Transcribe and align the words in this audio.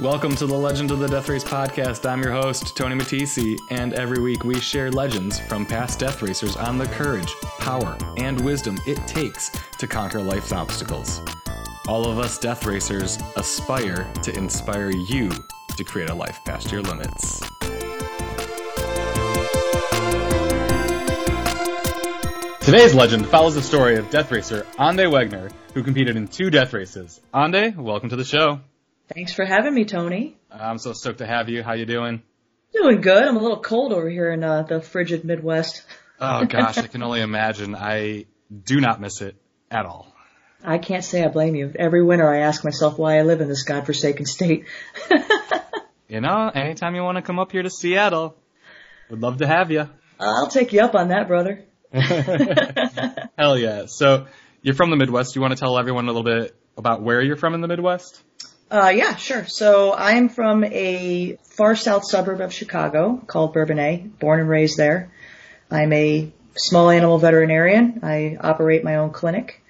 Welcome 0.00 0.36
to 0.36 0.46
the 0.46 0.56
Legend 0.56 0.92
of 0.92 1.00
the 1.00 1.08
Death 1.08 1.28
Race 1.28 1.42
podcast. 1.42 2.08
I'm 2.08 2.22
your 2.22 2.30
host, 2.30 2.76
Tony 2.76 2.94
Matisi, 2.94 3.58
and 3.72 3.94
every 3.94 4.22
week 4.22 4.44
we 4.44 4.60
share 4.60 4.92
legends 4.92 5.40
from 5.40 5.66
past 5.66 5.98
death 5.98 6.22
racers 6.22 6.54
on 6.54 6.78
the 6.78 6.86
courage, 6.86 7.34
power, 7.58 7.98
and 8.16 8.40
wisdom 8.44 8.78
it 8.86 9.04
takes 9.08 9.50
to 9.78 9.88
conquer 9.88 10.22
life's 10.22 10.52
obstacles. 10.52 11.20
All 11.88 12.08
of 12.08 12.20
us 12.20 12.38
death 12.38 12.64
racers 12.64 13.18
aspire 13.34 14.08
to 14.22 14.32
inspire 14.36 14.90
you 14.90 15.30
to 15.76 15.82
create 15.82 16.10
a 16.10 16.14
life 16.14 16.38
past 16.44 16.70
your 16.70 16.82
limits. 16.82 17.40
Today's 22.60 22.94
legend 22.94 23.26
follows 23.26 23.56
the 23.56 23.62
story 23.62 23.96
of 23.96 24.10
death 24.10 24.30
racer 24.30 24.64
Andé 24.78 25.10
Wegner, 25.10 25.50
who 25.74 25.82
competed 25.82 26.14
in 26.14 26.28
two 26.28 26.50
death 26.50 26.72
races. 26.72 27.20
Andé, 27.34 27.74
welcome 27.74 28.10
to 28.10 28.16
the 28.16 28.24
show. 28.24 28.60
Thanks 29.14 29.32
for 29.32 29.44
having 29.44 29.74
me, 29.74 29.84
Tony. 29.84 30.36
I'm 30.50 30.78
so 30.78 30.92
stoked 30.92 31.18
to 31.18 31.26
have 31.26 31.48
you. 31.48 31.62
How 31.62 31.72
you 31.72 31.86
doing? 31.86 32.22
Doing 32.72 33.00
good. 33.00 33.22
I'm 33.22 33.36
a 33.36 33.40
little 33.40 33.60
cold 33.60 33.92
over 33.92 34.08
here 34.08 34.30
in 34.30 34.44
uh, 34.44 34.62
the 34.62 34.80
frigid 34.80 35.24
Midwest. 35.24 35.82
Oh 36.20 36.44
gosh, 36.46 36.76
I 36.78 36.88
can 36.88 37.04
only 37.04 37.20
imagine. 37.20 37.76
I 37.76 38.24
do 38.64 38.80
not 38.80 39.00
miss 39.00 39.20
it 39.20 39.36
at 39.70 39.86
all. 39.86 40.12
I 40.64 40.78
can't 40.78 41.04
say 41.04 41.22
I 41.22 41.28
blame 41.28 41.54
you. 41.54 41.72
Every 41.78 42.02
winter 42.02 42.28
I 42.28 42.40
ask 42.40 42.64
myself 42.64 42.98
why 42.98 43.18
I 43.18 43.22
live 43.22 43.40
in 43.40 43.46
this 43.46 43.62
godforsaken 43.62 44.26
state. 44.26 44.64
you 46.08 46.20
know, 46.20 46.50
anytime 46.52 46.96
you 46.96 47.02
want 47.04 47.18
to 47.18 47.22
come 47.22 47.38
up 47.38 47.52
here 47.52 47.62
to 47.62 47.70
Seattle, 47.70 48.34
would 49.10 49.20
love 49.20 49.36
to 49.36 49.46
have 49.46 49.70
you. 49.70 49.88
I'll 50.18 50.48
take 50.48 50.72
you 50.72 50.80
up 50.80 50.96
on 50.96 51.10
that, 51.10 51.28
brother. 51.28 51.62
Hell 53.38 53.56
yeah. 53.56 53.84
So, 53.86 54.26
you're 54.60 54.74
from 54.74 54.90
the 54.90 54.96
Midwest. 54.96 55.34
Do 55.34 55.38
you 55.38 55.42
want 55.42 55.52
to 55.52 55.60
tell 55.60 55.78
everyone 55.78 56.06
a 56.06 56.08
little 56.08 56.24
bit 56.24 56.56
about 56.76 57.00
where 57.00 57.22
you're 57.22 57.36
from 57.36 57.54
in 57.54 57.60
the 57.60 57.68
Midwest? 57.68 58.20
Uh, 58.70 58.92
yeah, 58.94 59.16
sure. 59.16 59.46
So 59.46 59.94
I'm 59.94 60.28
from 60.28 60.64
a 60.64 61.38
far 61.42 61.74
south 61.74 62.08
suburb 62.08 62.40
of 62.40 62.52
Chicago 62.52 63.20
called 63.26 63.54
Bourbonnais, 63.54 64.18
born 64.18 64.40
and 64.40 64.48
raised 64.48 64.76
there. 64.76 65.10
I'm 65.70 65.92
a 65.92 66.30
small 66.56 66.90
animal 66.90 67.18
veterinarian. 67.18 68.00
I 68.02 68.36
operate 68.40 68.84
my 68.84 68.96
own 68.96 69.10
clinic. 69.10 69.62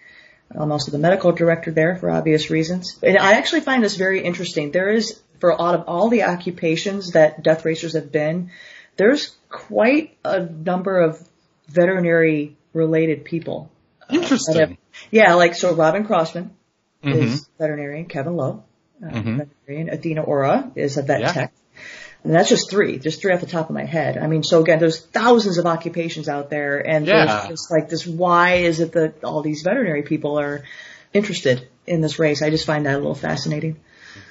I'm 0.51 0.73
also 0.73 0.91
the 0.91 0.99
medical 0.99 1.33
director 1.33 1.71
there 1.71 1.97
for 1.97 2.11
obvious 2.11 2.51
reasons. 2.51 2.99
And 3.03 3.19
I 3.19 3.35
actually 3.35 3.61
find 3.61 3.85
this 3.85 3.97
very 3.97 4.23
interesting. 4.23 4.71
There 4.71 4.91
is, 4.91 5.21
for 5.41 5.61
out 5.61 5.75
of 5.75 5.85
all 5.87 6.09
the 6.09 6.25
occupations 6.25 7.13
that 7.13 7.43
death 7.43 7.65
racers 7.65 7.93
have 7.93 8.11
been, 8.11 8.51
there's 8.97 9.37
quite 9.49 10.17
a 10.25 10.41
number 10.41 11.01
of 11.01 11.27
veterinary 11.69 12.57
related 12.73 13.25
people. 13.25 13.71
Interesting. 14.11 14.61
Uh, 14.61 14.75
yeah, 15.11 15.35
like 15.35 15.55
so 15.55 15.75
Robin 15.75 16.07
Crossman 16.07 16.51
mm-hmm. 17.05 17.19
is 17.19 17.49
veterinarian, 17.59 18.07
Kevin 18.07 18.37
Lowe, 18.37 18.65
uh, 18.65 18.68
mm-hmm. 19.03 19.39
veterinarian, 19.39 19.89
Athena 19.91 20.23
Ora 20.23 20.71
is 20.75 20.97
a 20.97 21.03
vet 21.03 21.21
yeah. 21.21 21.33
tech. 21.33 21.53
And 22.25 22.35
that's 22.35 22.49
just 22.49 22.71
three, 22.71 22.99
just 22.99 23.21
three 23.21 23.33
off 23.33 23.41
the 23.41 23.47
top 23.47 23.69
of 23.71 23.75
my 23.75 23.85
head. 23.85 24.19
I 24.19 24.27
mean, 24.27 24.43
so 24.43 24.61
again, 24.61 24.81
there's 24.81 25.01
thousands 25.01 25.57
of 25.57 25.67
occupations 25.67 26.29
out 26.29 26.51
there, 26.51 26.79
and 26.79 27.07
yeah. 27.07 27.25
there's 27.25 27.49
just 27.49 27.71
like 27.71 27.89
this. 27.89 28.07
Why 28.07 28.55
is 28.55 28.81
it 28.81 28.93
that 28.93 29.23
all 29.23 29.41
these 29.41 29.63
veterinary 29.63 30.03
people 30.03 30.39
are 30.39 30.65
interested 31.13 31.69
in 31.87 32.01
this 32.01 32.19
race? 32.19 32.43
I 32.43 32.51
just 32.51 32.67
find 32.67 32.87
that 32.87 32.95
a 32.95 32.99
little 32.99 33.15
fascinating. 33.15 33.79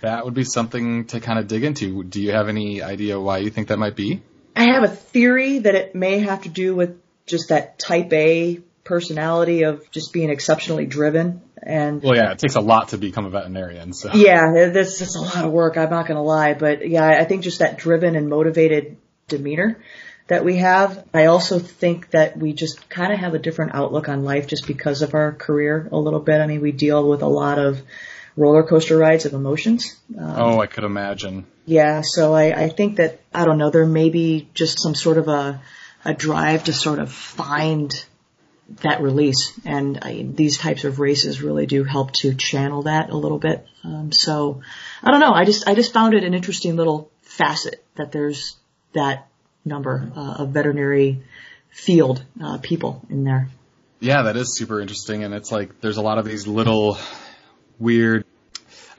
That 0.01 0.25
would 0.25 0.33
be 0.33 0.43
something 0.43 1.05
to 1.07 1.21
kind 1.21 1.39
of 1.39 1.47
dig 1.47 1.63
into. 1.63 2.03
Do 2.03 2.21
you 2.21 2.31
have 2.33 2.49
any 2.49 2.81
idea 2.81 3.19
why 3.19 3.37
you 3.37 3.49
think 3.49 3.69
that 3.69 3.79
might 3.79 3.95
be? 3.95 4.21
I 4.55 4.73
have 4.73 4.83
a 4.83 4.89
theory 4.89 5.59
that 5.59 5.75
it 5.75 5.95
may 5.95 6.19
have 6.19 6.43
to 6.43 6.49
do 6.49 6.75
with 6.75 6.99
just 7.25 7.49
that 7.49 7.79
type 7.79 8.11
A 8.11 8.59
personality 8.87 9.63
of 9.63 9.89
just 9.91 10.13
being 10.13 10.29
exceptionally 10.29 10.85
driven 10.85 11.41
and 11.61 12.01
well 12.01 12.15
yeah 12.15 12.31
it 12.31 12.39
takes 12.39 12.55
a 12.55 12.61
lot 12.61 12.89
to 12.89 12.97
become 12.97 13.25
a 13.25 13.29
veterinarian 13.29 13.93
so. 13.93 14.13
Yeah 14.13 14.69
this 14.71 15.01
is 15.01 15.15
a 15.15 15.21
lot 15.21 15.45
of 15.45 15.51
work 15.51 15.77
i'm 15.77 15.89
not 15.89 16.07
going 16.07 16.15
to 16.15 16.21
lie 16.21 16.53
but 16.53 16.87
yeah 16.87 17.05
i 17.05 17.25
think 17.25 17.43
just 17.43 17.59
that 17.59 17.77
driven 17.77 18.15
and 18.15 18.29
motivated 18.29 18.97
demeanor 19.27 19.77
that 20.27 20.43
we 20.43 20.57
have. 20.57 21.05
I 21.13 21.25
also 21.25 21.57
think 21.57 22.09
that 22.11 22.37
we 22.37 22.51
just 22.53 22.89
kind 22.89 23.13
of 23.13 23.19
have 23.19 23.33
a 23.33 23.39
different 23.39 23.73
outlook 23.75 24.09
on 24.09 24.25
life 24.25 24.47
just 24.47 24.67
because 24.67 25.01
of 25.01 25.13
our 25.13 25.31
career 25.31 25.87
a 25.89 25.97
little 25.97 26.19
bit. 26.19 26.41
I 26.41 26.47
mean 26.47 26.61
we 26.61 26.73
deal 26.73 27.07
with 27.07 27.21
a 27.21 27.27
lot 27.27 27.59
of 27.59 27.81
roller 28.35 28.63
coaster 28.63 28.97
rides 28.97 29.25
of 29.25 29.33
emotions 29.33 29.99
um, 30.17 30.35
oh 30.37 30.59
i 30.59 30.67
could 30.67 30.83
imagine. 30.83 31.45
Yeah 31.65 32.01
so 32.03 32.33
I, 32.33 32.65
I 32.65 32.69
think 32.69 32.97
that 32.97 33.19
i 33.33 33.45
don't 33.45 33.57
know 33.57 33.71
there 33.71 33.87
may 33.87 34.11
be 34.11 34.47
just 34.53 34.79
some 34.79 34.93
sort 34.93 35.17
of 35.17 35.27
a 35.27 35.59
a 36.05 36.13
drive 36.13 36.65
to 36.65 36.73
sort 36.73 36.99
of 36.99 37.11
find 37.11 37.91
that 38.81 39.01
release. 39.01 39.53
And 39.65 39.99
I, 40.01 40.25
these 40.27 40.57
types 40.57 40.83
of 40.83 40.99
races 40.99 41.41
really 41.41 41.65
do 41.65 41.83
help 41.83 42.11
to 42.13 42.33
channel 42.33 42.83
that 42.83 43.09
a 43.09 43.17
little 43.17 43.39
bit. 43.39 43.65
Um, 43.83 44.11
so 44.11 44.61
I 45.01 45.11
don't 45.11 45.19
know. 45.19 45.33
I 45.33 45.45
just 45.45 45.67
I 45.67 45.75
just 45.75 45.93
found 45.93 46.13
it 46.13 46.23
an 46.23 46.33
interesting 46.33 46.75
little 46.75 47.11
facet 47.21 47.83
that 47.95 48.11
there's 48.11 48.55
that 48.93 49.27
number 49.63 50.11
uh, 50.15 50.35
of 50.39 50.49
veterinary 50.49 51.23
field 51.69 52.23
uh, 52.41 52.57
people 52.57 53.05
in 53.09 53.23
there. 53.23 53.49
Yeah, 53.99 54.23
that 54.23 54.37
is 54.37 54.55
super 54.55 54.79
interesting, 54.79 55.23
and 55.23 55.33
it's 55.33 55.51
like 55.51 55.81
there's 55.81 55.97
a 55.97 56.01
lot 56.01 56.17
of 56.19 56.25
these 56.25 56.45
little 56.45 56.97
weird 57.79 58.25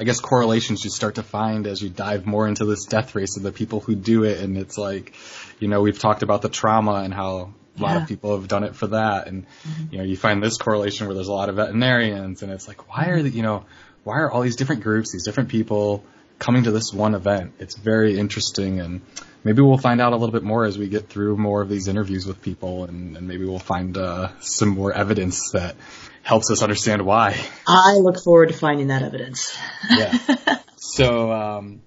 I 0.00 0.04
guess 0.04 0.20
correlations 0.20 0.84
you 0.84 0.90
start 0.90 1.16
to 1.16 1.24
find 1.24 1.66
as 1.66 1.82
you 1.82 1.88
dive 1.88 2.24
more 2.24 2.46
into 2.46 2.64
this 2.64 2.84
death 2.84 3.16
race 3.16 3.36
of 3.36 3.42
the 3.42 3.50
people 3.50 3.80
who 3.80 3.96
do 3.96 4.22
it. 4.22 4.38
And 4.40 4.56
it's 4.56 4.78
like, 4.78 5.14
you 5.58 5.66
know, 5.66 5.80
we've 5.80 5.98
talked 5.98 6.22
about 6.22 6.40
the 6.40 6.48
trauma 6.48 7.02
and 7.02 7.12
how 7.12 7.52
a 7.78 7.82
lot 7.82 7.94
yeah. 7.94 8.02
of 8.02 8.08
people 8.08 8.38
have 8.38 8.48
done 8.48 8.64
it 8.64 8.76
for 8.76 8.88
that. 8.88 9.26
And, 9.26 9.46
mm-hmm. 9.46 9.84
you 9.92 9.98
know, 9.98 10.04
you 10.04 10.16
find 10.16 10.42
this 10.42 10.56
correlation 10.56 11.06
where 11.06 11.14
there's 11.14 11.28
a 11.28 11.32
lot 11.32 11.48
of 11.48 11.56
veterinarians 11.56 12.42
and 12.42 12.52
it's 12.52 12.68
like, 12.68 12.88
why 12.88 13.06
are 13.06 13.22
the, 13.22 13.30
you 13.30 13.42
know, 13.42 13.64
why 14.04 14.18
are 14.18 14.30
all 14.30 14.42
these 14.42 14.56
different 14.56 14.82
groups, 14.82 15.12
these 15.12 15.24
different 15.24 15.48
people 15.48 16.04
coming 16.38 16.64
to 16.64 16.70
this 16.70 16.92
one 16.92 17.14
event? 17.14 17.54
It's 17.58 17.76
very 17.76 18.18
interesting 18.18 18.80
and 18.80 19.00
maybe 19.44 19.62
we'll 19.62 19.78
find 19.78 20.00
out 20.00 20.12
a 20.12 20.16
little 20.16 20.32
bit 20.32 20.42
more 20.42 20.64
as 20.64 20.78
we 20.78 20.88
get 20.88 21.08
through 21.08 21.36
more 21.36 21.62
of 21.62 21.68
these 21.68 21.88
interviews 21.88 22.26
with 22.26 22.42
people 22.42 22.84
and, 22.84 23.16
and 23.16 23.28
maybe 23.28 23.44
we'll 23.44 23.58
find 23.58 23.96
uh, 23.96 24.30
some 24.40 24.70
more 24.70 24.92
evidence 24.92 25.50
that 25.52 25.76
helps 26.22 26.50
us 26.50 26.62
understand 26.62 27.02
why. 27.04 27.38
I 27.66 27.94
look 27.94 28.22
forward 28.22 28.48
to 28.48 28.54
finding 28.54 28.88
that 28.88 29.02
evidence. 29.02 29.56
yeah. 29.90 30.18
So, 30.80 31.30
um, 31.30 31.82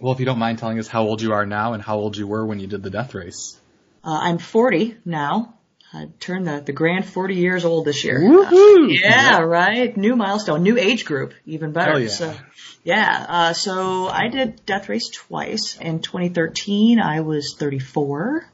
well, 0.00 0.12
if 0.12 0.20
you 0.20 0.26
don't 0.26 0.38
mind 0.38 0.58
telling 0.58 0.78
us 0.78 0.86
how 0.86 1.02
old 1.02 1.22
you 1.22 1.32
are 1.32 1.46
now 1.46 1.72
and 1.72 1.82
how 1.82 1.96
old 1.96 2.16
you 2.16 2.26
were 2.26 2.44
when 2.44 2.60
you 2.60 2.66
did 2.66 2.82
the 2.82 2.90
death 2.90 3.14
race. 3.14 3.58
Uh, 4.04 4.18
I'm 4.22 4.38
40 4.38 4.98
now. 5.04 5.54
I 5.92 6.08
turned 6.18 6.46
the, 6.46 6.60
the 6.60 6.72
grand 6.72 7.06
40 7.06 7.36
years 7.36 7.64
old 7.64 7.84
this 7.84 8.04
year. 8.04 8.20
Woohoo! 8.20 8.86
Uh, 8.86 8.88
yeah, 8.88 9.38
right. 9.38 9.96
New 9.96 10.16
milestone, 10.16 10.62
new 10.62 10.76
age 10.76 11.04
group, 11.04 11.34
even 11.46 11.72
better. 11.72 11.98
yeah. 12.00 12.08
So, 12.08 12.34
yeah. 12.82 13.26
Uh, 13.28 13.52
so 13.52 14.08
I 14.08 14.28
did 14.28 14.66
death 14.66 14.88
race 14.88 15.08
twice. 15.08 15.78
In 15.80 16.00
2013, 16.00 16.98
I 16.98 17.20
was 17.20 17.54
34, 17.56 18.44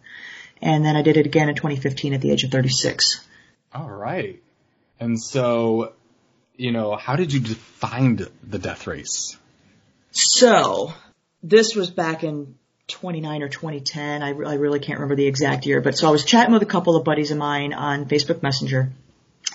and 0.60 0.84
then 0.84 0.97
I 0.97 1.03
did 1.03 1.16
it 1.16 1.27
again 1.27 1.49
in 1.49 1.55
2015 1.55 2.12
at 2.12 2.21
the 2.21 2.31
age 2.31 2.44
of 2.44 2.50
36. 2.50 3.27
All 3.72 3.89
right. 3.89 4.43
And 5.00 5.21
so, 5.21 5.94
you 6.56 6.72
know, 6.72 6.94
how 6.94 7.16
did 7.16 7.33
you 7.33 7.41
define 7.41 8.21
the 8.47 8.59
death 8.59 8.87
race? 8.87 9.37
So, 10.10 10.93
this 11.43 11.75
was 11.75 11.91
back 11.91 12.22
in 12.22 12.56
29 12.91 13.43
or 13.43 13.49
2010. 13.49 14.23
I, 14.23 14.28
I 14.28 14.55
really 14.55 14.81
can't 14.81 14.99
remember 14.99 15.17
the 15.17 15.27
exact 15.27 15.67
year, 15.67 15.81
but 15.81 15.97
so 15.97 16.09
I 16.09 16.11
was 16.11 16.25
chatting 16.25 16.53
with 16.53 16.62
a 16.62 16.67
couple 16.67 16.97
of 16.97 17.05
buddies 17.05 17.31
of 17.31 17.39
mine 17.39 17.73
on 17.73 18.06
Facebook 18.06 18.43
Messenger, 18.43 18.93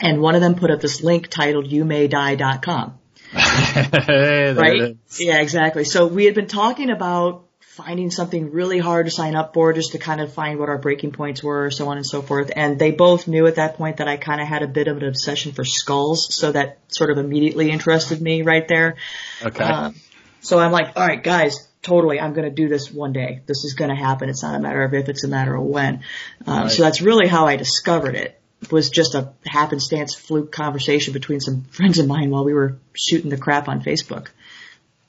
and 0.01 0.21
one 0.21 0.35
of 0.35 0.41
them 0.41 0.55
put 0.55 0.71
up 0.71 0.81
this 0.81 1.01
link 1.01 1.27
titled 1.27 1.69
youmaydie.com. 1.69 2.99
hey, 3.31 4.53
right? 4.53 4.97
Yeah, 5.17 5.39
exactly. 5.39 5.83
So 5.83 6.07
we 6.07 6.25
had 6.25 6.35
been 6.35 6.47
talking 6.47 6.89
about 6.89 7.45
finding 7.75 8.09
something 8.09 8.51
really 8.51 8.79
hard 8.79 9.05
to 9.05 9.11
sign 9.11 9.35
up 9.35 9.53
for 9.53 9.73
just 9.73 9.91
to 9.91 9.97
kind 9.97 10.21
of 10.21 10.31
find 10.31 10.57
what 10.59 10.69
our 10.69 10.77
breaking 10.77 11.11
points 11.11 11.43
were, 11.43 11.69
so 11.69 11.89
on 11.89 11.97
and 11.97 12.05
so 12.05 12.21
forth. 12.21 12.49
And 12.55 12.79
they 12.79 12.91
both 12.91 13.27
knew 13.27 13.47
at 13.47 13.55
that 13.55 13.75
point 13.75 13.97
that 13.97 14.07
I 14.07 14.15
kind 14.15 14.39
of 14.39 14.47
had 14.47 14.63
a 14.63 14.67
bit 14.67 14.87
of 14.87 14.95
an 14.97 15.03
obsession 15.03 15.51
for 15.51 15.65
skulls, 15.65 16.33
so 16.33 16.53
that 16.53 16.79
sort 16.87 17.09
of 17.09 17.17
immediately 17.17 17.69
interested 17.69 18.21
me 18.21 18.43
right 18.43 18.65
there. 18.67 18.95
Okay. 19.43 19.63
Um, 19.63 19.95
so 20.39 20.57
I'm 20.57 20.71
like, 20.71 20.95
all 20.95 21.05
right, 21.05 21.21
guys, 21.21 21.64
totally, 21.85 22.19
I'm 22.19 22.33
going 22.33 22.49
to 22.49 22.53
do 22.53 22.67
this 22.67 22.91
one 22.91 23.13
day. 23.13 23.41
This 23.45 23.63
is 23.63 23.75
going 23.75 23.89
to 23.89 23.95
happen. 23.95 24.27
It's 24.27 24.43
not 24.43 24.55
a 24.55 24.59
matter 24.59 24.83
of 24.83 24.93
if, 24.93 25.07
it's 25.07 25.23
a 25.23 25.27
matter 25.27 25.55
of 25.55 25.63
when. 25.63 26.01
Um, 26.45 26.63
right. 26.63 26.71
So 26.71 26.83
that's 26.83 27.01
really 27.01 27.27
how 27.27 27.45
I 27.45 27.55
discovered 27.55 28.15
it. 28.15 28.41
it. 28.61 28.71
Was 28.71 28.89
just 28.89 29.13
a 29.13 29.33
happenstance 29.45 30.15
fluke 30.15 30.51
conversation 30.51 31.13
between 31.13 31.39
some 31.39 31.63
friends 31.71 31.99
of 31.99 32.07
mine 32.07 32.31
while 32.31 32.43
we 32.43 32.53
were 32.53 32.77
shooting 32.93 33.29
the 33.29 33.37
crap 33.37 33.67
on 33.67 33.83
Facebook. 33.83 34.29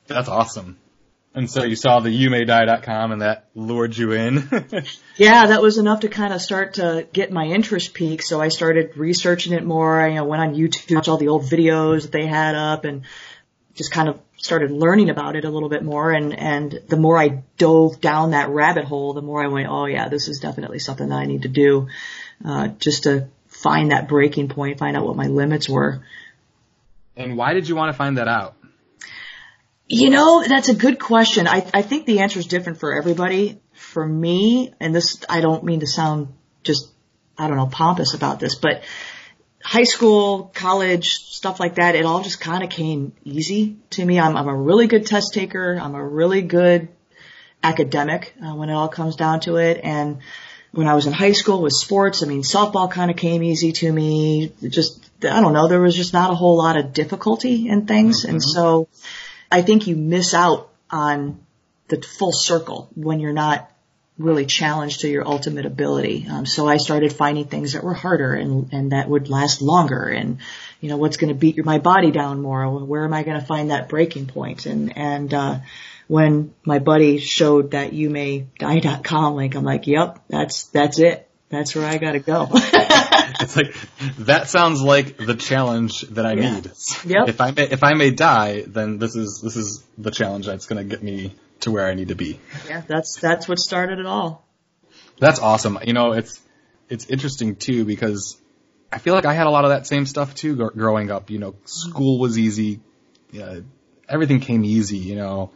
That's 0.07 0.29
awesome. 0.29 0.77
And 1.35 1.51
so 1.51 1.65
you 1.65 1.77
saw 1.77 2.01
the 2.01 2.09
youmaydie.com 2.09 3.13
and 3.13 3.23
that 3.23 3.49
lured 3.55 3.97
you 3.97 4.13
in. 4.13 4.49
yeah, 5.17 5.47
that 5.49 5.61
was 5.61 5.77
enough 5.77 6.01
to 6.01 6.09
kind 6.09 6.33
of 6.33 6.41
start 6.41 6.75
to 6.75 7.07
get 7.13 7.31
my 7.31 7.45
interest 7.45 7.93
peak. 7.93 8.23
So 8.23 8.41
I 8.41 8.49
started 8.49 8.97
researching 8.97 9.53
it 9.53 9.63
more. 9.63 10.01
I 10.01 10.09
you 10.09 10.15
know, 10.15 10.25
went 10.25 10.43
on 10.43 10.55
YouTube, 10.55 10.95
watched 10.95 11.09
all 11.09 11.19
the 11.19 11.29
old 11.29 11.45
videos 11.45 12.03
that 12.03 12.13
they 12.13 12.27
had 12.27 12.55
up 12.55 12.87
and 12.87 13.03
just 13.77 13.93
kind 13.93 14.09
of 14.09 14.21
started 14.39 14.71
learning 14.71 15.11
about 15.11 15.37
it 15.37 15.45
a 15.45 15.51
little 15.51 15.69
bit 15.69 15.85
more. 15.85 16.11
And, 16.11 16.37
and 16.37 16.81
the 16.89 16.97
more 16.97 17.19
I 17.19 17.43
dove 17.59 18.01
down 18.01 18.31
that 18.31 18.49
rabbit 18.49 18.85
hole, 18.85 19.13
the 19.13 19.23
more 19.23 19.45
I 19.45 19.49
went, 19.49 19.69
oh 19.69 19.87
yeah, 19.87 20.09
this 20.09 20.29
is 20.29 20.41
definitely 20.41 20.79
something 20.79 21.09
that 21.11 21.17
I 21.17 21.27
need 21.27 21.43
to 21.43 21.49
do, 21.49 21.89
uh, 22.45 22.69
just 22.69 23.05
to 23.05 23.29
find 23.49 23.91
that 23.93 24.09
breaking 24.09 24.49
point, 24.49 24.79
find 24.79 24.97
out 24.97 25.07
what 25.07 25.17
my 25.17 25.27
limits 25.27 25.69
were. 25.69 26.03
And 27.17 27.37
why 27.37 27.55
did 27.55 27.69
you 27.69 27.77
want 27.77 27.91
to 27.91 27.97
find 27.97 28.19
that 28.19 28.29
out? 28.29 28.55
You 29.89 30.11
know, 30.11 30.43
that's 30.47 30.69
a 30.69 30.75
good 30.75 30.99
question. 30.99 31.47
I, 31.47 31.65
I 31.73 31.83
think 31.83 32.07
the 32.07 32.21
answer 32.21 32.39
is 32.41 32.47
different 32.47 32.81
for 32.81 32.93
everybody. 32.95 33.61
For 33.73 34.05
me, 34.05 34.75
and 34.81 34.95
this, 34.95 35.23
I 35.29 35.41
don't 35.41 35.63
mean 35.65 35.81
to 35.81 35.87
sound 35.87 36.35
just, 36.65 36.91
I 37.39 37.47
don't 37.47 37.57
know, 37.57 37.67
pompous 37.67 38.15
about 38.15 38.41
this, 38.41 38.57
but 38.57 38.83
high 39.63 39.85
school, 39.85 40.51
college, 40.55 41.15
stuff 41.15 41.59
like 41.61 41.77
that, 41.77 41.95
it 41.95 42.05
all 42.05 42.23
just 42.23 42.41
kind 42.41 42.63
of 42.63 42.71
came 42.71 43.13
easy 43.25 43.77
to 43.91 44.05
me. 44.05 44.21
I'm, 44.21 44.37
I'm 44.37 44.49
a 44.49 44.57
really 44.57 44.87
good 44.87 45.07
test 45.07 45.35
taker. 45.35 45.79
I'm 45.81 45.95
a 45.95 46.05
really 46.05 46.43
good 46.43 46.89
academic 47.63 48.35
uh, 48.41 48.55
when 48.55 48.71
it 48.71 48.75
all 48.75 48.89
comes 48.89 49.17
down 49.17 49.41
to 49.41 49.57
it. 49.57 49.81
And 49.83 50.19
when 50.73 50.87
I 50.87 50.95
was 50.95 51.07
in 51.07 51.13
high 51.13 51.33
school 51.33 51.63
with 51.63 51.73
sports, 51.73 52.23
I 52.23 52.27
mean, 52.27 52.43
softball 52.43 52.91
kind 52.91 53.11
of 53.11 53.17
came 53.17 53.43
easy 53.43 53.73
to 53.73 53.93
me. 53.93 54.53
Just, 54.69 55.05
I 55.25 55.41
don't 55.41 55.53
know, 55.53 55.69
there 55.69 55.81
was 55.81 55.97
just 55.97 56.13
not 56.13 56.31
a 56.31 56.35
whole 56.35 56.59
lot 56.59 56.77
of 56.77 56.93
difficulty 56.93 57.69
in 57.69 57.87
things. 57.87 58.23
Mm-hmm. 58.23 58.31
And 58.31 58.43
so 58.43 58.89
I 59.51 59.63
think 59.63 59.87
you 59.87 59.97
miss 59.97 60.35
out 60.35 60.71
on 60.91 61.41
the 61.89 62.01
full 62.03 62.33
circle 62.33 62.89
when 62.95 63.21
you're 63.21 63.33
not 63.33 63.71
really 64.19 64.47
challenged 64.47 65.01
to 65.01 65.09
your 65.09 65.27
ultimate 65.27 65.67
ability. 65.67 66.27
Um, 66.31 66.47
so 66.47 66.67
I 66.67 66.79
started 66.79 67.13
finding 67.13 67.45
things 67.45 67.75
that 67.75 67.85
were 67.85 67.95
harder 67.95 68.35
and, 68.35 68.73
and 68.73 68.93
that 68.93 69.09
would 69.09 69.29
last 69.29 69.61
longer 69.61 70.05
and, 70.09 70.39
you 70.81 70.89
know, 70.89 70.97
what's 70.97 71.19
going 71.19 71.29
to 71.29 71.39
beat 71.39 71.57
your, 71.57 71.65
my 71.65 71.79
body 71.79 72.11
down 72.11 72.41
more? 72.41 72.85
Where 72.85 73.05
am 73.05 73.13
I 73.13 73.25
going 73.25 73.39
to 73.39 73.47
find 73.47 73.71
that 73.71 73.89
breaking 73.89 74.27
point? 74.27 74.65
And, 74.67 74.97
and, 74.97 75.33
uh, 75.35 75.59
when 76.09 76.55
my 76.65 76.79
buddy 76.79 77.19
showed 77.19 77.73
that 77.73 77.93
you 77.93 78.11
may 78.11 78.47
die.com 78.59 79.35
link, 79.35 79.57
I'm 79.57 79.65
like, 79.65 79.87
yep, 79.87 80.21
that's, 80.29 80.65
that's 80.67 80.99
it. 80.99 81.29
That's 81.49 81.75
where 81.75 81.87
I 81.87 81.99
gotta 81.99 82.19
go. 82.19 82.49
it's 82.53 83.57
like, 83.57 83.75
that 84.19 84.49
sounds 84.49 84.83
like 84.83 85.17
the 85.17 85.35
challenge 85.35 86.01
that 86.03 86.27
I 86.27 86.33
yeah. 86.33 86.55
need. 86.55 86.73
Yep. 87.05 87.29
If 87.29 87.41
I 87.41 87.51
may, 87.53 87.63
if 87.63 87.85
I 87.85 87.95
may 87.95 88.11
die, 88.11 88.65
then 88.67 88.99
this 88.99 89.15
is, 89.15 89.41
this 89.43 89.57
is 89.57 89.85
the 89.97 90.11
challenge 90.11 90.47
that's 90.47 90.67
gonna 90.67 90.85
get 90.85 91.05
me 91.05 91.35
to 91.61 91.71
where 91.71 91.87
I 91.87 91.95
need 91.95 92.09
to 92.09 92.15
be. 92.15 92.41
Yeah, 92.69 92.83
that's, 92.87 93.17
that's 93.17 93.49
what 93.49 93.59
started 93.59 93.99
it 93.99 94.07
all. 94.07 94.47
That's 95.19 95.41
awesome. 95.41 95.79
You 95.85 95.93
know, 95.93 96.13
it's, 96.13 96.41
it's 96.89 97.07
interesting 97.07 97.57
too 97.57 97.85
because 97.85 98.37
I 98.93 98.99
feel 98.99 99.15
like 99.15 99.27
I 99.27 99.35
had 99.35 99.47
a 99.47 99.51
lot 99.51 99.65
of 99.65 99.71
that 99.71 99.87
same 99.87 100.07
stuff 100.07 100.35
too 100.35 100.57
growing 100.71 101.11
up. 101.11 101.31
You 101.31 101.39
know, 101.39 101.53
mm-hmm. 101.53 101.67
school 101.67 102.19
was 102.19 102.39
easy. 102.39 102.81
Yeah, 103.31 103.61
everything 104.09 104.41
came 104.41 104.65
easy, 104.65 104.99
you 104.99 105.17
know. 105.17 105.51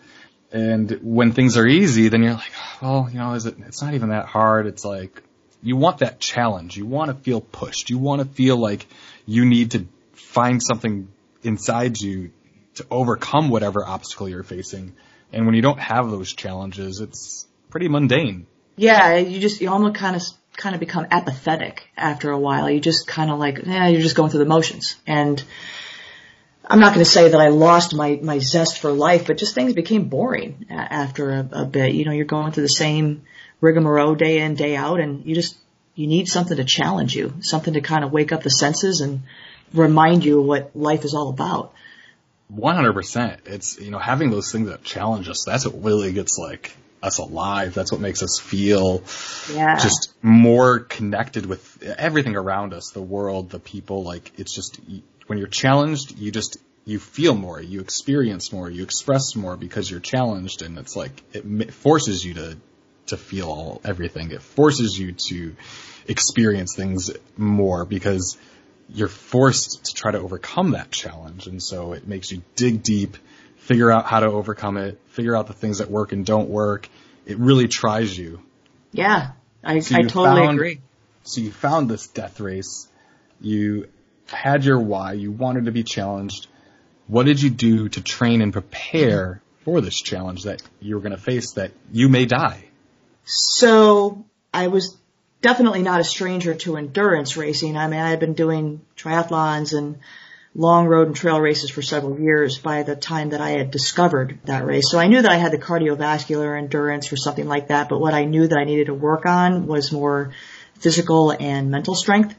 And 0.52 0.98
when 1.02 1.32
things 1.32 1.56
are 1.56 1.66
easy, 1.66 2.08
then 2.08 2.24
you're 2.24 2.34
like, 2.34 2.52
oh, 2.82 3.02
well, 3.02 3.10
you 3.10 3.18
know, 3.18 3.34
is 3.34 3.46
it, 3.46 3.56
it's 3.66 3.82
not 3.82 3.94
even 3.94 4.08
that 4.08 4.26
hard. 4.26 4.66
It's 4.66 4.84
like, 4.84 5.22
you 5.62 5.76
want 5.76 5.98
that 5.98 6.18
challenge. 6.18 6.76
You 6.76 6.86
want 6.86 7.10
to 7.10 7.22
feel 7.22 7.40
pushed. 7.40 7.90
You 7.90 7.98
want 7.98 8.22
to 8.22 8.28
feel 8.28 8.56
like 8.56 8.86
you 9.26 9.44
need 9.44 9.72
to 9.72 9.86
find 10.14 10.60
something 10.60 11.08
inside 11.42 12.00
you 12.00 12.32
to 12.74 12.86
overcome 12.90 13.48
whatever 13.48 13.86
obstacle 13.86 14.28
you're 14.28 14.42
facing. 14.42 14.94
And 15.32 15.46
when 15.46 15.54
you 15.54 15.62
don't 15.62 15.78
have 15.78 16.10
those 16.10 16.32
challenges, 16.32 17.00
it's 17.00 17.46
pretty 17.70 17.88
mundane. 17.88 18.46
Yeah, 18.76 19.16
you 19.16 19.40
just, 19.40 19.60
you 19.60 19.70
almost 19.70 19.96
kind 19.96 20.16
of, 20.16 20.22
kind 20.56 20.74
of 20.74 20.80
become 20.80 21.06
apathetic 21.10 21.88
after 21.96 22.30
a 22.30 22.38
while. 22.38 22.68
You 22.68 22.80
just 22.80 23.06
kind 23.06 23.30
of 23.30 23.38
like, 23.38 23.60
yeah, 23.64 23.88
you're 23.88 24.00
just 24.00 24.16
going 24.16 24.30
through 24.30 24.40
the 24.40 24.46
motions. 24.46 24.96
And, 25.06 25.42
I'm 26.70 26.78
not 26.78 26.94
going 26.94 27.04
to 27.04 27.10
say 27.10 27.28
that 27.28 27.40
I 27.40 27.48
lost 27.48 27.96
my, 27.96 28.20
my 28.22 28.38
zest 28.38 28.78
for 28.78 28.92
life, 28.92 29.26
but 29.26 29.38
just 29.38 29.56
things 29.56 29.72
became 29.72 30.04
boring 30.08 30.66
after 30.70 31.30
a, 31.30 31.48
a 31.50 31.64
bit. 31.64 31.94
You 31.94 32.04
know, 32.04 32.12
you're 32.12 32.26
going 32.26 32.52
through 32.52 32.62
the 32.62 32.68
same 32.68 33.22
rigmarole 33.60 34.14
day 34.14 34.38
in, 34.38 34.54
day 34.54 34.76
out, 34.76 35.00
and 35.00 35.26
you 35.26 35.34
just, 35.34 35.56
you 35.96 36.06
need 36.06 36.28
something 36.28 36.56
to 36.56 36.64
challenge 36.64 37.16
you, 37.16 37.34
something 37.40 37.74
to 37.74 37.80
kind 37.80 38.04
of 38.04 38.12
wake 38.12 38.30
up 38.30 38.44
the 38.44 38.50
senses 38.50 39.00
and 39.00 39.22
remind 39.74 40.24
you 40.24 40.40
what 40.40 40.70
life 40.76 41.04
is 41.04 41.12
all 41.12 41.30
about. 41.30 41.74
100%. 42.54 43.38
It's, 43.46 43.78
you 43.80 43.90
know, 43.90 43.98
having 43.98 44.30
those 44.30 44.50
things 44.50 44.68
that 44.68 44.82
challenge 44.82 45.28
us, 45.28 45.44
that's 45.46 45.66
what 45.66 45.82
really 45.82 46.12
gets 46.12 46.38
like 46.38 46.76
us 47.02 47.18
alive. 47.18 47.74
That's 47.74 47.92
what 47.92 48.00
makes 48.00 48.22
us 48.22 48.38
feel 48.38 49.02
yeah. 49.52 49.76
just 49.76 50.12
more 50.22 50.80
connected 50.80 51.46
with 51.46 51.82
everything 51.82 52.36
around 52.36 52.74
us, 52.74 52.90
the 52.90 53.02
world, 53.02 53.50
the 53.50 53.58
people. 53.58 54.02
Like 54.02 54.32
it's 54.36 54.54
just 54.54 54.80
when 55.26 55.38
you're 55.38 55.48
challenged, 55.48 56.18
you 56.18 56.30
just 56.30 56.58
you 56.84 56.98
feel 56.98 57.34
more, 57.34 57.60
you 57.60 57.80
experience 57.80 58.52
more, 58.52 58.68
you 58.68 58.82
express 58.82 59.36
more 59.36 59.56
because 59.56 59.90
you're 59.90 60.00
challenged, 60.00 60.62
and 60.62 60.78
it's 60.78 60.96
like 60.96 61.22
it 61.32 61.72
forces 61.72 62.24
you 62.24 62.34
to 62.34 62.56
to 63.06 63.16
feel 63.16 63.48
all, 63.48 63.80
everything. 63.84 64.30
It 64.30 64.42
forces 64.42 64.98
you 64.98 65.12
to 65.12 65.56
experience 66.06 66.74
things 66.76 67.10
more 67.36 67.84
because 67.84 68.36
you're 68.92 69.08
forced 69.08 69.84
to 69.86 69.94
try 69.94 70.10
to 70.10 70.18
overcome 70.18 70.72
that 70.72 70.90
challenge, 70.90 71.46
and 71.46 71.62
so 71.62 71.92
it 71.92 72.06
makes 72.06 72.30
you 72.32 72.42
dig 72.56 72.82
deep, 72.82 73.16
figure 73.56 73.90
out 73.90 74.06
how 74.06 74.20
to 74.20 74.26
overcome 74.26 74.76
it, 74.76 75.00
figure 75.08 75.36
out 75.36 75.46
the 75.46 75.52
things 75.52 75.78
that 75.78 75.90
work 75.90 76.12
and 76.12 76.26
don't 76.26 76.48
work. 76.48 76.88
It 77.26 77.38
really 77.38 77.68
tries 77.68 78.16
you. 78.16 78.42
Yeah, 78.92 79.32
I, 79.62 79.80
so 79.80 79.96
I 79.96 80.02
totally 80.02 80.46
found, 80.46 80.58
agree. 80.58 80.80
So 81.22 81.40
you 81.40 81.52
found 81.52 81.88
this 81.88 82.08
death 82.08 82.40
race. 82.40 82.88
You 83.40 83.88
had 84.26 84.64
your 84.64 84.78
why, 84.80 85.12
you 85.12 85.30
wanted 85.30 85.66
to 85.66 85.72
be 85.72 85.82
challenged. 85.82 86.48
What 87.06 87.26
did 87.26 87.40
you 87.42 87.50
do 87.50 87.88
to 87.88 88.00
train 88.00 88.42
and 88.42 88.52
prepare 88.52 89.42
for 89.64 89.80
this 89.80 90.00
challenge 90.00 90.44
that 90.44 90.62
you 90.80 90.94
were 90.94 91.00
going 91.00 91.12
to 91.12 91.18
face 91.18 91.52
that 91.52 91.72
you 91.92 92.08
may 92.08 92.26
die? 92.26 92.64
So 93.24 94.24
I 94.52 94.68
was 94.68 94.96
definitely 95.42 95.82
not 95.82 96.00
a 96.00 96.04
stranger 96.04 96.54
to 96.54 96.76
endurance 96.76 97.36
racing. 97.36 97.76
I 97.76 97.88
mean, 97.88 98.00
I 98.00 98.10
had 98.10 98.20
been 98.20 98.34
doing 98.34 98.80
triathlons 98.96 99.76
and 99.76 99.98
long 100.54 100.86
road 100.86 101.06
and 101.06 101.16
trail 101.16 101.40
races 101.40 101.70
for 101.70 101.82
several 101.82 102.18
years 102.18 102.58
by 102.58 102.82
the 102.82 102.96
time 102.96 103.30
that 103.30 103.40
I 103.40 103.50
had 103.50 103.70
discovered 103.70 104.40
that 104.44 104.64
race. 104.64 104.90
So 104.90 104.98
I 104.98 105.06
knew 105.06 105.22
that 105.22 105.30
I 105.30 105.36
had 105.36 105.52
the 105.52 105.58
cardiovascular 105.58 106.58
endurance 106.58 107.06
for 107.06 107.16
something 107.16 107.46
like 107.46 107.68
that, 107.68 107.88
but 107.88 108.00
what 108.00 108.14
I 108.14 108.24
knew 108.24 108.46
that 108.46 108.58
I 108.58 108.64
needed 108.64 108.86
to 108.86 108.94
work 108.94 109.26
on 109.26 109.66
was 109.66 109.92
more 109.92 110.32
physical 110.80 111.30
and 111.30 111.70
mental 111.70 111.94
strength. 111.94 112.34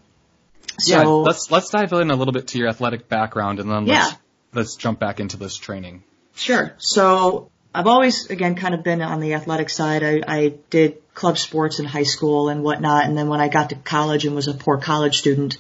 So, 0.80 0.94
yeah, 0.94 1.04
let's 1.04 1.52
let's 1.52 1.70
dive 1.70 1.92
in 1.94 2.12
a 2.12 2.16
little 2.16 2.34
bit 2.34 2.48
to 2.50 2.58
your 2.58 2.68
athletic 2.68 3.08
background 3.08 3.60
and 3.60 3.70
then 3.70 3.86
let's 3.86 4.12
yeah. 4.12 4.18
let's 4.54 4.76
jump 4.76 5.00
back 5.00 5.20
into 5.20 5.38
this 5.38 5.56
training. 5.58 6.04
Sure. 6.36 6.74
So 6.78 7.52
I've 7.74 7.88
always 7.88 8.30
again 8.30 8.56
kind 8.56 8.74
of 8.74 8.84
been 8.84 9.02
on 9.02 9.20
the 9.20 9.34
athletic 9.34 9.70
side. 9.70 10.04
I, 10.04 10.22
I 10.28 10.54
did 10.70 11.02
club 11.14 11.38
sports 11.38 11.80
in 11.80 11.86
high 11.86 12.04
school 12.04 12.50
and 12.50 12.64
whatnot, 12.64 13.06
and 13.06 13.18
then 13.18 13.30
when 13.30 13.40
I 13.40 13.48
got 13.48 13.70
to 13.70 13.76
college 13.76 14.26
and 14.26 14.36
was 14.36 14.48
a 14.48 14.54
poor 14.54 14.78
college 14.78 15.18
student, 15.18 15.58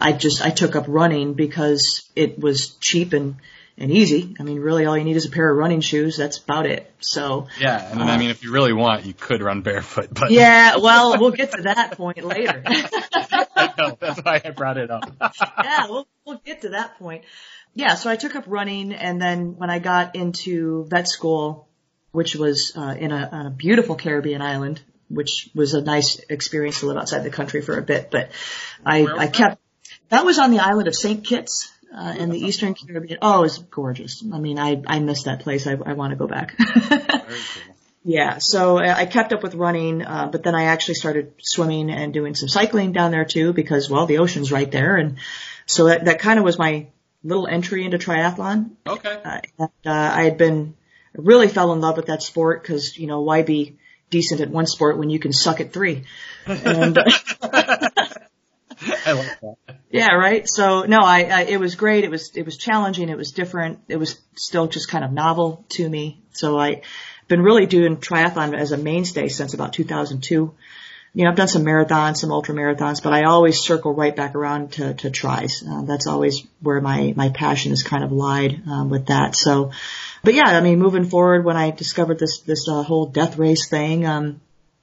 I 0.00 0.12
just 0.12 0.42
I 0.44 0.50
took 0.50 0.74
up 0.74 0.86
running 0.88 1.34
because 1.34 2.08
it 2.16 2.38
was 2.38 2.70
cheap 2.76 3.12
and 3.12 3.36
and 3.78 3.90
easy. 3.90 4.36
I 4.38 4.42
mean, 4.42 4.58
really, 4.60 4.86
all 4.86 4.96
you 4.96 5.04
need 5.04 5.16
is 5.16 5.26
a 5.26 5.30
pair 5.30 5.50
of 5.50 5.56
running 5.56 5.80
shoes. 5.80 6.16
That's 6.16 6.38
about 6.38 6.66
it. 6.66 6.90
So 7.00 7.48
yeah, 7.58 7.90
and 7.90 8.00
uh, 8.00 8.04
I 8.04 8.18
mean, 8.18 8.30
if 8.30 8.42
you 8.42 8.52
really 8.52 8.72
want, 8.72 9.06
you 9.06 9.14
could 9.14 9.40
run 9.40 9.62
barefoot. 9.62 10.08
But 10.12 10.30
yeah, 10.30 10.76
well, 10.76 11.18
we'll 11.18 11.30
get 11.30 11.52
to 11.52 11.62
that 11.62 11.96
point 11.96 12.22
later. 12.24 12.62
I 12.66 13.72
know 13.78 13.96
that's 13.98 14.20
why 14.20 14.40
I 14.44 14.50
brought 14.50 14.78
it 14.78 14.90
up. 14.90 15.10
yeah, 15.64 15.86
we'll 15.88 16.06
we'll 16.24 16.40
get 16.44 16.62
to 16.62 16.70
that 16.70 16.98
point. 16.98 17.24
Yeah, 17.74 17.94
so 17.94 18.10
I 18.10 18.16
took 18.16 18.36
up 18.36 18.44
running, 18.46 18.92
and 18.92 19.20
then 19.20 19.56
when 19.56 19.70
I 19.70 19.78
got 19.78 20.14
into 20.14 20.84
vet 20.88 21.08
school, 21.08 21.68
which 22.10 22.36
was 22.36 22.76
uh, 22.76 22.94
in 22.98 23.12
a, 23.12 23.28
on 23.32 23.46
a 23.46 23.50
beautiful 23.50 23.96
Caribbean 23.96 24.42
island, 24.42 24.82
which 25.08 25.48
was 25.54 25.74
a 25.74 25.80
nice 25.80 26.18
experience 26.28 26.80
to 26.80 26.86
live 26.86 26.98
outside 26.98 27.20
the 27.20 27.30
country 27.30 27.62
for 27.62 27.78
a 27.78 27.82
bit, 27.82 28.10
but 28.10 28.30
I 28.84 29.06
I 29.06 29.26
kept. 29.26 29.58
That 30.10 30.24
was 30.24 30.38
on 30.38 30.50
the 30.50 30.58
island 30.58 30.88
of 30.88 30.94
St. 30.94 31.24
Kitts 31.24 31.72
uh, 31.94 32.14
in 32.18 32.30
the 32.30 32.38
Eastern 32.38 32.74
Caribbean. 32.74 33.18
Oh, 33.22 33.44
it's 33.44 33.58
gorgeous. 33.58 34.22
I 34.30 34.38
mean, 34.38 34.58
I 34.58 34.82
I 34.86 35.00
miss 35.00 35.24
that 35.24 35.40
place. 35.40 35.66
I 35.66 35.72
I 35.72 35.94
want 35.94 36.10
to 36.10 36.16
go 36.16 36.26
back. 36.26 36.54
Yeah, 38.04 38.38
so 38.38 38.78
I 38.78 39.06
kept 39.06 39.32
up 39.32 39.44
with 39.44 39.54
running, 39.54 40.04
uh, 40.04 40.26
but 40.26 40.42
then 40.42 40.56
I 40.56 40.64
actually 40.64 40.94
started 40.94 41.34
swimming 41.40 41.88
and 41.88 42.12
doing 42.12 42.34
some 42.34 42.48
cycling 42.48 42.90
down 42.90 43.12
there 43.12 43.24
too 43.24 43.52
because, 43.52 43.88
well, 43.88 44.06
the 44.06 44.18
ocean's 44.18 44.50
right 44.50 44.68
there, 44.68 44.96
and 44.96 45.18
so 45.66 45.84
that 45.84 46.06
that 46.06 46.18
kind 46.18 46.40
of 46.40 46.44
was 46.44 46.58
my 46.58 46.88
little 47.24 47.46
entry 47.46 47.84
into 47.84 47.98
triathlon. 47.98 48.70
Okay. 48.86 49.20
Uh, 49.24 49.40
and, 49.58 49.70
uh, 49.86 49.90
I 49.90 50.24
had 50.24 50.38
been 50.38 50.74
really 51.14 51.48
fell 51.48 51.72
in 51.72 51.80
love 51.80 51.96
with 51.96 52.06
that 52.06 52.22
sport 52.22 52.62
because 52.62 52.96
you 52.98 53.06
know 53.06 53.20
why 53.20 53.42
be 53.42 53.78
decent 54.10 54.40
at 54.40 54.50
one 54.50 54.66
sport 54.66 54.98
when 54.98 55.10
you 55.10 55.18
can 55.18 55.32
suck 55.32 55.60
at 55.60 55.72
three. 55.72 56.04
And, 56.46 56.98
I 59.06 59.12
like 59.12 59.40
that. 59.40 59.56
Yeah, 59.90 60.14
right. 60.14 60.48
So 60.48 60.82
no, 60.82 60.98
I, 61.00 61.24
I 61.24 61.42
it 61.42 61.60
was 61.60 61.74
great. 61.74 62.04
It 62.04 62.10
was 62.10 62.36
it 62.36 62.44
was 62.44 62.56
challenging. 62.56 63.08
It 63.08 63.16
was 63.16 63.32
different. 63.32 63.80
It 63.88 63.96
was 63.96 64.20
still 64.34 64.66
just 64.66 64.88
kind 64.88 65.04
of 65.04 65.12
novel 65.12 65.64
to 65.70 65.88
me. 65.88 66.22
So 66.32 66.58
I 66.58 66.82
been 67.28 67.42
really 67.42 67.66
doing 67.66 67.96
triathlon 67.96 68.54
as 68.54 68.72
a 68.72 68.76
mainstay 68.76 69.28
since 69.28 69.54
about 69.54 69.72
2002. 69.72 70.54
You 71.14 71.24
know, 71.24 71.30
I've 71.30 71.36
done 71.36 71.48
some 71.48 71.64
marathons, 71.64 72.16
some 72.16 72.32
ultra 72.32 72.54
marathons, 72.54 73.02
but 73.02 73.12
I 73.12 73.24
always 73.24 73.60
circle 73.60 73.92
right 73.92 74.14
back 74.16 74.34
around 74.34 74.72
to, 74.72 74.94
to 74.94 75.10
tries. 75.10 75.62
Uh, 75.62 75.82
that's 75.82 76.06
always 76.06 76.46
where 76.60 76.80
my, 76.80 77.12
my 77.16 77.28
passion 77.28 77.70
has 77.70 77.82
kind 77.82 78.02
of 78.02 78.12
lied, 78.12 78.62
um, 78.66 78.88
with 78.88 79.06
that. 79.06 79.36
So, 79.36 79.72
but 80.24 80.32
yeah, 80.32 80.46
I 80.46 80.60
mean, 80.60 80.78
moving 80.78 81.04
forward, 81.04 81.44
when 81.44 81.56
I 81.56 81.70
discovered 81.70 82.18
this, 82.18 82.40
this, 82.40 82.66
uh, 82.68 82.82
whole 82.82 83.06
death 83.06 83.36
race 83.36 83.68
thing, 83.68 84.06
um, 84.06 84.40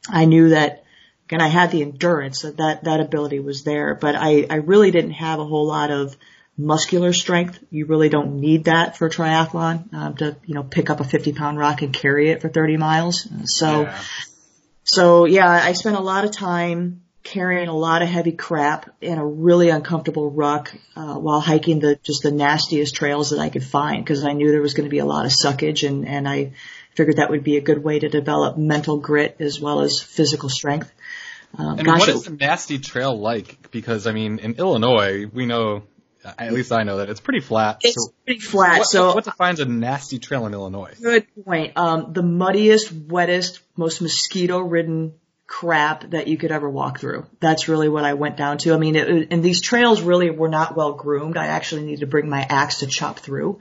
I 0.07 0.25
knew 0.25 0.49
that 0.49 0.83
and 1.31 1.41
I 1.41 1.47
had 1.47 1.71
the 1.71 1.81
endurance 1.81 2.41
that 2.41 2.57
that, 2.57 2.83
that 2.85 2.99
ability 2.99 3.39
was 3.39 3.63
there, 3.63 3.95
but 3.95 4.15
I, 4.15 4.47
I 4.49 4.55
really 4.55 4.91
didn't 4.91 5.11
have 5.11 5.39
a 5.39 5.45
whole 5.45 5.67
lot 5.67 5.91
of 5.91 6.15
muscular 6.57 7.13
strength. 7.13 7.59
You 7.69 7.85
really 7.85 8.09
don't 8.09 8.39
need 8.39 8.65
that 8.65 8.97
for 8.97 9.09
triathlon 9.09 9.93
um, 9.93 10.15
to 10.17 10.35
you 10.45 10.55
know 10.55 10.63
pick 10.63 10.89
up 10.89 10.99
a 10.99 11.03
50 11.03 11.33
pound 11.33 11.57
rock 11.57 11.81
and 11.81 11.93
carry 11.93 12.29
it 12.29 12.41
for 12.41 12.49
30 12.49 12.77
miles. 12.77 13.27
So 13.45 13.83
Yeah. 13.83 14.01
So 14.89 15.25
yeah, 15.25 15.47
I 15.47 15.73
spent 15.73 15.97
a 15.97 16.01
lot 16.01 16.25
of 16.25 16.31
time 16.31 17.01
carrying 17.21 17.67
a 17.67 17.75
lot 17.75 18.01
of 18.01 18.07
heavy 18.07 18.31
crap 18.31 18.89
in 19.01 19.19
a 19.19 19.25
really 19.25 19.69
uncomfortable 19.69 20.31
ruck 20.31 20.73
uh, 20.95 21.13
while 21.13 21.39
hiking 21.39 21.79
the 21.79 21.99
just 22.01 22.23
the 22.23 22.31
nastiest 22.31 22.95
trails 22.95 23.29
that 23.29 23.39
I 23.39 23.49
could 23.49 23.63
find 23.63 24.03
because 24.03 24.23
I 24.23 24.33
knew 24.33 24.49
there 24.49 24.63
was 24.63 24.73
going 24.73 24.89
to 24.89 24.89
be 24.89 24.97
a 24.97 25.05
lot 25.05 25.25
of 25.25 25.31
suckage 25.31 25.87
and 25.87 26.07
and 26.07 26.27
I 26.27 26.53
figured 26.95 27.17
that 27.17 27.29
would 27.29 27.43
be 27.43 27.57
a 27.57 27.61
good 27.61 27.83
way 27.83 27.99
to 27.99 28.09
develop 28.09 28.57
mental 28.57 28.97
grit 28.97 29.35
as 29.39 29.59
well 29.59 29.81
as 29.81 29.99
physical 29.99 30.49
strength. 30.49 30.91
Um, 31.55 31.77
And 31.77 31.85
gosh, 31.85 31.99
what 31.99 32.09
is 32.09 32.27
a 32.27 32.31
nasty 32.31 32.79
trail 32.79 33.15
like? 33.15 33.69
Because 33.69 34.07
I 34.07 34.11
mean, 34.11 34.39
in 34.39 34.53
Illinois, 34.53 35.27
we 35.31 35.45
know, 35.45 35.83
at 36.23 36.53
least 36.53 36.71
I 36.71 36.83
know 36.83 36.97
that 36.97 37.09
it's 37.09 37.19
pretty 37.19 37.39
flat. 37.39 37.79
it's 37.81 37.95
so 37.95 38.13
pretty 38.25 38.39
flat. 38.41 38.79
what, 38.79 38.87
so 38.87 39.13
what 39.15 39.23
defines 39.23 39.59
a 39.59 39.65
nasty 39.65 40.19
trail 40.19 40.45
in 40.45 40.53
Illinois? 40.53 40.93
Good 41.01 41.27
point. 41.45 41.73
Um, 41.77 42.13
the 42.13 42.23
muddiest, 42.23 42.91
wettest, 43.07 43.59
most 43.75 44.01
mosquito-ridden 44.01 45.13
crap 45.47 46.11
that 46.11 46.27
you 46.27 46.37
could 46.37 46.51
ever 46.51 46.69
walk 46.69 46.99
through. 46.99 47.25
That's 47.39 47.67
really 47.67 47.89
what 47.89 48.05
I 48.05 48.13
went 48.13 48.37
down 48.37 48.59
to. 48.59 48.73
I 48.73 48.77
mean, 48.77 48.95
it, 48.95 49.27
and 49.31 49.41
these 49.43 49.61
trails 49.61 50.01
really 50.01 50.29
were 50.29 50.49
not 50.49 50.75
well 50.75 50.93
groomed. 50.93 51.37
I 51.37 51.47
actually 51.47 51.83
needed 51.83 52.01
to 52.01 52.07
bring 52.07 52.29
my 52.29 52.45
axe 52.47 52.79
to 52.79 52.87
chop 52.87 53.19
through 53.19 53.59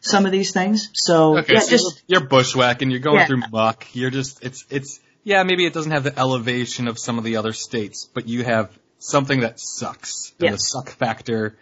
some 0.00 0.26
of 0.26 0.32
these 0.32 0.52
things. 0.52 0.90
So 0.92 1.38
Okay, 1.38 1.54
yeah, 1.54 1.60
so 1.60 1.70
just 1.70 2.02
you're 2.06 2.26
bushwhacking, 2.26 2.90
you're 2.90 3.00
going 3.00 3.16
Yeah. 3.16 3.26
through 3.26 3.42
muck, 3.50 3.86
you're 3.94 4.10
just, 4.10 4.44
it's, 4.44 4.64
it's, 4.70 5.00
yeah, 5.24 5.42
maybe 5.42 5.64
it 5.64 5.72
doesn't 5.72 5.92
have 5.92 6.04
the 6.04 6.16
elevation 6.16 6.86
of 6.86 6.98
some 6.98 7.18
of 7.18 7.24
the 7.24 7.36
other 7.36 7.52
states, 7.52 8.08
but 8.12 8.28
you 8.28 8.44
have 8.44 8.70
something 8.98 9.40
that 9.40 9.58
sucks. 9.58 10.32
And 10.40 10.54
the 10.54 10.58
suck 10.58 10.90
factor 10.90 11.56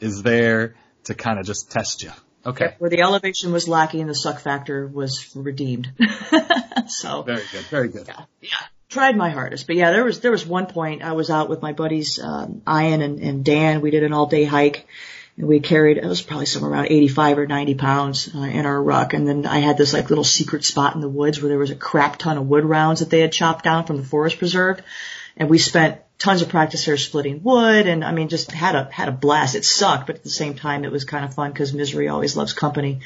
is 0.00 0.22
there 0.22 0.74
to 1.04 1.14
kind 1.14 1.38
of 1.38 1.46
just 1.46 1.70
test 1.70 2.02
you. 2.02 2.12
Okay. 2.46 2.74
where 2.78 2.88
the 2.88 3.00
elevation 3.00 3.52
was 3.52 3.68
lacking, 3.68 4.06
the 4.06 4.14
suck 4.14 4.38
factor 4.38 4.86
was 4.86 5.34
redeemed. 5.34 5.92
so 6.86 7.22
Very 7.22 7.42
good, 7.52 7.64
very 7.66 7.88
good. 7.88 8.08
Yeah. 8.40 8.56
Tried 8.88 9.18
my 9.18 9.28
hardest. 9.28 9.66
But 9.66 9.76
yeah, 9.76 9.90
there 9.90 10.04
was 10.04 10.20
there 10.20 10.30
was 10.30 10.46
one 10.46 10.64
point 10.64 11.02
I 11.02 11.12
was 11.12 11.28
out 11.28 11.50
with 11.50 11.60
my 11.60 11.74
buddies 11.74 12.18
um, 12.18 12.62
Ian 12.66 13.02
and, 13.02 13.20
and 13.20 13.44
Dan. 13.44 13.82
We 13.82 13.90
did 13.90 14.02
an 14.02 14.14
all 14.14 14.24
day 14.24 14.44
hike, 14.44 14.86
and 15.36 15.46
we 15.46 15.60
carried 15.60 15.98
it 15.98 16.06
was 16.06 16.22
probably 16.22 16.46
somewhere 16.46 16.70
around 16.70 16.86
85 16.86 17.38
or 17.38 17.46
90 17.46 17.74
pounds 17.74 18.34
uh, 18.34 18.38
in 18.38 18.64
our 18.64 18.82
ruck. 18.82 19.12
And 19.12 19.28
then 19.28 19.44
I 19.44 19.58
had 19.58 19.76
this 19.76 19.92
like 19.92 20.08
little 20.08 20.24
secret 20.24 20.64
spot 20.64 20.94
in 20.94 21.02
the 21.02 21.08
woods 21.08 21.42
where 21.42 21.50
there 21.50 21.58
was 21.58 21.70
a 21.70 21.76
crap 21.76 22.16
ton 22.16 22.38
of 22.38 22.46
wood 22.46 22.64
rounds 22.64 23.00
that 23.00 23.10
they 23.10 23.20
had 23.20 23.32
chopped 23.32 23.62
down 23.62 23.84
from 23.84 23.98
the 23.98 24.04
forest 24.04 24.38
preserve, 24.38 24.80
and 25.36 25.50
we 25.50 25.58
spent 25.58 26.00
tons 26.18 26.42
of 26.42 26.48
practice 26.48 26.84
here 26.84 26.96
splitting 26.96 27.42
wood 27.42 27.86
and 27.86 28.04
I 28.04 28.12
mean 28.12 28.28
just 28.28 28.50
had 28.50 28.74
a 28.74 28.88
had 28.90 29.08
a 29.08 29.12
blast. 29.12 29.54
It 29.54 29.64
sucked, 29.64 30.06
but 30.06 30.16
at 30.16 30.24
the 30.24 30.30
same 30.30 30.54
time 30.54 30.84
it 30.84 30.92
was 30.92 31.04
kind 31.04 31.24
of 31.24 31.34
fun 31.34 31.52
because 31.52 31.72
misery 31.72 32.08
always 32.08 32.36
loves 32.36 32.52
company. 32.52 33.00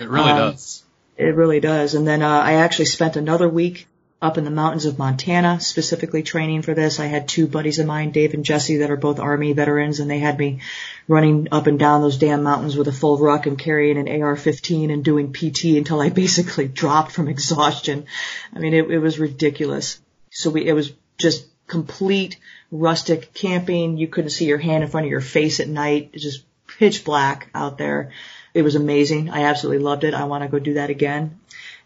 It 0.00 0.08
really 0.08 0.30
Um, 0.30 0.52
does. 0.52 0.82
It 1.16 1.34
really 1.34 1.60
does. 1.60 1.94
And 1.94 2.06
then 2.06 2.22
uh, 2.22 2.28
I 2.28 2.54
actually 2.54 2.86
spent 2.86 3.16
another 3.16 3.48
week 3.48 3.86
up 4.20 4.38
in 4.38 4.44
the 4.44 4.50
mountains 4.50 4.86
of 4.86 4.98
Montana, 4.98 5.60
specifically 5.60 6.22
training 6.22 6.62
for 6.62 6.74
this. 6.74 6.98
I 6.98 7.06
had 7.06 7.28
two 7.28 7.46
buddies 7.46 7.78
of 7.78 7.86
mine, 7.86 8.10
Dave 8.12 8.34
and 8.34 8.44
Jesse, 8.44 8.78
that 8.78 8.90
are 8.90 8.96
both 8.96 9.20
Army 9.20 9.52
veterans, 9.52 10.00
and 10.00 10.10
they 10.10 10.18
had 10.18 10.38
me 10.38 10.60
running 11.06 11.48
up 11.52 11.66
and 11.66 11.78
down 11.78 12.00
those 12.00 12.16
damn 12.18 12.42
mountains 12.42 12.76
with 12.76 12.88
a 12.88 12.92
full 12.92 13.18
ruck 13.18 13.46
and 13.46 13.58
carrying 13.58 13.98
an 13.98 14.08
AR-15 14.22 14.90
and 14.92 15.04
doing 15.04 15.32
PT 15.32 15.76
until 15.76 16.00
I 16.00 16.08
basically 16.24 16.66
dropped 16.66 17.12
from 17.12 17.28
exhaustion. 17.28 18.06
I 18.54 18.58
mean, 18.58 18.74
it, 18.74 18.90
it 18.90 18.98
was 18.98 19.18
ridiculous. 19.18 20.00
So 20.30 20.50
we, 20.50 20.66
it 20.66 20.72
was 20.72 20.92
just 21.18 21.46
complete 21.66 22.38
rustic 22.70 23.34
camping. 23.34 23.98
You 23.98 24.08
couldn't 24.08 24.30
see 24.30 24.46
your 24.46 24.58
hand 24.58 24.82
in 24.82 24.90
front 24.90 25.06
of 25.06 25.10
your 25.10 25.20
face 25.20 25.60
at 25.60 25.68
night. 25.68 26.10
It's 26.12 26.22
just 26.22 26.44
pitch 26.78 27.04
black 27.04 27.48
out 27.54 27.78
there. 27.78 28.12
It 28.54 28.62
was 28.62 28.74
amazing. 28.74 29.30
I 29.30 29.44
absolutely 29.44 29.84
loved 29.84 30.04
it. 30.04 30.14
I 30.14 30.24
want 30.24 30.42
to 30.44 30.48
go 30.48 30.58
do 30.58 30.74
that 30.74 30.90
again. 30.90 31.40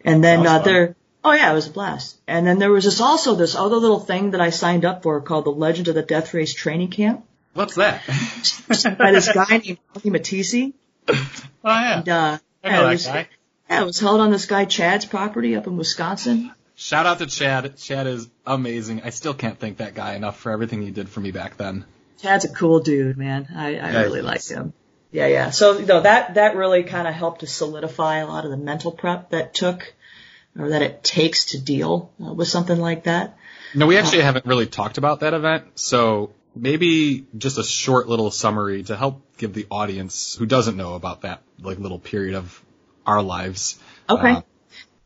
And 0.04 0.22
then 0.22 0.46
uh, 0.46 0.60
there, 0.60 0.96
oh 1.24 1.32
yeah, 1.32 1.50
it 1.50 1.54
was 1.54 1.66
a 1.66 1.72
blast. 1.72 2.18
And 2.26 2.46
then 2.46 2.58
there 2.58 2.70
was 2.70 2.84
this 2.84 3.00
also 3.00 3.34
this 3.34 3.56
other 3.56 3.76
little 3.76 4.00
thing 4.00 4.30
that 4.32 4.40
I 4.40 4.50
signed 4.50 4.84
up 4.84 5.02
for 5.02 5.20
called 5.20 5.44
the 5.44 5.50
Legend 5.50 5.88
of 5.88 5.94
the 5.94 6.02
Death 6.02 6.32
Race 6.32 6.54
Training 6.54 6.90
Camp 6.90 7.24
What's 7.52 7.74
that? 7.74 8.02
by 8.98 9.12
this 9.12 9.32
guy 9.32 9.58
named 9.58 9.78
Tony 9.94 10.18
Matisi. 10.18 10.72
Oh 11.08 11.14
yeah. 11.64 11.98
And, 11.98 12.08
uh, 12.08 12.38
I 12.62 12.68
yeah, 12.68 12.76
know 12.76 12.80
it 12.80 12.84
that 12.84 12.90
was, 12.90 13.06
guy. 13.06 13.28
yeah, 13.68 13.82
it 13.82 13.84
was 13.84 13.98
held 13.98 14.20
on 14.20 14.30
this 14.30 14.46
guy 14.46 14.64
Chad's 14.64 15.04
property 15.04 15.56
up 15.56 15.66
in 15.66 15.76
Wisconsin. 15.76 16.52
Shout 16.80 17.04
out 17.04 17.18
to 17.18 17.26
Chad. 17.26 17.76
Chad 17.76 18.06
is 18.06 18.26
amazing. 18.46 19.02
I 19.02 19.10
still 19.10 19.34
can't 19.34 19.58
thank 19.58 19.76
that 19.76 19.94
guy 19.94 20.14
enough 20.14 20.38
for 20.40 20.50
everything 20.50 20.80
he 20.80 20.90
did 20.90 21.10
for 21.10 21.20
me 21.20 21.30
back 21.30 21.58
then. 21.58 21.84
Chad's 22.22 22.46
a 22.46 22.48
cool 22.48 22.80
dude, 22.80 23.18
man. 23.18 23.48
I, 23.54 23.66
I 23.76 23.92
Yeah, 23.92 24.00
really 24.00 24.22
like 24.22 24.42
him. 24.46 24.72
Yeah, 25.12 25.26
yeah. 25.26 25.50
So 25.50 25.78
you 25.78 25.84
know, 25.84 26.00
that 26.00 26.34
that 26.36 26.56
really 26.56 26.84
kind 26.84 27.06
of 27.06 27.12
helped 27.12 27.40
to 27.40 27.46
solidify 27.46 28.20
a 28.20 28.26
lot 28.26 28.46
of 28.46 28.50
the 28.50 28.56
mental 28.56 28.92
prep 28.92 29.28
that 29.28 29.52
took 29.52 29.92
or 30.58 30.70
that 30.70 30.80
it 30.80 31.04
takes 31.04 31.44
to 31.52 31.60
deal 31.60 32.12
uh, 32.18 32.32
with 32.32 32.48
something 32.48 32.78
like 32.78 33.04
that. 33.04 33.36
No, 33.74 33.86
we 33.86 33.98
actually 33.98 34.22
haven't 34.22 34.46
really 34.46 34.66
talked 34.66 34.96
about 34.96 35.20
that 35.20 35.34
event, 35.34 35.78
so 35.78 36.32
maybe 36.56 37.26
just 37.36 37.58
a 37.58 37.62
short 37.62 38.08
little 38.08 38.30
summary 38.30 38.84
to 38.84 38.96
help 38.96 39.22
give 39.36 39.52
the 39.52 39.66
audience 39.70 40.34
who 40.34 40.46
doesn't 40.46 40.78
know 40.78 40.94
about 40.94 41.20
that 41.22 41.42
like 41.60 41.78
little 41.78 41.98
period 41.98 42.36
of 42.36 42.64
our 43.04 43.22
lives. 43.22 43.78
Okay. 44.08 44.30
Uh, 44.32 44.40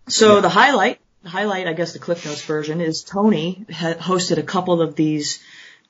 So 0.07 0.37
Yeah. 0.37 0.41
the 0.43 0.49
highlight, 0.51 1.01
highlight, 1.25 1.67
I 1.67 1.73
guess 1.73 1.93
the 1.93 1.99
Cliff 1.99 2.25
Notes 2.25 2.43
version 2.45 2.81
is 2.81 3.03
Tony 3.03 3.65
hosted 3.71 4.39
a 4.39 4.43
couple 4.43 4.81
of 4.81 4.95
these 4.95 5.41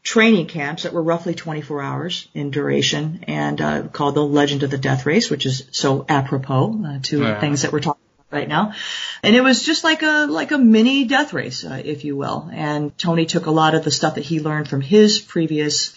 training 0.02 0.46
camps 0.46 0.82
that 0.82 0.92
were 0.92 1.02
roughly 1.02 1.34
24 1.34 1.80
hours 1.82 2.28
in 2.34 2.50
duration 2.50 3.24
and 3.26 3.60
uh, 3.60 3.82
called 3.88 4.14
the 4.14 4.24
Legend 4.24 4.62
of 4.62 4.70
the 4.70 4.78
Death 4.78 5.06
Race, 5.06 5.30
which 5.30 5.46
is 5.46 5.66
so 5.72 6.04
apropos 6.08 6.82
uh, 6.86 6.98
to 7.04 7.22
Yeah. 7.22 7.40
things 7.40 7.62
that 7.62 7.72
we're 7.72 7.80
talking 7.80 8.02
about 8.18 8.38
right 8.38 8.48
now. 8.48 8.74
And 9.22 9.34
it 9.34 9.40
was 9.42 9.62
just 9.64 9.82
like 9.82 10.02
a 10.02 10.26
like 10.28 10.52
a 10.52 10.58
mini 10.58 11.04
death 11.06 11.32
race, 11.32 11.64
uh, 11.64 11.80
if 11.82 12.04
you 12.04 12.16
will. 12.16 12.50
And 12.52 12.96
Tony 12.98 13.24
took 13.24 13.46
a 13.46 13.50
lot 13.50 13.74
of 13.74 13.84
the 13.84 13.90
stuff 13.90 14.16
that 14.16 14.24
he 14.24 14.40
learned 14.40 14.68
from 14.68 14.82
his 14.82 15.20
previous 15.20 15.94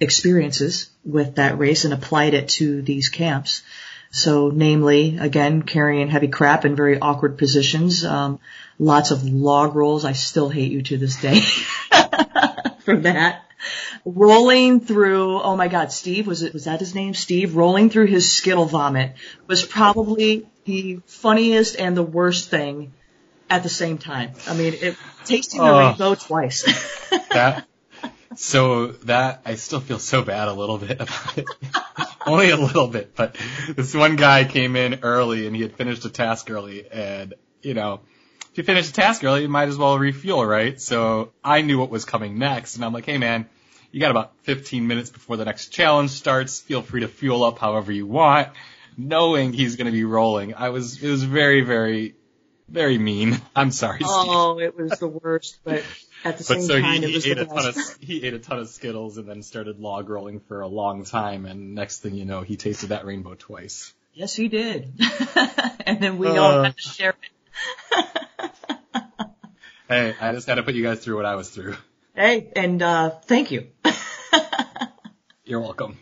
experiences 0.00 0.88
with 1.04 1.34
that 1.36 1.58
race 1.58 1.84
and 1.84 1.92
applied 1.92 2.34
it 2.34 2.48
to 2.50 2.82
these 2.82 3.08
camps. 3.08 3.62
So 4.10 4.50
namely, 4.50 5.18
again, 5.18 5.62
carrying 5.62 6.08
heavy 6.08 6.28
crap 6.28 6.64
in 6.64 6.74
very 6.76 6.98
awkward 6.98 7.36
positions, 7.38 8.04
um, 8.04 8.40
lots 8.78 9.10
of 9.10 9.24
log 9.24 9.74
rolls. 9.74 10.04
I 10.04 10.12
still 10.12 10.48
hate 10.48 10.72
you 10.72 10.82
to 10.82 10.96
this 10.98 11.20
day 11.20 11.40
for 12.80 12.96
that. 12.98 13.44
Rolling 14.04 14.80
through, 14.80 15.40
oh 15.42 15.56
my 15.56 15.68
God, 15.68 15.92
Steve, 15.92 16.26
was 16.26 16.42
it, 16.42 16.54
was 16.54 16.64
that 16.64 16.80
his 16.80 16.94
name? 16.94 17.12
Steve, 17.12 17.54
rolling 17.56 17.90
through 17.90 18.06
his 18.06 18.30
Skittle 18.32 18.64
vomit 18.64 19.14
was 19.46 19.64
probably 19.64 20.46
the 20.64 21.00
funniest 21.06 21.78
and 21.78 21.96
the 21.96 22.02
worst 22.02 22.48
thing 22.50 22.92
at 23.50 23.62
the 23.62 23.68
same 23.68 23.98
time. 23.98 24.30
I 24.46 24.54
mean, 24.54 24.74
it, 24.80 24.96
tasting 25.24 25.60
the 25.60 25.68
Oh. 25.70 25.78
rainbow 25.78 26.14
twice. 26.14 26.64
that 27.32 27.66
so 28.36 28.88
that 29.04 29.42
I 29.44 29.56
still 29.56 29.80
feel 29.80 29.98
so 29.98 30.22
bad 30.22 30.48
a 30.48 30.52
little 30.54 30.78
bit 30.78 31.00
about 31.00 31.38
it. 31.38 31.46
Only 32.28 32.50
a 32.50 32.56
little 32.56 32.88
bit, 32.88 33.14
but 33.14 33.36
this 33.74 33.94
one 33.94 34.16
guy 34.16 34.44
came 34.44 34.76
in 34.76 35.00
early 35.02 35.46
and 35.46 35.54
he 35.54 35.62
had 35.62 35.74
finished 35.74 36.04
a 36.04 36.10
task 36.10 36.50
early 36.50 36.88
and 36.90 37.34
you 37.62 37.74
know, 37.74 38.00
if 38.50 38.58
you 38.58 38.64
finish 38.64 38.88
a 38.88 38.92
task 38.92 39.24
early, 39.24 39.42
you 39.42 39.48
might 39.48 39.68
as 39.68 39.76
well 39.76 39.98
refuel, 39.98 40.44
right? 40.44 40.80
So 40.80 41.32
I 41.42 41.62
knew 41.62 41.78
what 41.78 41.90
was 41.90 42.04
coming 42.04 42.38
next 42.38 42.76
and 42.76 42.84
I'm 42.84 42.92
like, 42.92 43.06
hey 43.06 43.18
man, 43.18 43.48
you 43.90 44.00
got 44.00 44.10
about 44.10 44.32
15 44.42 44.86
minutes 44.86 45.10
before 45.10 45.36
the 45.36 45.44
next 45.44 45.68
challenge 45.68 46.10
starts. 46.10 46.60
Feel 46.60 46.82
free 46.82 47.00
to 47.00 47.08
fuel 47.08 47.44
up 47.44 47.58
however 47.58 47.90
you 47.92 48.06
want, 48.06 48.48
knowing 48.96 49.52
he's 49.52 49.76
going 49.76 49.86
to 49.86 49.92
be 49.92 50.04
rolling. 50.04 50.54
I 50.54 50.68
was, 50.70 51.02
it 51.02 51.10
was 51.10 51.24
very, 51.24 51.62
very, 51.62 52.14
very 52.68 52.98
mean. 52.98 53.40
I'm 53.56 53.70
sorry, 53.70 53.98
Steve. 53.98 54.08
oh, 54.08 54.58
it 54.58 54.76
was 54.76 54.98
the 54.98 55.08
worst, 55.08 55.58
but 55.64 55.84
at 56.24 56.38
the 56.38 56.44
But 56.44 56.46
same 56.46 56.62
so 56.62 56.80
time, 56.80 57.02
he, 57.02 57.18
he 57.20 57.30
ate 57.30 57.38
a 57.38 57.44
ton 57.46 57.66
of 57.66 57.76
he 58.00 58.24
ate 58.24 58.34
a 58.34 58.38
ton 58.38 58.58
of 58.58 58.68
Skittles 58.68 59.18
and 59.18 59.28
then 59.28 59.42
started 59.42 59.78
log 59.80 60.08
rolling 60.08 60.40
for 60.40 60.60
a 60.60 60.66
long 60.68 61.04
time. 61.04 61.46
And 61.46 61.74
next 61.74 62.00
thing 62.00 62.14
you 62.14 62.24
know, 62.24 62.42
he 62.42 62.56
tasted 62.56 62.88
that 62.88 63.04
rainbow 63.04 63.34
twice. 63.34 63.92
Yes, 64.14 64.34
he 64.34 64.48
did. 64.48 64.92
and 65.86 66.00
then 66.00 66.18
we 66.18 66.26
all 66.28 66.60
Uh. 66.60 66.64
had 66.64 66.76
to 66.76 66.82
share 66.82 67.14
it. 67.22 68.06
Hey, 69.88 70.14
I 70.20 70.32
just 70.32 70.46
had 70.46 70.56
to 70.56 70.62
put 70.62 70.74
you 70.74 70.82
guys 70.82 71.00
through 71.00 71.16
what 71.16 71.24
I 71.24 71.34
was 71.36 71.48
through. 71.48 71.74
Hey, 72.14 72.52
and 72.54 72.82
uh 72.82 73.08
thank 73.08 73.50
you. 73.50 73.68
You're 75.46 75.60
welcome. 75.60 75.96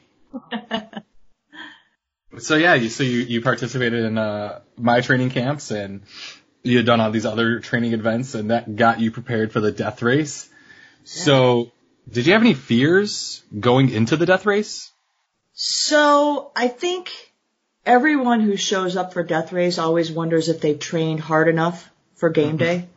so 2.38 2.56
yeah, 2.56 2.74
you, 2.74 2.88
so 2.88 3.04
you, 3.04 3.18
you 3.18 3.42
participated 3.42 4.04
in 4.04 4.18
uh, 4.18 4.60
my 4.76 5.00
training 5.02 5.30
camps 5.30 5.70
and 5.70 6.02
you 6.66 6.78
had 6.78 6.86
done 6.86 7.00
all 7.00 7.10
these 7.10 7.26
other 7.26 7.60
training 7.60 7.92
events 7.92 8.34
and 8.34 8.50
that 8.50 8.76
got 8.76 9.00
you 9.00 9.10
prepared 9.10 9.52
for 9.52 9.60
the 9.60 9.72
death 9.72 10.02
race. 10.02 10.48
So 11.04 11.70
did 12.10 12.26
you 12.26 12.32
have 12.32 12.42
any 12.42 12.54
fears 12.54 13.42
going 13.58 13.90
into 13.90 14.16
the 14.16 14.26
death 14.26 14.46
race? 14.46 14.90
So 15.54 16.52
I 16.54 16.68
think 16.68 17.12
everyone 17.84 18.40
who 18.40 18.56
shows 18.56 18.96
up 18.96 19.12
for 19.12 19.22
Death 19.22 19.52
Race 19.52 19.78
always 19.78 20.12
wonders 20.12 20.48
if 20.48 20.60
they've 20.60 20.78
trained 20.78 21.20
hard 21.20 21.48
enough 21.48 21.88
for 22.16 22.28
game 22.28 22.48
mm-hmm. 22.48 22.56
day. 22.58 22.88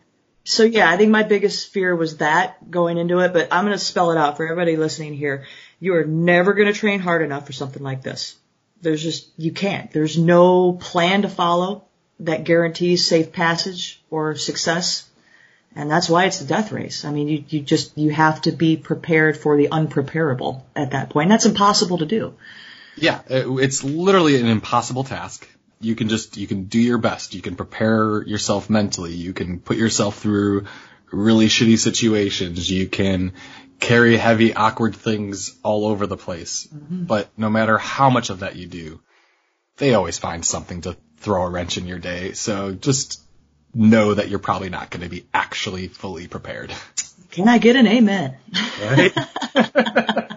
So 0.43 0.63
yeah, 0.63 0.89
I 0.89 0.97
think 0.97 1.11
my 1.11 1.23
biggest 1.23 1.71
fear 1.71 1.95
was 1.95 2.17
that 2.17 2.71
going 2.71 2.97
into 2.97 3.19
it, 3.19 3.33
but 3.33 3.49
I'm 3.51 3.65
going 3.65 3.77
to 3.77 3.83
spell 3.83 4.11
it 4.11 4.17
out 4.17 4.35
for 4.35 4.43
everybody 4.43 4.77
listening 4.77 5.13
here. 5.13 5.45
You 5.79 5.95
are 5.95 6.05
never 6.05 6.53
going 6.53 6.71
to 6.71 6.77
train 6.77 6.99
hard 6.99 7.21
enough 7.21 7.45
for 7.45 7.53
something 7.53 7.83
like 7.83 8.01
this. 8.01 8.35
There's 8.81 9.03
just, 9.03 9.29
you 9.37 9.51
can't. 9.51 9.91
There's 9.91 10.17
no 10.17 10.73
plan 10.73 11.21
to 11.21 11.29
follow 11.29 11.85
that 12.19 12.43
guarantees 12.43 13.07
safe 13.07 13.31
passage 13.31 14.01
or 14.09 14.35
success. 14.35 15.07
And 15.75 15.89
that's 15.89 16.09
why 16.09 16.25
it's 16.25 16.39
the 16.39 16.47
death 16.47 16.71
race. 16.71 17.05
I 17.05 17.11
mean, 17.11 17.27
you, 17.27 17.43
you 17.47 17.61
just, 17.61 17.97
you 17.97 18.09
have 18.09 18.41
to 18.41 18.51
be 18.51 18.75
prepared 18.75 19.37
for 19.37 19.55
the 19.55 19.67
unpreparable 19.71 20.63
at 20.75 20.91
that 20.91 21.11
point. 21.11 21.25
And 21.25 21.31
that's 21.31 21.45
impossible 21.45 21.99
to 21.99 22.05
do. 22.05 22.33
Yeah, 22.95 23.21
uh, 23.29 23.57
it's 23.57 23.83
literally 23.83 24.39
an 24.39 24.47
impossible 24.47 25.03
task. 25.03 25.47
You 25.79 25.95
can 25.95 26.09
just, 26.09 26.37
you 26.37 26.47
can 26.47 26.65
do 26.65 26.79
your 26.79 26.97
best. 26.97 27.33
You 27.33 27.41
can 27.41 27.55
prepare 27.55 28.23
yourself 28.23 28.69
mentally. 28.69 29.13
You 29.13 29.31
can 29.33 29.59
put 29.59 29.77
yourself 29.77 30.17
through 30.17 30.65
really 31.11 31.47
shitty 31.47 31.77
situations. 31.77 32.69
You 32.69 32.87
can 32.87 33.33
carry 33.79 34.17
heavy, 34.17 34.53
awkward 34.53 34.95
things 34.95 35.55
all 35.63 35.85
over 35.85 36.07
the 36.07 36.17
place. 36.17 36.67
Mm-hmm. 36.67 37.05
But 37.05 37.29
no 37.37 37.49
matter 37.49 37.77
how 37.77 38.09
much 38.09 38.29
of 38.29 38.39
that 38.39 38.57
you 38.57 38.67
do, 38.67 38.99
they 39.77 39.93
always 39.93 40.17
find 40.17 40.43
something 40.43 40.81
to 40.81 40.97
throw 41.19 41.43
a 41.43 41.49
wrench 41.49 41.77
in 41.77 41.85
your 41.85 41.99
day. 41.99 42.33
So 42.33 42.73
just 42.73 43.21
know 43.73 44.13
that 44.13 44.29
you're 44.29 44.39
probably 44.39 44.69
not 44.69 44.89
going 44.89 45.03
to 45.03 45.09
be 45.09 45.25
actually 45.33 45.87
fully 45.87 46.27
prepared. 46.27 46.73
Can 47.31 47.47
I 47.47 47.59
get 47.59 47.75
an 47.75 47.87
amen? 47.87 48.35
Right? 48.81 49.13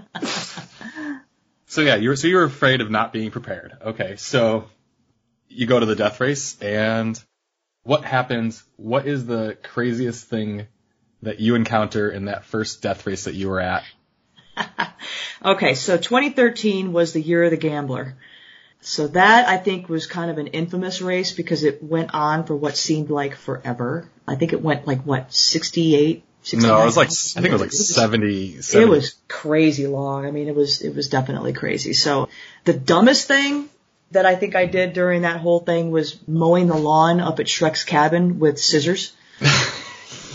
so 1.66 1.80
yeah, 1.80 1.96
you're 1.96 2.16
so 2.16 2.28
you're 2.28 2.44
afraid 2.44 2.80
of 2.80 2.90
not 2.90 3.12
being 3.12 3.30
prepared. 3.30 3.72
Okay, 3.80 4.16
so 4.16 4.66
you 5.48 5.66
go 5.66 5.80
to 5.80 5.86
the 5.86 5.96
death 5.96 6.20
race 6.20 6.60
and 6.60 7.22
what 7.84 8.04
happens? 8.04 8.62
What 8.76 9.06
is 9.06 9.26
the 9.26 9.56
craziest 9.62 10.28
thing 10.28 10.66
that 11.22 11.40
you 11.40 11.54
encounter 11.54 12.10
in 12.10 12.26
that 12.26 12.44
first 12.44 12.82
death 12.82 13.06
race 13.06 13.24
that 13.24 13.34
you 13.34 13.48
were 13.48 13.60
at? 13.60 13.84
Okay, 15.44 15.74
so 15.74 15.96
2013 15.96 16.92
was 16.92 17.12
the 17.12 17.20
year 17.20 17.42
of 17.42 17.50
the 17.50 17.56
gambler. 17.56 18.14
So 18.82 19.06
that 19.08 19.48
I 19.48 19.58
think 19.58 19.88
was 19.88 20.06
kind 20.06 20.30
of 20.30 20.38
an 20.38 20.48
infamous 20.48 21.00
race 21.00 21.32
because 21.32 21.62
it 21.62 21.82
went 21.82 22.12
on 22.14 22.44
for 22.44 22.56
what 22.56 22.76
seemed 22.76 23.10
like 23.10 23.36
forever. 23.36 24.08
I 24.26 24.34
think 24.34 24.52
it 24.52 24.60
went 24.60 24.88
like 24.88 25.02
what 25.02 25.32
68, 25.32 26.24
69 26.42 26.68
No, 26.68 26.82
it 26.82 26.84
was 26.84 26.96
like 26.96 27.08
I 27.08 27.40
think 27.40 27.46
it 27.46 27.52
was 27.52 27.60
like 27.60 27.72
70. 27.72 28.60
70. 28.60 28.84
It 28.84 28.88
was 28.88 29.14
crazy 29.28 29.86
long. 29.86 30.26
I 30.26 30.32
mean, 30.32 30.48
it 30.48 30.54
was 30.56 30.82
it 30.82 30.96
was 30.96 31.08
definitely 31.08 31.52
crazy. 31.52 31.92
So 31.92 32.28
the 32.64 32.72
dumbest 32.72 33.28
thing 33.28 33.68
that 34.10 34.26
I 34.26 34.34
think 34.34 34.56
I 34.56 34.66
did 34.66 34.94
during 34.94 35.22
that 35.22 35.38
whole 35.38 35.60
thing 35.60 35.92
was 35.92 36.18
mowing 36.26 36.66
the 36.66 36.76
lawn 36.76 37.20
up 37.20 37.38
at 37.38 37.46
Shrek's 37.46 37.84
cabin 37.84 38.40
with 38.40 38.58
scissors. 38.58 39.14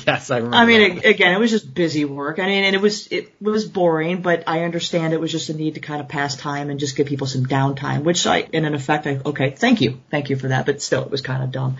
yes, 0.08 0.32
I 0.32 0.38
remember. 0.38 0.58
I 0.58 0.66
mean, 0.66 0.96
that. 0.96 1.06
again, 1.06 1.34
it 1.34 1.40
was 1.40 1.52
just 1.52 1.74
busy 1.74 2.06
work. 2.06 2.40
I 2.40 2.46
mean, 2.46 2.64
and 2.64 2.76
it 2.76 2.82
was 2.82 3.08
it 3.08 3.34
was 3.42 3.66
boring, 3.66 4.22
but 4.22 4.46
I 4.48 4.64
understand 4.64 5.14
it 5.14 5.20
was 5.20 5.32
just 5.32 5.50
a 5.50 5.54
need 5.54 5.76
to 5.76 5.80
kind 5.82 6.02
of 6.02 6.08
pass 6.08 6.36
time 6.36 6.70
and 6.70 6.80
just 6.80 6.96
give 6.96 7.08
people 7.08 7.28
some 7.28 7.46
downtime. 7.46 8.04
Which 8.04 8.26
I, 8.26 8.40
in 8.40 8.66
an 8.66 8.74
effect, 8.74 9.06
I 9.06 9.20
okay, 9.26 9.52
thank 9.52 9.82
you, 9.82 10.00
thank 10.10 10.30
you 10.30 10.36
for 10.38 10.48
that. 10.48 10.66
But 10.66 10.82
still, 10.82 11.04
it 11.04 11.12
was 11.12 11.22
kind 11.22 11.44
of 11.44 11.52
dumb. 11.52 11.78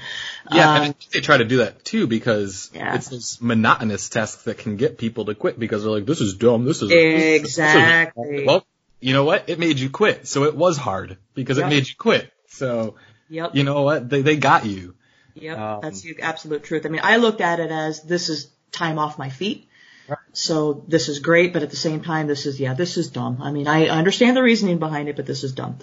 Yeah, 0.52 0.70
Um, 0.70 0.76
and 0.76 0.84
I 0.84 0.86
think 0.92 1.10
they 1.12 1.22
try 1.22 1.38
to 1.38 1.46
do 1.46 1.58
that 1.58 1.84
too 1.86 2.08
because 2.08 2.70
Yeah. 2.74 2.96
it's 2.96 3.08
those 3.10 3.38
monotonous 3.42 4.10
tasks 4.10 4.44
that 4.44 4.58
can 4.58 4.76
get 4.78 4.98
people 4.98 5.26
to 5.26 5.36
quit 5.36 5.58
because 5.60 5.84
they're 5.84 5.92
like, 5.92 6.06
"This 6.06 6.22
is 6.22 6.34
dumb. 6.36 6.66
This 6.66 6.82
is 6.82 6.90
this 6.90 7.24
is- 7.24 7.42
Exactly. 7.42 8.46
well, 8.46 8.66
you 9.00 9.14
know 9.14 9.24
what? 9.24 9.46
It 9.48 9.60
made 9.60 9.80
you 9.80 9.90
quit, 9.90 10.28
so 10.28 10.44
it 10.44 10.56
was 10.56 10.78
hard 10.78 11.18
because 11.34 11.58
Yep. 11.58 11.68
it 11.68 11.70
made 11.70 11.88
you 11.88 11.96
quit. 11.98 12.32
So 12.50 12.96
Yep. 13.30 13.56
you 13.56 13.64
know 13.64 13.82
what? 13.84 14.10
They 14.10 14.22
they 14.22 14.38
got 14.38 14.66
you. 14.66 14.96
Yep, 15.42 15.58
Um, 15.58 15.80
that's 15.82 16.02
the 16.02 16.22
absolute 16.22 16.64
truth. 16.64 16.86
I 16.86 16.90
mean, 16.90 17.02
I 17.04 17.18
looked 17.18 17.42
at 17.42 17.60
it 17.60 17.72
as 17.72 18.02
this 18.04 18.30
is 18.30 18.50
time 18.72 19.00
off 19.00 19.18
my 19.18 19.30
feet. 19.30 19.68
Right. 20.10 20.18
So 20.32 20.84
this 20.88 21.10
is 21.10 21.20
great, 21.20 21.52
but 21.54 21.64
at 21.64 21.70
the 21.70 21.76
same 21.76 22.02
time, 22.02 22.28
this 22.28 22.46
is, 22.46 22.60
yeah, 22.60 22.74
this 22.74 22.96
is 22.96 23.10
dumb. 23.10 23.40
I 23.42 23.52
mean, 23.52 23.68
I 23.68 23.88
understand 23.90 24.38
the 24.38 24.44
reasoning 24.44 24.78
behind 24.80 25.10
it, 25.10 25.16
but 25.18 25.26
this 25.26 25.44
is 25.44 25.52
dumb. 25.52 25.80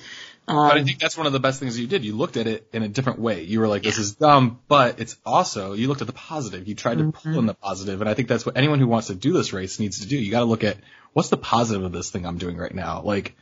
But 0.46 0.54
I 0.56 0.78
Um, 0.80 0.84
think 0.86 0.98
that's 0.98 1.16
one 1.16 1.26
of 1.26 1.32
the 1.34 1.40
best 1.40 1.60
things 1.60 1.78
you 1.78 1.86
did. 1.86 2.04
You 2.04 2.14
looked 2.16 2.36
at 2.38 2.46
it 2.46 2.66
in 2.72 2.82
a 2.82 2.88
different 2.88 3.18
way. 3.18 3.42
You 3.42 3.60
were 3.60 3.68
like, 3.68 3.82
"This 3.82 3.98
is 3.98 4.14
dumb," 4.14 4.60
but 4.68 4.98
it's 5.00 5.16
also 5.26 5.72
you 5.74 5.88
looked 5.88 6.00
at 6.00 6.06
the 6.06 6.12
positive. 6.14 6.66
You 6.68 6.74
tried 6.74 6.98
to 6.98 7.04
Mm-hmm. 7.04 7.32
pull 7.32 7.40
in 7.40 7.46
the 7.46 7.54
positive, 7.54 8.00
and 8.00 8.08
I 8.08 8.14
think 8.14 8.28
that's 8.28 8.46
what 8.46 8.56
anyone 8.56 8.78
who 8.78 8.86
wants 8.86 9.08
to 9.08 9.14
do 9.14 9.32
this 9.34 9.52
race 9.52 9.78
needs 9.78 10.00
to 10.00 10.06
do. 10.06 10.16
You 10.16 10.30
got 10.30 10.40
to 10.40 10.46
look 10.46 10.64
at 10.64 10.78
what's 11.12 11.28
the 11.28 11.36
positive 11.36 11.82
of 11.84 11.92
this 11.92 12.10
thing 12.10 12.24
I'm 12.26 12.38
doing 12.38 12.56
right 12.56 12.74
now. 12.74 13.02
Like, 13.02 13.36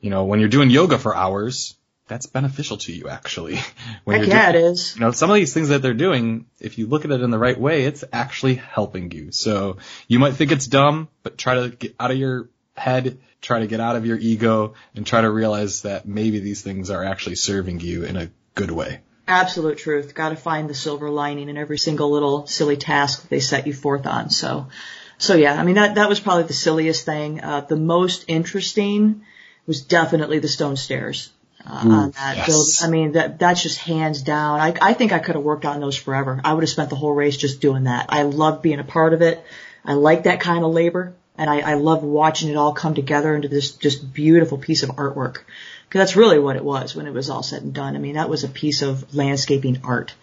you 0.00 0.10
know, 0.10 0.24
when 0.24 0.40
you're 0.40 0.48
doing 0.48 0.70
yoga 0.70 0.98
for 0.98 1.14
hours, 1.16 1.75
that's 2.08 2.26
beneficial 2.26 2.76
to 2.78 2.92
you 2.92 3.08
actually. 3.08 3.58
when 4.04 4.20
heck 4.20 4.28
yeah, 4.28 4.50
it 4.50 4.52
doing, 4.52 4.64
is. 4.64 4.94
you 4.94 5.00
know, 5.00 5.10
some 5.10 5.30
of 5.30 5.36
these 5.36 5.52
things 5.52 5.68
that 5.68 5.82
they're 5.82 5.94
doing, 5.94 6.46
if 6.60 6.78
you 6.78 6.86
look 6.86 7.04
at 7.04 7.10
it 7.10 7.20
in 7.20 7.30
the 7.30 7.38
right 7.38 7.58
way, 7.58 7.84
it's 7.84 8.04
actually 8.12 8.54
helping 8.54 9.10
you. 9.10 9.32
So 9.32 9.78
you 10.08 10.18
might 10.18 10.34
think 10.34 10.52
it's 10.52 10.66
dumb, 10.66 11.08
but 11.22 11.36
try 11.36 11.54
to 11.54 11.68
get 11.70 11.94
out 11.98 12.10
of 12.10 12.16
your 12.16 12.48
head, 12.76 13.18
try 13.40 13.60
to 13.60 13.66
get 13.66 13.80
out 13.80 13.96
of 13.96 14.06
your 14.06 14.18
ego, 14.18 14.74
and 14.94 15.06
try 15.06 15.20
to 15.20 15.30
realize 15.30 15.82
that 15.82 16.06
maybe 16.06 16.38
these 16.38 16.62
things 16.62 16.90
are 16.90 17.04
actually 17.04 17.36
serving 17.36 17.80
you 17.80 18.04
in 18.04 18.16
a 18.16 18.30
good 18.54 18.70
way. 18.70 19.00
Absolute 19.28 19.78
truth. 19.78 20.14
Got 20.14 20.28
to 20.28 20.36
find 20.36 20.70
the 20.70 20.74
silver 20.74 21.10
lining 21.10 21.48
in 21.48 21.56
every 21.56 21.78
single 21.78 22.10
little 22.10 22.46
silly 22.46 22.76
task 22.76 23.22
that 23.22 23.30
they 23.30 23.40
set 23.40 23.66
you 23.66 23.72
forth 23.72 24.06
on. 24.06 24.30
So, 24.30 24.68
so 25.18 25.34
yeah, 25.34 25.58
I 25.58 25.64
mean, 25.64 25.74
that, 25.74 25.96
that 25.96 26.08
was 26.08 26.20
probably 26.20 26.44
the 26.44 26.52
silliest 26.52 27.04
thing. 27.04 27.42
Uh, 27.42 27.62
the 27.62 27.76
most 27.76 28.26
interesting 28.28 29.22
was 29.66 29.82
definitely 29.82 30.38
the 30.38 30.48
stone 30.48 30.76
stairs. 30.76 31.32
Uh, 31.64 31.72
on 31.72 32.10
that 32.12 32.36
yes. 32.36 32.82
I 32.82 32.88
mean, 32.88 33.12
that, 33.12 33.38
that's 33.38 33.62
just 33.62 33.78
hands 33.78 34.22
down. 34.22 34.60
I, 34.60 34.74
I 34.80 34.92
think 34.92 35.12
I 35.12 35.18
could 35.18 35.34
have 35.34 35.44
worked 35.44 35.64
on 35.64 35.80
those 35.80 35.96
forever. 35.96 36.40
I 36.44 36.52
would 36.52 36.62
have 36.62 36.70
spent 36.70 36.90
the 36.90 36.96
whole 36.96 37.12
race 37.12 37.36
just 37.36 37.60
doing 37.60 37.84
that. 37.84 38.06
I 38.08 38.22
love 38.22 38.62
being 38.62 38.78
a 38.78 38.84
part 38.84 39.14
of 39.14 39.22
it. 39.22 39.44
I 39.84 39.94
like 39.94 40.24
that 40.24 40.40
kind 40.40 40.64
of 40.64 40.72
labor 40.72 41.14
and 41.38 41.50
I, 41.50 41.60
I 41.60 41.74
love 41.74 42.02
watching 42.02 42.50
it 42.50 42.56
all 42.56 42.72
come 42.72 42.94
together 42.94 43.34
into 43.34 43.48
this 43.48 43.72
just 43.72 44.12
beautiful 44.12 44.58
piece 44.58 44.82
of 44.82 44.90
artwork. 44.90 45.36
Cause 45.88 46.00
that's 46.00 46.16
really 46.16 46.38
what 46.38 46.56
it 46.56 46.64
was 46.64 46.96
when 46.96 47.06
it 47.06 47.12
was 47.12 47.30
all 47.30 47.42
said 47.42 47.62
and 47.62 47.72
done. 47.72 47.94
I 47.94 47.98
mean, 47.98 48.14
that 48.14 48.28
was 48.28 48.42
a 48.42 48.48
piece 48.48 48.82
of 48.82 49.14
landscaping 49.14 49.80
art. 49.84 50.14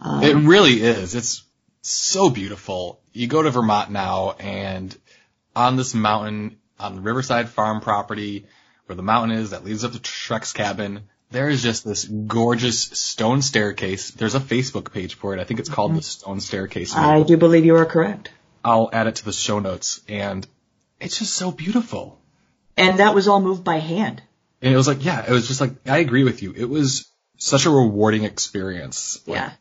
Um, 0.00 0.22
It 0.22 0.36
really 0.36 0.80
is. 0.82 1.14
It's 1.14 1.42
so 1.82 2.30
beautiful. 2.30 3.00
You 3.12 3.26
go 3.26 3.42
to 3.42 3.50
Vermont 3.50 3.90
now 3.90 4.36
and 4.38 4.96
on 5.56 5.76
this 5.76 5.94
mountain, 5.94 6.58
on 6.78 6.94
the 6.94 7.00
Riverside 7.00 7.48
Farm 7.48 7.80
property, 7.80 8.46
where 8.90 8.96
the 8.96 9.02
mountain 9.04 9.38
is 9.38 9.50
that 9.50 9.64
leads 9.64 9.84
up 9.84 9.92
to 9.92 10.00
Shrek's 10.00 10.52
cabin, 10.52 11.02
there 11.30 11.48
is 11.48 11.62
just 11.62 11.84
this 11.84 12.04
gorgeous 12.04 12.80
stone 12.80 13.40
staircase. 13.40 14.10
There's 14.10 14.34
a 14.34 14.40
Facebook 14.40 14.92
page 14.92 15.14
for 15.14 15.32
it. 15.32 15.38
I 15.38 15.44
think 15.44 15.60
it's 15.60 15.68
called 15.68 15.94
the 15.94 16.02
Stone 16.02 16.40
Staircase. 16.40 16.96
I 16.96 17.22
do 17.22 17.36
believe 17.36 17.64
you 17.64 17.76
are 17.76 17.86
correct. 17.86 18.32
I'll 18.64 18.90
add 18.92 19.06
it 19.06 19.14
to 19.16 19.24
the 19.24 19.32
show 19.32 19.60
notes 19.60 20.00
and 20.08 20.44
it's 20.98 21.20
just 21.20 21.34
so 21.34 21.52
beautiful. 21.52 22.20
And 22.76 22.98
that 22.98 23.14
was 23.14 23.28
all 23.28 23.40
moved 23.40 23.62
by 23.62 23.76
hand. 23.76 24.24
And 24.60 24.74
it 24.74 24.76
was 24.76 24.88
like, 24.88 25.04
yeah, 25.04 25.24
it 25.24 25.30
was 25.30 25.46
just 25.46 25.60
like, 25.60 25.70
I 25.86 25.98
agree 25.98 26.24
with 26.24 26.42
you. 26.42 26.52
It 26.56 26.68
was 26.68 27.08
such 27.36 27.66
a 27.66 27.70
rewarding 27.70 28.24
experience. 28.24 29.20
Like, 29.24 29.36
Yeah. 29.36 29.52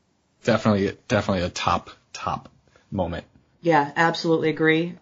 Definitely, 0.44 0.98
definitely 1.08 1.44
a 1.44 1.50
top, 1.50 1.92
top 2.14 2.50
moment. 2.90 3.26
Yeah, 3.62 3.92
absolutely 3.96 4.50
agree. 4.50 4.96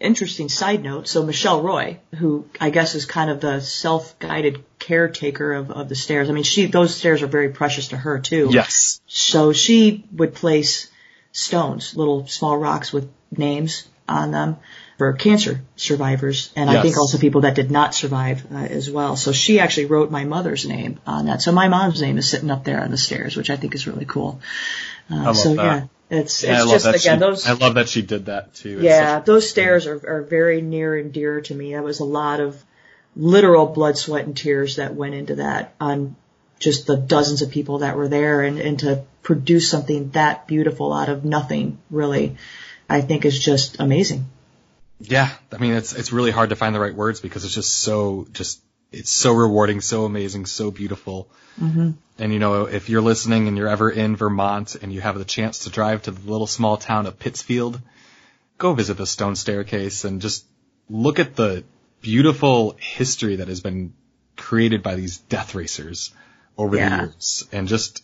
Interesting 0.00 0.48
side 0.48 0.82
note. 0.82 1.08
So 1.08 1.24
Michelle 1.24 1.62
Roy, 1.62 1.98
who 2.16 2.46
I 2.60 2.70
guess 2.70 2.94
is 2.94 3.06
kind 3.06 3.30
of 3.30 3.40
the 3.40 3.60
self-guided 3.60 4.64
caretaker 4.78 5.52
of, 5.54 5.70
of 5.70 5.88
the 5.88 5.94
stairs. 5.94 6.28
I 6.28 6.32
mean, 6.32 6.44
she, 6.44 6.66
those 6.66 6.94
stairs 6.94 7.22
are 7.22 7.28
very 7.28 7.50
precious 7.50 7.88
to 7.88 7.96
her 7.96 8.18
too. 8.18 8.48
Yes. 8.50 9.00
So 9.06 9.52
she 9.52 10.04
would 10.12 10.34
place 10.34 10.90
stones, 11.32 11.96
little 11.96 12.26
small 12.26 12.56
rocks 12.56 12.92
with 12.92 13.10
names 13.30 13.88
on 14.08 14.30
them 14.30 14.56
for 14.98 15.12
cancer 15.14 15.62
survivors, 15.76 16.52
and 16.54 16.70
I 16.70 16.80
think 16.82 16.96
also 16.96 17.18
people 17.18 17.42
that 17.42 17.54
did 17.54 17.70
not 17.70 17.94
survive 17.94 18.44
uh, 18.52 18.58
as 18.58 18.90
well. 18.90 19.16
So 19.16 19.32
she 19.32 19.58
actually 19.58 19.86
wrote 19.86 20.10
my 20.10 20.24
mother's 20.24 20.66
name 20.66 21.00
on 21.06 21.26
that. 21.26 21.42
So 21.42 21.52
my 21.52 21.68
mom's 21.68 22.00
name 22.00 22.16
is 22.18 22.28
sitting 22.28 22.50
up 22.50 22.64
there 22.64 22.80
on 22.80 22.90
the 22.90 22.96
stairs, 22.96 23.36
which 23.36 23.50
I 23.50 23.56
think 23.56 23.74
is 23.74 23.86
really 23.86 24.04
cool. 24.04 24.40
Uh, 25.10 25.34
so 25.34 25.54
that. 25.54 25.64
yeah, 25.64 25.86
it's 26.14 26.42
Yeah, 26.42 26.52
I 26.52 26.56
it's 26.56 26.64
love 26.66 26.74
just 26.74 26.84
that 26.84 26.94
again 26.96 27.18
she, 27.18 27.20
those. 27.20 27.46
I 27.46 27.52
love 27.52 27.74
that 27.74 27.88
she 27.88 28.02
did 28.02 28.26
that 28.26 28.54
too. 28.54 28.76
It's 28.76 28.82
Yeah, 28.82 29.20
those 29.20 29.48
stairs 29.48 29.86
are, 29.86 30.00
are 30.08 30.22
very 30.22 30.62
near 30.62 30.96
and 30.96 31.12
dear 31.12 31.40
to 31.42 31.54
me. 31.54 31.74
That 31.74 31.84
was 31.84 32.00
a 32.00 32.04
lot 32.04 32.40
of 32.40 32.62
literal 33.16 33.66
blood, 33.66 33.96
sweat, 33.98 34.24
and 34.26 34.36
tears 34.36 34.76
that 34.76 34.94
went 34.94 35.14
into 35.14 35.36
that 35.36 35.74
on 35.80 36.16
just 36.58 36.86
the 36.86 36.96
dozens 36.96 37.42
of 37.42 37.50
people 37.50 37.78
that 37.78 37.96
were 37.96 38.08
there 38.08 38.42
and, 38.42 38.58
and 38.58 38.78
to 38.80 39.04
produce 39.22 39.70
something 39.70 40.10
that 40.10 40.46
beautiful 40.46 40.92
out 40.92 41.08
of 41.08 41.24
nothing 41.24 41.78
really, 41.90 42.36
I 42.88 43.00
think 43.00 43.24
is 43.24 43.38
just 43.38 43.80
amazing. 43.80 44.26
yeah. 45.00 45.30
I 45.52 45.58
mean, 45.58 45.74
it's 45.74 45.92
it's 45.92 46.12
really 46.12 46.30
hard 46.30 46.50
to 46.50 46.56
find 46.56 46.74
the 46.74 46.80
right 46.80 46.94
words 46.94 47.20
because 47.20 47.44
it's 47.44 47.54
just 47.54 47.74
so 47.74 48.26
just 48.32 48.60
it's 48.94 49.10
so 49.10 49.32
rewarding, 49.32 49.80
so 49.80 50.04
amazing, 50.04 50.46
so 50.46 50.70
beautiful. 50.70 51.28
Mm-hmm. 51.60 51.90
And 52.18 52.32
you 52.32 52.38
know, 52.38 52.64
if 52.66 52.88
you're 52.88 53.02
listening 53.02 53.48
and 53.48 53.56
you're 53.56 53.68
ever 53.68 53.90
in 53.90 54.16
Vermont 54.16 54.76
and 54.76 54.92
you 54.92 55.00
have 55.00 55.18
the 55.18 55.24
chance 55.24 55.60
to 55.60 55.70
drive 55.70 56.02
to 56.02 56.10
the 56.10 56.30
little 56.30 56.46
small 56.46 56.76
town 56.76 57.06
of 57.06 57.18
Pittsfield, 57.18 57.80
go 58.58 58.72
visit 58.74 58.96
the 58.96 59.06
stone 59.06 59.36
staircase 59.36 60.04
and 60.04 60.20
just 60.20 60.44
look 60.88 61.18
at 61.18 61.34
the 61.36 61.64
beautiful 62.00 62.76
history 62.78 63.36
that 63.36 63.48
has 63.48 63.60
been 63.60 63.92
created 64.36 64.82
by 64.82 64.94
these 64.94 65.18
death 65.18 65.54
racers 65.54 66.12
over 66.56 66.76
Yeah. 66.76 66.88
the 66.88 67.02
years 67.04 67.48
and 67.52 67.66
just 67.68 68.02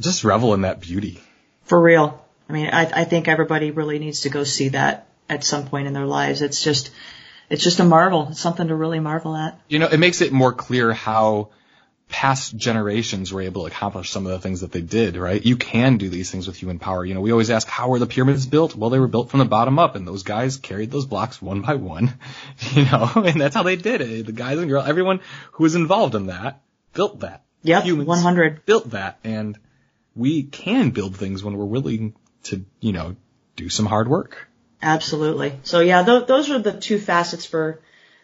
just 0.00 0.22
revel 0.24 0.54
in 0.54 0.62
that 0.62 0.80
beauty. 0.80 1.20
For 1.64 1.80
real. 1.80 2.24
I 2.48 2.52
mean, 2.52 2.68
I, 2.68 3.00
I 3.02 3.04
think 3.04 3.28
everybody 3.28 3.72
really 3.72 3.98
needs 3.98 4.20
to 4.22 4.30
go 4.30 4.44
see 4.44 4.68
that 4.70 5.08
at 5.28 5.44
some 5.44 5.66
point 5.66 5.86
in 5.86 5.92
their 5.92 6.06
lives. 6.06 6.40
It's 6.40 6.62
just, 6.62 6.90
it's 7.50 7.64
just 7.64 7.80
a 7.80 7.84
marvel. 7.84 8.28
It's 8.30 8.40
something 8.40 8.68
to 8.68 8.74
really 8.74 9.00
marvel 9.00 9.36
at. 9.36 9.60
You 9.68 9.78
know, 9.78 9.88
it 9.88 9.98
makes 9.98 10.20
it 10.20 10.32
more 10.32 10.52
clear 10.52 10.92
how 10.92 11.50
past 12.08 12.56
generations 12.56 13.32
were 13.32 13.42
able 13.42 13.62
to 13.62 13.66
accomplish 13.68 14.10
some 14.10 14.24
of 14.26 14.32
the 14.32 14.38
things 14.38 14.62
that 14.62 14.72
they 14.72 14.80
did, 14.80 15.16
right? 15.16 15.44
You 15.44 15.56
can 15.56 15.98
do 15.98 16.08
these 16.08 16.30
things 16.30 16.46
with 16.46 16.56
human 16.56 16.78
power. 16.78 17.04
You 17.04 17.14
know, 17.14 17.20
we 17.20 17.32
always 17.32 17.50
ask, 17.50 17.68
how 17.68 17.88
were 17.88 17.98
the 17.98 18.06
pyramids 18.06 18.46
built? 18.46 18.74
Well, 18.74 18.90
they 18.90 18.98
were 18.98 19.08
built 19.08 19.30
from 19.30 19.38
the 19.40 19.44
bottom 19.44 19.78
up, 19.78 19.94
and 19.94 20.08
those 20.08 20.22
guys 20.22 20.56
carried 20.56 20.90
those 20.90 21.06
blocks 21.06 21.40
one 21.42 21.60
by 21.60 21.74
one, 21.74 22.14
you 22.72 22.84
know, 22.84 23.10
and 23.16 23.40
that's 23.40 23.54
how 23.54 23.62
they 23.62 23.76
did 23.76 24.00
it. 24.00 24.26
The 24.26 24.32
guys 24.32 24.58
and 24.58 24.68
girls, 24.68 24.88
everyone 24.88 25.20
who 25.52 25.64
was 25.64 25.74
involved 25.74 26.14
in 26.14 26.26
that 26.26 26.60
built 26.94 27.20
that. 27.20 27.44
Yep, 27.62 27.84
Humans 27.84 28.08
100. 28.08 28.66
built 28.66 28.90
that, 28.90 29.18
and 29.24 29.58
we 30.14 30.44
can 30.44 30.90
build 30.90 31.16
things 31.16 31.44
when 31.44 31.56
we're 31.56 31.64
willing 31.64 32.14
to, 32.44 32.64
you 32.80 32.92
know, 32.92 33.16
do 33.56 33.68
some 33.68 33.86
hard 33.86 34.08
work. 34.08 34.47
Absolutely. 34.82 35.58
So 35.64 35.80
yeah, 35.80 36.04
th- 36.04 36.26
those 36.26 36.50
are 36.50 36.58
the 36.58 36.72
two 36.72 36.98
facets 36.98 37.44
for 37.44 37.80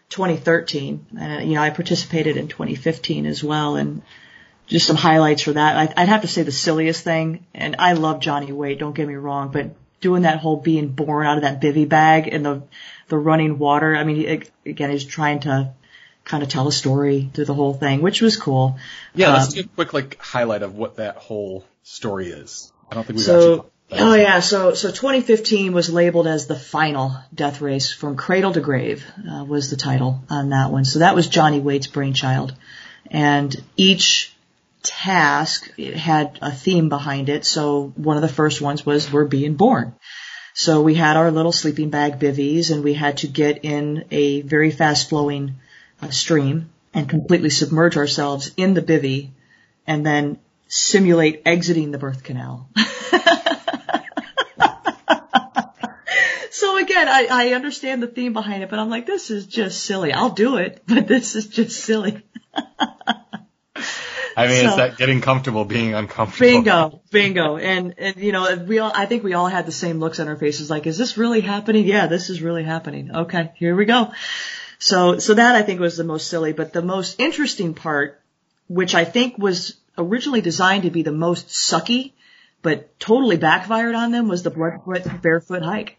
2013. 0.09 1.05
Uh, 1.19 1.25
you 1.39 1.55
know, 1.55 1.61
I 1.61 1.69
participated 1.69 2.37
in 2.37 2.47
2015 2.47 3.25
as 3.25 3.43
well, 3.43 3.75
and 3.75 4.01
just 4.67 4.87
some 4.87 4.95
highlights 4.95 5.41
for 5.41 5.53
that. 5.53 5.75
I, 5.75 6.01
I'd 6.01 6.09
have 6.09 6.21
to 6.21 6.27
say 6.27 6.43
the 6.43 6.51
silliest 6.51 7.03
thing, 7.03 7.45
and 7.53 7.75
I 7.79 7.93
love 7.93 8.19
Johnny 8.19 8.51
Waite. 8.51 8.79
Don't 8.79 8.95
get 8.95 9.07
me 9.07 9.15
wrong, 9.15 9.51
but 9.51 9.75
doing 10.01 10.23
that 10.23 10.39
whole 10.39 10.57
being 10.57 10.89
born 10.89 11.25
out 11.25 11.37
of 11.37 11.43
that 11.43 11.61
bivy 11.61 11.87
bag 11.87 12.27
and 12.31 12.45
the 12.45 12.61
the 13.07 13.17
running 13.17 13.57
water. 13.59 13.95
I 13.95 14.03
mean, 14.03 14.15
he, 14.17 14.27
again, 14.65 14.91
he's 14.91 15.05
trying 15.05 15.41
to 15.41 15.73
kind 16.23 16.41
of 16.41 16.49
tell 16.49 16.67
a 16.67 16.71
story 16.71 17.29
through 17.33 17.45
the 17.45 17.53
whole 17.53 17.73
thing, 17.73 18.01
which 18.01 18.21
was 18.21 18.37
cool. 18.37 18.77
Yeah, 19.13 19.33
let's 19.33 19.47
Um, 19.47 19.53
do 19.53 19.59
a 19.61 19.75
quick 19.75 19.93
like 19.93 20.19
highlight 20.19 20.63
of 20.63 20.75
what 20.75 20.97
that 20.97 21.17
whole 21.17 21.65
story 21.83 22.27
is. 22.27 22.71
I 22.89 22.95
don't 22.95 23.05
think 23.05 23.17
we've 23.17 23.25
So, 23.25 23.53
actually. 23.53 23.69
Oh 23.91 24.15
yeah, 24.15 24.39
so 24.39 24.73
so 24.73 24.89
2015 24.89 25.73
was 25.73 25.89
labeled 25.89 26.27
as 26.27 26.47
the 26.47 26.55
final 26.55 27.15
death 27.33 27.61
race 27.61 27.91
from 27.91 28.17
cradle 28.17 28.53
to 28.53 28.61
grave 28.61 29.05
uh, 29.29 29.43
was 29.43 29.69
the 29.69 29.75
title 29.75 30.21
on 30.29 30.49
that 30.49 30.71
one. 30.71 30.85
So 30.85 30.99
that 30.99 31.15
was 31.15 31.27
Johnny 31.27 31.59
Waite's 31.59 31.87
brainchild, 31.87 32.53
and 33.09 33.55
each 33.77 34.35
task 34.83 35.77
had 35.79 36.39
a 36.41 36.51
theme 36.51 36.89
behind 36.89 37.29
it. 37.29 37.45
So 37.45 37.93
one 37.95 38.17
of 38.17 38.21
the 38.21 38.27
first 38.27 38.61
ones 38.61 38.85
was 38.85 39.11
we're 39.11 39.25
being 39.25 39.55
born. 39.55 39.93
So 40.53 40.81
we 40.81 40.95
had 40.95 41.17
our 41.17 41.31
little 41.31 41.51
sleeping 41.51 41.89
bag 41.89 42.19
bivvies, 42.19 42.71
and 42.71 42.83
we 42.83 42.93
had 42.93 43.17
to 43.17 43.27
get 43.27 43.65
in 43.65 44.05
a 44.11 44.41
very 44.41 44.71
fast 44.71 45.09
flowing 45.09 45.55
uh, 46.01 46.11
stream 46.11 46.69
and 46.93 47.09
completely 47.09 47.49
submerge 47.49 47.97
ourselves 47.97 48.51
in 48.55 48.73
the 48.73 48.81
bivvy, 48.81 49.31
and 49.85 50.05
then 50.05 50.39
simulate 50.69 51.41
exiting 51.45 51.91
the 51.91 51.97
birth 51.97 52.23
canal. 52.23 52.69
so 56.55 56.77
again, 56.77 57.09
I, 57.09 57.27
I 57.29 57.53
understand 57.53 58.01
the 58.01 58.07
theme 58.07 58.31
behind 58.31 58.63
it, 58.63 58.69
but 58.69 58.79
I'm 58.79 58.89
like, 58.89 59.05
this 59.05 59.29
is 59.29 59.45
just 59.45 59.83
silly. 59.83 60.13
I'll 60.13 60.29
do 60.29 60.55
it, 60.55 60.83
but 60.87 61.05
this 61.05 61.35
is 61.35 61.47
just 61.47 61.83
silly. 61.83 62.23
I 64.37 64.47
mean, 64.47 64.65
it's 64.65 64.71
so- 64.71 64.77
that 64.77 64.95
getting 64.97 65.19
comfortable 65.19 65.65
being 65.65 65.93
uncomfortable. 65.93 66.49
Bingo, 66.49 67.01
bingo. 67.11 67.57
And, 67.57 67.95
and, 67.97 68.15
you 68.15 68.31
know, 68.31 68.55
we 68.55 68.79
all, 68.79 68.91
I 68.95 69.05
think 69.05 69.23
we 69.23 69.33
all 69.33 69.47
had 69.47 69.65
the 69.65 69.73
same 69.73 69.99
looks 69.99 70.21
on 70.21 70.29
our 70.29 70.37
faces 70.37 70.69
like, 70.69 70.87
is 70.87 70.97
this 70.97 71.17
really 71.17 71.41
happening? 71.41 71.85
Yeah, 71.85 72.07
this 72.07 72.29
is 72.29 72.41
really 72.41 72.63
happening. 72.63 73.13
Okay, 73.13 73.51
here 73.55 73.75
we 73.75 73.83
go. 73.83 74.13
So, 74.79 75.19
so 75.19 75.33
that 75.33 75.55
I 75.55 75.61
think 75.61 75.81
was 75.81 75.97
the 75.97 76.05
most 76.05 76.27
silly, 76.29 76.53
but 76.53 76.71
the 76.71 76.81
most 76.81 77.19
interesting 77.19 77.73
part, 77.73 78.21
which 78.67 78.95
I 78.95 79.03
think 79.03 79.37
was 79.37 79.75
originally 79.97 80.41
designed 80.41 80.83
to 80.83 80.89
be 80.89 81.01
the 81.01 81.11
most 81.11 81.47
sucky, 81.47 82.13
but 82.61 82.97
totally 82.97 83.35
backfired 83.37 83.95
on 83.95 84.11
them 84.11 84.29
was 84.29 84.43
the 84.43 84.51
barefoot 85.21 85.63
hike. 85.63 85.97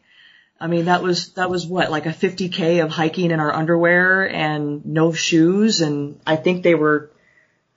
I 0.58 0.68
mean, 0.68 0.86
that 0.86 1.02
was, 1.02 1.32
that 1.32 1.50
was 1.50 1.66
what, 1.66 1.90
like 1.90 2.06
a 2.06 2.10
50k 2.10 2.82
of 2.82 2.90
hiking 2.90 3.30
in 3.30 3.40
our 3.40 3.52
underwear 3.52 4.28
and 4.28 4.84
no 4.86 5.12
shoes. 5.12 5.80
And 5.80 6.18
I 6.26 6.36
think 6.36 6.62
they 6.62 6.74
were, 6.74 7.10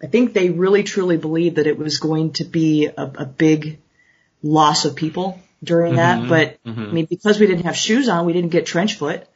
I 0.01 0.07
think 0.07 0.33
they 0.33 0.49
really 0.49 0.83
truly 0.83 1.17
believed 1.17 1.57
that 1.57 1.67
it 1.67 1.77
was 1.77 1.97
going 1.97 2.33
to 2.33 2.45
be 2.45 2.85
a, 2.85 3.03
a 3.03 3.25
big 3.25 3.79
loss 4.41 4.85
of 4.85 4.95
people 4.95 5.41
during 5.61 5.95
that. 5.95 6.19
Mm-hmm. 6.19 6.29
But 6.29 6.63
mm-hmm. 6.63 6.81
I 6.81 6.91
mean, 6.91 7.05
because 7.05 7.39
we 7.39 7.47
didn't 7.47 7.65
have 7.65 7.75
shoes 7.75 8.07
on, 8.07 8.25
we 8.25 8.33
didn't 8.33 8.51
get 8.51 8.65
trench 8.65 8.95
foot. 8.95 9.27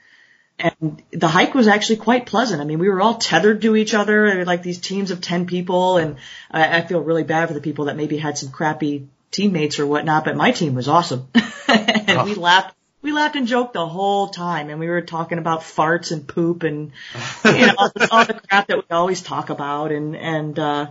And 0.60 1.02
the 1.12 1.28
hike 1.28 1.54
was 1.54 1.68
actually 1.68 1.98
quite 1.98 2.26
pleasant. 2.28 2.62
I 2.62 2.66
mean, 2.66 2.80
we 2.80 2.88
were 2.88 3.02
all 3.02 3.16
tethered 3.16 3.62
to 3.64 3.76
each 3.76 3.94
other, 3.94 4.46
like 4.46 4.62
these 4.64 4.80
teams 4.80 5.12
of 5.12 5.20
10 5.20 5.48
people. 5.48 5.98
And 5.98 6.18
I, 6.50 6.78
I 6.78 6.82
feel 6.86 7.02
really 7.02 7.24
bad 7.24 7.48
for 7.48 7.54
the 7.54 7.62
people 7.62 7.86
that 7.86 7.98
maybe 7.98 8.18
had 8.18 8.38
some 8.38 8.52
crappy 8.52 9.08
teammates 9.32 9.80
or 9.80 9.88
whatnot, 9.88 10.24
but 10.24 10.38
my 10.38 10.52
team 10.52 10.76
was 10.76 10.88
awesome. 10.88 11.28
and 11.68 12.26
we 12.26 12.36
oh. 12.36 12.40
laughed. 12.40 12.76
We 13.04 13.12
laughed 13.12 13.36
and 13.36 13.46
joked 13.46 13.74
the 13.74 13.86
whole 13.86 14.30
time, 14.30 14.70
and 14.70 14.80
we 14.80 14.88
were 14.88 15.02
talking 15.02 15.38
about 15.38 15.62
farts 15.62 16.12
and 16.12 16.28
poop 16.28 16.64
and 16.64 16.92
you 17.46 17.68
know 17.68 17.74
all 17.78 17.92
the, 17.94 18.08
all 18.12 18.26
the 18.26 18.34
crap 18.34 18.68
that 18.68 18.78
we 18.78 18.84
always 18.90 19.22
talk 19.22 19.50
about. 19.50 19.92
And 19.92 20.16
and 20.16 20.58
uh, 20.58 20.90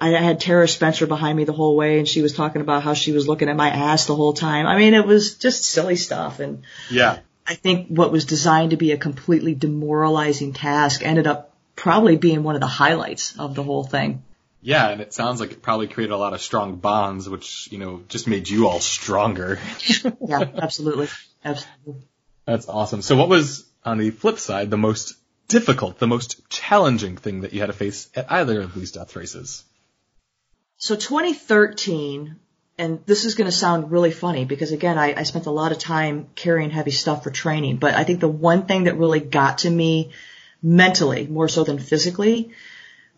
I 0.00 0.08
had 0.08 0.40
Tara 0.40 0.66
Spencer 0.66 1.06
behind 1.06 1.36
me 1.36 1.44
the 1.44 1.52
whole 1.52 1.76
way, 1.76 1.98
and 1.98 2.08
she 2.08 2.22
was 2.22 2.32
talking 2.32 2.62
about 2.62 2.82
how 2.82 2.94
she 2.94 3.12
was 3.12 3.28
looking 3.28 3.50
at 3.50 3.56
my 3.56 3.68
ass 3.68 4.06
the 4.06 4.16
whole 4.16 4.32
time. 4.32 4.66
I 4.66 4.76
mean, 4.76 4.94
it 4.94 5.06
was 5.06 5.34
just 5.36 5.64
silly 5.64 5.96
stuff, 5.96 6.40
and 6.40 6.62
Yeah. 6.90 7.18
I 7.46 7.54
think 7.56 7.88
what 7.88 8.12
was 8.12 8.24
designed 8.26 8.70
to 8.70 8.76
be 8.76 8.92
a 8.92 8.96
completely 8.96 9.54
demoralizing 9.54 10.52
task 10.52 11.02
ended 11.04 11.26
up 11.26 11.52
probably 11.74 12.16
being 12.16 12.42
one 12.42 12.54
of 12.54 12.60
the 12.60 12.66
highlights 12.68 13.36
of 13.38 13.54
the 13.54 13.62
whole 13.62 13.84
thing. 13.84 14.22
Yeah, 14.62 14.88
and 14.88 15.00
it 15.00 15.14
sounds 15.14 15.40
like 15.40 15.52
it 15.52 15.62
probably 15.62 15.88
created 15.88 16.12
a 16.12 16.18
lot 16.18 16.34
of 16.34 16.40
strong 16.40 16.76
bonds, 16.76 17.28
which, 17.28 17.68
you 17.72 17.78
know, 17.78 18.02
just 18.08 18.28
made 18.28 18.48
you 18.48 18.68
all 18.68 18.80
stronger. 18.80 19.58
Yeah, 20.26 20.44
absolutely, 20.56 21.08
absolutely. 21.44 22.02
That's 22.44 22.68
awesome. 22.68 23.02
So 23.02 23.16
what 23.16 23.28
was, 23.28 23.66
on 23.84 23.98
the 23.98 24.10
flip 24.10 24.38
side, 24.38 24.70
the 24.70 24.76
most 24.76 25.14
difficult, 25.48 25.98
the 25.98 26.06
most 26.06 26.48
challenging 26.48 27.16
thing 27.16 27.40
that 27.40 27.52
you 27.52 27.60
had 27.60 27.66
to 27.66 27.72
face 27.72 28.08
at 28.14 28.30
either 28.30 28.60
of 28.60 28.74
these 28.74 28.92
death 28.92 29.16
races? 29.16 29.64
So 30.76 30.94
2013, 30.94 32.36
and 32.78 33.04
this 33.06 33.24
is 33.24 33.34
going 33.34 33.50
to 33.50 33.56
sound 33.56 33.90
really 33.90 34.10
funny 34.10 34.44
because 34.44 34.72
again, 34.72 34.98
I, 34.98 35.14
I 35.14 35.22
spent 35.24 35.46
a 35.46 35.50
lot 35.50 35.72
of 35.72 35.78
time 35.78 36.28
carrying 36.34 36.70
heavy 36.70 36.90
stuff 36.90 37.24
for 37.24 37.30
training, 37.30 37.76
but 37.76 37.94
I 37.94 38.04
think 38.04 38.20
the 38.20 38.28
one 38.28 38.66
thing 38.66 38.84
that 38.84 38.96
really 38.96 39.20
got 39.20 39.58
to 39.58 39.70
me 39.70 40.12
mentally, 40.62 41.26
more 41.26 41.48
so 41.48 41.64
than 41.64 41.78
physically, 41.78 42.52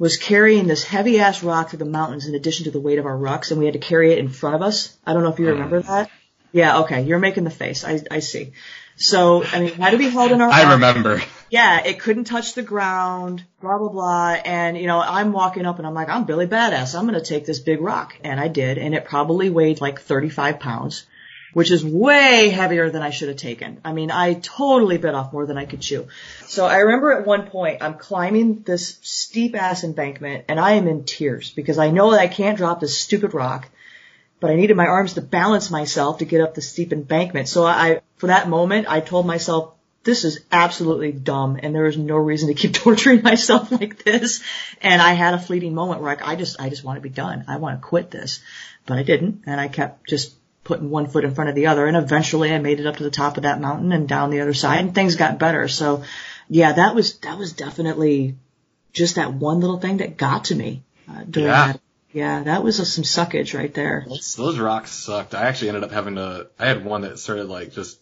was 0.03 0.17
carrying 0.17 0.67
this 0.67 0.83
heavy 0.83 1.21
ass 1.21 1.45
rock 1.45 1.71
through 1.71 1.79
the 1.79 1.85
mountains 1.85 2.27
in 2.27 2.35
addition 2.35 2.65
to 2.65 2.73
the 2.73 2.81
weight 2.81 2.99
of 2.99 3.07
our 3.07 3.17
rucks, 3.17 3.53
and 3.53 3.61
we 3.61 3.67
had 3.67 3.75
to 3.75 3.79
carry 3.79 4.11
it 4.11 4.19
in 4.19 4.29
front 4.29 4.57
of 4.57 4.61
us. 4.61 4.99
I 5.07 5.13
don't 5.13 5.23
know 5.23 5.29
if 5.33 5.39
you 5.39 5.45
uh-huh. 5.45 5.55
remember 5.55 5.81
that. 5.83 6.11
Yeah, 6.51 6.81
okay, 6.81 7.03
you're 7.03 7.21
making 7.21 7.45
the 7.45 7.51
face. 7.51 7.85
I, 7.85 8.03
I 8.11 8.19
see. 8.19 8.51
So, 8.97 9.45
I 9.45 9.61
mean, 9.61 9.69
it 9.69 9.75
had 9.75 9.91
to 9.91 9.99
be 9.99 10.09
held 10.09 10.33
in 10.33 10.41
our 10.41 10.51
I 10.53 10.73
remember. 10.73 11.23
yeah, 11.51 11.85
it 11.85 12.01
couldn't 12.01 12.25
touch 12.25 12.55
the 12.55 12.65
ground, 12.65 13.45
blah, 13.61 13.79
blah, 13.79 13.91
blah. 13.91 14.31
And, 14.45 14.77
you 14.77 14.89
know, 14.89 15.01
I'm 15.01 15.31
walking 15.31 15.67
up 15.67 15.79
and 15.79 15.87
I'm 15.87 15.95
like, 15.95 16.09
I'm 16.09 16.25
Billy 16.25 16.49
Badass. 16.49 16.99
I'm 16.99 17.07
going 17.07 17.15
to 17.15 17.25
take 17.25 17.47
this 17.47 17.61
big 17.61 17.81
rock. 17.81 18.17
And 18.25 18.41
I 18.41 18.49
did. 18.49 18.79
And 18.79 18.97
it 18.97 19.05
probably 19.05 19.51
weighed 19.51 19.81
like 19.81 20.01
35 20.01 20.59
pounds, 20.59 21.07
which 21.53 21.71
is 21.71 21.85
way 21.85 22.49
heavier 22.49 22.91
than 22.91 23.03
I 23.03 23.11
should 23.11 23.29
have 23.29 23.37
taken. 23.37 23.81
I 23.85 23.93
mean, 23.93 24.11
I 24.11 24.35
totally 24.35 24.99
bit 24.99 25.15
off 25.15 25.33
more 25.33 25.47
than 25.47 25.59
I 25.59 25.65
could 25.65 25.81
chew. 25.81 26.09
So 26.47 26.67
I 26.67 26.79
remember 26.79 27.13
at 27.13 27.27
one 27.27 27.47
point 27.47 27.83
I'm 27.83 27.95
climbing 27.95 28.63
this 28.63 28.99
steep 29.03 29.55
ass 29.55 29.85
embankment 29.85 30.47
and 30.49 30.59
I 30.59 30.73
am 30.73 30.89
in 30.89 31.05
tears 31.05 31.51
because 31.51 31.79
I 31.79 31.91
know 31.91 32.13
that 32.13 32.21
I 32.21 32.29
can't 32.29 32.57
drop 32.57 32.81
this 32.81 32.99
stupid 32.99 33.35
rock 33.35 33.69
but 34.43 34.51
I 34.51 34.57
needed 34.57 34.77
my 34.77 34.89
arms 34.89 35.15
to 35.15 35.21
balance 35.21 35.71
myself 35.71 36.19
to 36.19 36.25
get 36.25 36.41
up 36.41 36.55
the 36.55 36.63
steep 36.63 36.93
embankment. 36.93 37.47
So 37.47 37.65
I, 37.65 38.01
for 38.17 38.27
that 38.27 38.49
moment, 38.49 38.89
I 38.89 38.99
told 38.99 39.25
myself, 39.25 39.75
this 40.03 40.25
is 40.25 40.41
absolutely 40.51 41.13
dumb 41.13 41.61
and 41.63 41.73
there 41.73 41.87
is 41.87 41.97
no 41.97 42.17
reason 42.17 42.49
to 42.49 42.55
keep 42.55 42.75
torturing 42.75 43.23
myself 43.23 43.71
like 43.71 44.03
this. 44.03 44.43
And 44.81 45.01
I 45.01 45.13
had 45.13 45.35
a 45.35 45.39
fleeting 45.39 45.75
moment 45.75 46.01
where 46.01 46.11
I, 46.11 46.33
I 46.33 46.35
just, 46.35 46.61
I 46.61 46.71
just 46.71 46.83
want 46.83 46.97
to 46.97 47.01
be 47.01 47.09
done. 47.09 47.45
I 47.47 47.59
want 47.59 47.81
to 47.81 47.87
quit 47.87 48.11
this, 48.11 48.41
but 48.85 48.99
I 48.99 49.05
didn't. 49.05 49.45
And 49.47 49.61
I 49.61 49.69
kept 49.69 50.09
just 50.09 50.35
putting 50.65 50.91
one 50.91 51.07
foot 51.09 51.25
in 51.25 51.35
front 51.35 51.51
of 51.51 51.57
the 51.57 51.67
other. 51.67 51.87
And 51.87 51.97
eventually 51.97 52.53
I 52.53 52.59
made 52.59 52.81
it 52.81 52.87
up 52.87 52.97
to 52.97 53.03
the 53.03 53.11
top 53.11 53.37
of 53.37 53.43
that 53.45 53.61
mountain 53.61 53.93
and 53.93 54.09
down 54.09 54.31
the 54.31 54.41
other 54.41 54.55
side 54.55 54.81
and 54.81 54.95
things 54.95 55.17
got 55.17 55.39
better. 55.39 55.67
So 55.69 56.05
yeah, 56.49 56.73
that 56.75 56.95
was, 56.95 57.19
that 57.19 57.39
was 57.39 57.53
definitely 57.53 58.37
just 58.93 59.17
that 59.17 59.33
one 59.33 59.61
little 59.61 59.79
thing 59.81 59.97
that 59.99 60.17
got 60.17 60.45
to 60.47 60.55
me 60.55 60.83
uh, 61.09 61.25
during 61.29 61.49
Yeah. 61.49 61.67
that. 61.73 61.81
Yeah, 62.15 62.43
that 62.43 62.63
was 62.63 62.79
a, 62.79 62.85
some 62.85 63.05
suckage 63.05 63.57
right 63.59 63.73
there. 63.73 64.05
Those, 64.07 64.37
those 64.37 64.59
rocks 64.59 64.91
sucked. 64.91 65.35
I 65.35 65.45
actually 65.49 65.69
ended 65.69 65.85
up 65.85 65.91
having 65.93 66.17
to, 66.17 66.49
I 66.59 66.67
had 66.67 66.85
one 66.85 67.01
that 67.03 67.19
started 67.19 67.45
like 67.49 67.73
just 67.73 67.99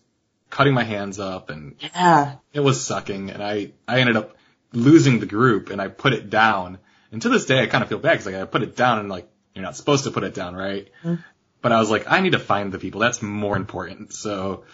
cutting 0.51 0.75
my 0.75 0.83
hands 0.83 1.21
up 1.21 1.49
and 1.49 1.77
Yeah. 1.81 2.35
it 2.53 2.59
was 2.61 2.85
sucking 2.85 3.31
and 3.31 3.41
I, 3.43 3.71
I 3.87 4.01
ended 4.01 4.17
up 4.17 4.37
losing 4.73 5.21
the 5.21 5.27
group 5.27 5.71
and 5.71 5.81
I 5.81 5.87
put 5.89 6.13
it 6.13 6.29
down. 6.29 6.79
And 7.13 7.23
to 7.23 7.29
this 7.29 7.47
day 7.47 7.63
I 7.63 7.67
kind 7.67 7.83
of 7.85 7.89
feel 7.89 8.01
bad 8.01 8.13
because 8.13 8.27
like 8.27 8.35
I 8.35 8.45
put 8.47 8.63
it 8.63 8.75
down 8.77 8.99
and 8.99 9.09
like, 9.09 9.29
you're 9.55 9.65
not 9.65 9.77
supposed 9.77 10.05
to 10.05 10.11
put 10.11 10.25
it 10.25 10.35
down, 10.35 10.55
right? 10.57 10.89
But 11.63 11.73
I 11.73 11.79
was 11.79 11.91
like, 11.91 12.11
I 12.11 12.21
need 12.21 12.33
to 12.33 12.39
find 12.39 12.73
the 12.73 12.79
people. 12.79 13.01
That's 13.01 13.23
more 13.23 13.57
important. 13.57 14.15
So 14.15 14.65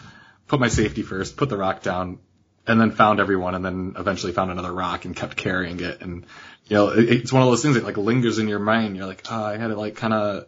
put 0.46 0.61
my 0.61 0.68
safety 0.68 1.03
first, 1.03 1.37
put 1.37 1.49
the 1.49 1.57
rock 1.57 1.83
down, 1.83 2.18
and 2.66 2.81
then 2.81 2.90
found 2.90 3.20
everyone 3.20 3.55
and 3.55 3.64
then 3.64 3.94
eventually 3.96 4.33
found 4.33 4.51
another 4.51 4.72
rock 4.72 5.05
and 5.05 5.14
kept 5.14 5.37
carrying 5.37 5.81
it. 5.81 6.01
And, 6.01 6.27
you 6.66 6.77
know, 6.77 6.88
it, 6.88 7.09
it's 7.09 7.33
one 7.33 7.42
of 7.42 7.49
those 7.49 7.62
things 7.62 7.75
that 7.75 7.85
like 7.85 7.96
lingers 7.96 8.38
in 8.38 8.49
your 8.49 8.59
mind. 8.59 8.96
You're 8.96 9.07
like, 9.07 9.25
oh, 9.31 9.44
I 9.44 9.57
had 9.57 9.68
to 9.68 9.77
like 9.77 9.96
kind 9.96 10.12
of, 10.12 10.46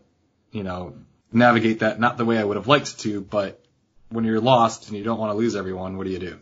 you 0.51 0.63
know, 0.63 0.95
navigate 1.33 1.81
that 1.81 2.01
not 2.01 2.17
the 2.17 2.25
way 2.25 2.39
I 2.39 2.45
would 2.45 2.57
have 2.57 2.69
liked 2.69 3.01
to, 3.01 3.21
but 3.21 3.63
when 4.11 4.25
you're 4.25 4.41
lost 4.41 4.89
and 4.89 4.97
you 4.97 5.05
don't 5.05 5.19
want 5.19 5.33
to 5.33 5.37
lose 5.37 5.55
everyone, 5.55 5.97
what 5.97 6.05
do 6.05 6.11
you 6.11 6.19
do? 6.19 6.39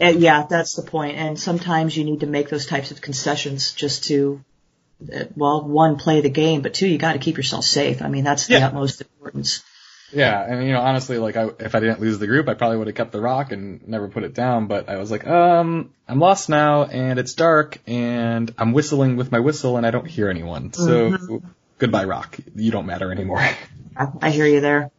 Uh, 0.00 0.08
yeah, 0.08 0.44
that's 0.48 0.74
the 0.74 0.82
point. 0.82 1.16
And 1.16 1.38
sometimes 1.38 1.96
you 1.96 2.04
need 2.04 2.20
to 2.20 2.26
make 2.26 2.48
those 2.48 2.66
types 2.66 2.90
of 2.90 3.00
concessions 3.00 3.72
just 3.72 4.04
to, 4.04 4.44
well, 5.34 5.66
one, 5.66 5.96
play 5.96 6.20
the 6.20 6.30
game, 6.30 6.62
but 6.62 6.74
two, 6.74 6.86
you 6.86 6.98
got 6.98 7.14
to 7.14 7.18
keep 7.18 7.36
yourself 7.36 7.64
safe. 7.64 8.02
I 8.02 8.08
mean, 8.08 8.24
that's 8.24 8.46
the 8.46 8.54
Yeah. 8.54 8.66
utmost 8.66 9.00
importance. 9.00 9.62
Yeah, 10.12 10.40
and 10.44 10.64
you 10.64 10.72
know, 10.72 10.80
honestly, 10.80 11.18
like 11.18 11.36
I, 11.36 11.48
if 11.58 11.74
I 11.74 11.80
didn't 11.80 12.00
lose 12.00 12.20
the 12.20 12.28
group, 12.28 12.48
I 12.48 12.54
probably 12.54 12.76
would 12.78 12.86
have 12.86 12.94
kept 12.94 13.10
the 13.10 13.20
rock 13.20 13.50
and 13.50 13.88
never 13.88 14.06
put 14.06 14.22
it 14.22 14.32
down. 14.32 14.68
But 14.68 14.88
I 14.88 14.96
was 14.98 15.10
like, 15.10 15.26
um, 15.26 15.92
I'm 16.06 16.20
lost 16.20 16.48
now, 16.48 16.84
and 16.84 17.18
it's 17.18 17.34
dark, 17.34 17.78
and 17.88 18.54
I'm 18.56 18.72
whistling 18.72 19.16
with 19.16 19.32
my 19.32 19.40
whistle, 19.40 19.76
and 19.76 19.84
I 19.84 19.90
don't 19.90 20.06
hear 20.06 20.30
anyone. 20.30 20.72
So 20.72 21.42
goodbye, 21.78 22.04
rock. 22.04 22.38
You 22.54 22.70
don't 22.70 22.86
matter 22.86 23.10
anymore. 23.10 23.40
I, 23.96 24.06
I 24.22 24.30
hear 24.30 24.46
you 24.46 24.60
there. 24.60 24.90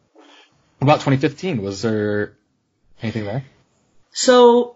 About 0.82 0.96
2015, 0.96 1.62
was 1.62 1.80
there 1.80 2.34
anything 3.00 3.24
there? 3.24 3.44
So 4.12 4.75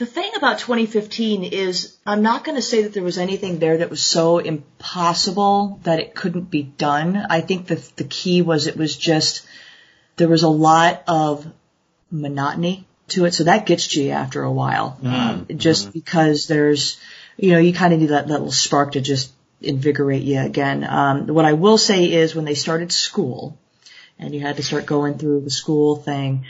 the 0.00 0.06
thing 0.06 0.32
about 0.34 0.58
2015 0.58 1.44
is 1.44 1.94
I'm 2.06 2.22
not 2.22 2.42
going 2.42 2.56
to 2.56 2.62
say 2.62 2.84
that 2.84 2.94
there 2.94 3.02
was 3.02 3.18
anything 3.18 3.58
there 3.58 3.76
that 3.76 3.90
was 3.90 4.02
so 4.02 4.38
impossible 4.38 5.78
that 5.82 6.00
it 6.00 6.14
couldn't 6.14 6.50
be 6.50 6.62
done. 6.62 7.18
I 7.18 7.42
think 7.42 7.66
the 7.66 7.76
the 7.96 8.04
key 8.04 8.40
was 8.40 8.66
it 8.66 8.78
was 8.78 8.96
just 8.96 9.46
there 10.16 10.26
was 10.28 10.42
a 10.42 10.48
lot 10.48 11.02
of 11.06 11.46
monotony 12.10 12.86
to 13.08 13.26
it, 13.26 13.34
so 13.34 13.44
that 13.44 13.66
gets 13.66 13.88
to 13.88 14.02
you 14.02 14.12
after 14.12 14.42
a 14.42 14.50
while. 14.50 14.98
Um, 15.04 15.46
just 15.54 15.92
because 15.92 16.46
there's, 16.46 16.98
you 17.36 17.52
know, 17.52 17.58
you 17.58 17.74
kind 17.74 17.92
of 17.92 18.00
need 18.00 18.06
that, 18.06 18.26
that 18.26 18.32
little 18.32 18.52
spark 18.52 18.92
to 18.92 19.02
just 19.02 19.30
invigorate 19.60 20.22
you 20.22 20.40
again. 20.40 20.82
Um, 20.82 21.26
what 21.26 21.44
I 21.44 21.52
will 21.52 21.76
say 21.76 22.10
is 22.10 22.34
when 22.34 22.46
they 22.46 22.54
started 22.54 22.90
school, 22.90 23.58
and 24.18 24.34
you 24.34 24.40
had 24.40 24.56
to 24.56 24.62
start 24.62 24.86
going 24.86 25.18
through 25.18 25.42
the 25.42 25.50
school 25.50 25.96
thing, 25.96 26.46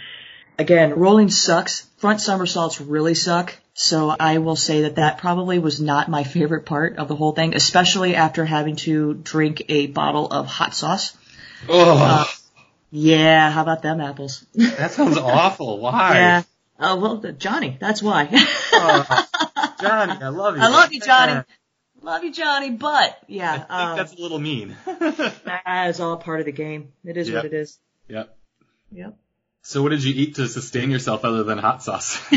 again, 0.56 0.94
rolling 0.94 1.30
sucks. 1.30 1.89
Front 2.00 2.22
somersaults 2.22 2.80
really 2.80 3.14
suck. 3.14 3.54
So 3.74 4.08
I 4.08 4.38
will 4.38 4.56
say 4.56 4.82
that 4.82 4.96
that 4.96 5.18
probably 5.18 5.58
was 5.58 5.82
not 5.82 6.08
my 6.08 6.24
favorite 6.24 6.64
part 6.64 6.96
of 6.96 7.08
the 7.08 7.14
whole 7.14 7.32
thing, 7.32 7.54
especially 7.54 8.16
after 8.16 8.46
having 8.46 8.76
to 8.76 9.12
drink 9.12 9.64
a 9.68 9.86
bottle 9.86 10.26
of 10.26 10.46
hot 10.46 10.74
sauce. 10.74 11.14
Oh, 11.68 12.26
Yeah, 12.90 13.50
how 13.50 13.60
about 13.60 13.82
them 13.82 14.00
apples? 14.00 14.46
that 14.54 14.92
sounds 14.92 15.18
awful. 15.18 15.78
Why? 15.78 16.14
yeah. 16.14 16.42
Oh, 16.78 16.96
well, 16.96 17.16
Johnny, 17.32 17.76
that's 17.78 18.02
why. 18.02 18.28
Oh, 18.72 19.26
Johnny, 19.80 20.12
I 20.22 20.28
love 20.28 20.56
you. 20.56 20.62
I 20.62 20.68
love 20.68 20.92
you, 20.92 21.00
Johnny. 21.00 21.42
Love 22.02 22.24
you, 22.24 22.32
Johnny, 22.32 22.70
but 22.70 23.18
yeah, 23.26 23.52
I 23.52 23.56
think 23.56 23.70
um, 23.70 23.96
that's 23.98 24.12
a 24.14 24.22
little 24.22 24.38
mean. 24.38 24.74
that 24.86 25.86
is 25.88 26.00
all 26.00 26.16
part 26.16 26.40
of 26.40 26.46
the 26.46 26.52
game. 26.52 26.92
It 27.04 27.18
is 27.18 27.30
what 27.30 27.44
it 27.44 27.52
is. 27.52 27.78
yep. 28.08 28.38
Yep. 28.92 29.18
So 29.62 29.82
what 29.82 29.90
did 29.90 30.02
you 30.02 30.14
eat 30.14 30.36
to 30.36 30.48
sustain 30.48 30.90
yourself 30.90 31.24
other 31.24 31.44
than 31.44 31.58
hot 31.58 31.82
sauce? 31.82 32.18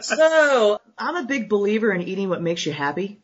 So 0.00 0.80
I'm 0.98 1.16
a 1.16 1.24
big 1.24 1.48
believer 1.48 1.92
in 1.92 2.02
eating 2.02 2.28
what 2.28 2.42
makes 2.42 2.64
you 2.66 2.72
happy, 2.72 3.20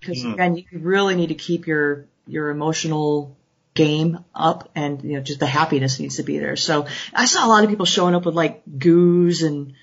because 0.00 0.24
Mm. 0.24 0.34
again, 0.34 0.56
you 0.56 0.64
really 0.72 1.14
need 1.14 1.28
to 1.28 1.34
keep 1.34 1.66
your 1.66 2.06
your 2.26 2.50
emotional 2.50 3.36
game 3.74 4.18
up, 4.34 4.70
and 4.74 5.02
you 5.02 5.16
know 5.16 5.22
just 5.22 5.40
the 5.40 5.46
happiness 5.46 5.98
needs 5.98 6.16
to 6.16 6.22
be 6.22 6.38
there. 6.38 6.56
So 6.56 6.86
I 7.14 7.26
saw 7.26 7.46
a 7.46 7.48
lot 7.48 7.64
of 7.64 7.70
people 7.70 7.86
showing 7.86 8.14
up 8.14 8.26
with 8.26 8.34
like 8.34 8.62
goos 8.78 9.42
and 9.42 9.74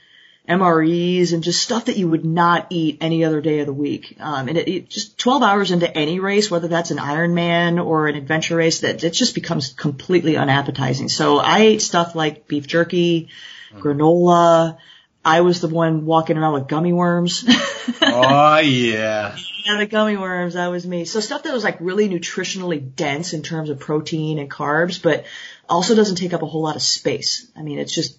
MREs 0.49 1.31
and 1.31 1.43
just 1.43 1.61
stuff 1.61 1.85
that 1.85 1.97
you 1.97 2.09
would 2.09 2.25
not 2.25 2.67
eat 2.71 2.97
any 3.01 3.23
other 3.23 3.39
day 3.39 3.59
of 3.59 3.67
the 3.67 3.73
week. 3.73 4.17
Um, 4.19 4.47
and 4.47 4.57
it, 4.57 4.67
it 4.67 4.89
just 4.89 5.17
12 5.19 5.43
hours 5.43 5.71
into 5.71 5.95
any 5.95 6.19
race, 6.19 6.49
whether 6.49 6.67
that's 6.67 6.89
an 6.89 6.97
Ironman 6.97 7.83
or 7.83 8.07
an 8.07 8.15
adventure 8.15 8.55
race, 8.55 8.81
that 8.81 9.03
it 9.03 9.11
just 9.11 9.35
becomes 9.35 9.73
completely 9.73 10.37
unappetizing. 10.37 11.07
So 11.07 11.37
I 11.37 11.59
ate 11.59 11.81
stuff 11.83 12.15
like 12.15 12.47
beef 12.47 12.65
jerky, 12.65 13.29
granola. 13.73 14.77
I 15.23 15.41
was 15.41 15.61
the 15.61 15.67
one 15.67 16.05
walking 16.05 16.37
around 16.37 16.53
with 16.53 16.67
gummy 16.67 16.93
worms. 16.93 17.45
oh 18.01 18.57
yeah. 18.57 19.37
Yeah, 19.65 19.77
the 19.77 19.85
gummy 19.85 20.17
worms, 20.17 20.55
that 20.55 20.67
was 20.67 20.87
me. 20.87 21.05
So 21.05 21.19
stuff 21.19 21.43
that 21.43 21.53
was 21.53 21.63
like 21.63 21.77
really 21.79 22.09
nutritionally 22.09 22.95
dense 22.95 23.33
in 23.33 23.43
terms 23.43 23.69
of 23.69 23.79
protein 23.79 24.39
and 24.39 24.49
carbs, 24.49 24.99
but 24.99 25.25
also 25.67 25.93
doesn't 25.93 26.15
take 26.15 26.33
up 26.33 26.41
a 26.41 26.47
whole 26.47 26.63
lot 26.63 26.75
of 26.75 26.81
space. 26.81 27.45
I 27.55 27.61
mean, 27.61 27.77
it's 27.77 27.93
just, 27.93 28.17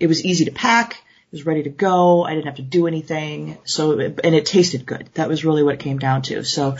it 0.00 0.08
was 0.08 0.24
easy 0.24 0.46
to 0.46 0.50
pack, 0.50 0.96
was 1.32 1.46
ready 1.46 1.64
to 1.64 1.70
go, 1.70 2.24
I 2.24 2.34
didn't 2.34 2.46
have 2.46 2.56
to 2.56 2.62
do 2.62 2.86
anything, 2.86 3.58
so, 3.64 3.98
and 3.98 4.34
it 4.34 4.46
tasted 4.46 4.86
good. 4.86 5.08
That 5.14 5.28
was 5.28 5.44
really 5.44 5.62
what 5.62 5.74
it 5.74 5.80
came 5.80 5.98
down 5.98 6.22
to. 6.22 6.44
So, 6.44 6.76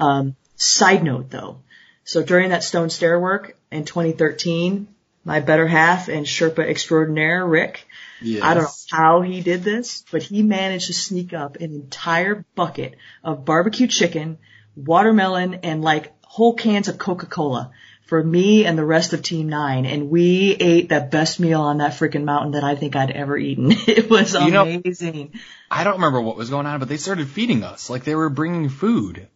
um, 0.00 0.36
side 0.56 1.04
note 1.04 1.30
though, 1.30 1.60
so 2.04 2.22
during 2.22 2.50
that 2.50 2.64
stone 2.64 2.90
stair 2.90 3.20
work 3.20 3.56
in 3.70 3.84
2013, 3.84 4.88
my 5.24 5.40
better 5.40 5.66
half 5.66 6.08
and 6.08 6.26
Sherpa 6.26 6.66
extraordinaire, 6.66 7.46
Rick, 7.46 7.86
Yes. 8.22 8.42
I 8.42 8.54
don't 8.54 8.64
know 8.64 8.68
how 8.90 9.22
he 9.22 9.40
did 9.40 9.62
this, 9.62 10.04
but 10.10 10.22
he 10.22 10.42
managed 10.42 10.88
to 10.88 10.92
sneak 10.92 11.32
up 11.32 11.56
an 11.56 11.72
entire 11.72 12.44
bucket 12.54 12.96
of 13.24 13.44
barbecue 13.44 13.86
chicken, 13.86 14.38
watermelon, 14.76 15.54
and 15.62 15.82
like 15.82 16.12
whole 16.22 16.54
cans 16.54 16.88
of 16.88 16.98
Coca-Cola 16.98 17.70
for 18.10 18.22
me 18.22 18.66
and 18.66 18.76
the 18.76 18.84
rest 18.84 19.14
of 19.14 19.22
Team 19.22 19.48
Nine. 19.48 19.86
And 19.86 20.10
we 20.10 20.50
ate 20.58 20.88
the 20.90 21.00
best 21.00 21.40
meal 21.40 21.62
on 21.62 21.78
that 21.78 21.92
freaking 21.92 22.24
mountain 22.24 22.52
that 22.52 22.64
I 22.64 22.74
think 22.74 22.96
I'd 22.96 23.10
ever 23.12 23.38
eaten. 23.38 23.72
It 23.86 24.10
was 24.10 24.34
You 24.34 24.50
know- 24.50 24.64
amazing. 24.68 25.32
I 25.70 25.84
don't 25.84 25.94
remember 25.94 26.20
what 26.20 26.36
was 26.36 26.50
going 26.50 26.66
on, 26.66 26.80
but 26.80 26.88
they 26.88 26.96
started 26.96 27.28
feeding 27.28 27.62
us 27.62 27.88
like 27.88 28.04
they 28.04 28.16
were 28.16 28.28
bringing 28.28 28.68
food. 28.68 29.28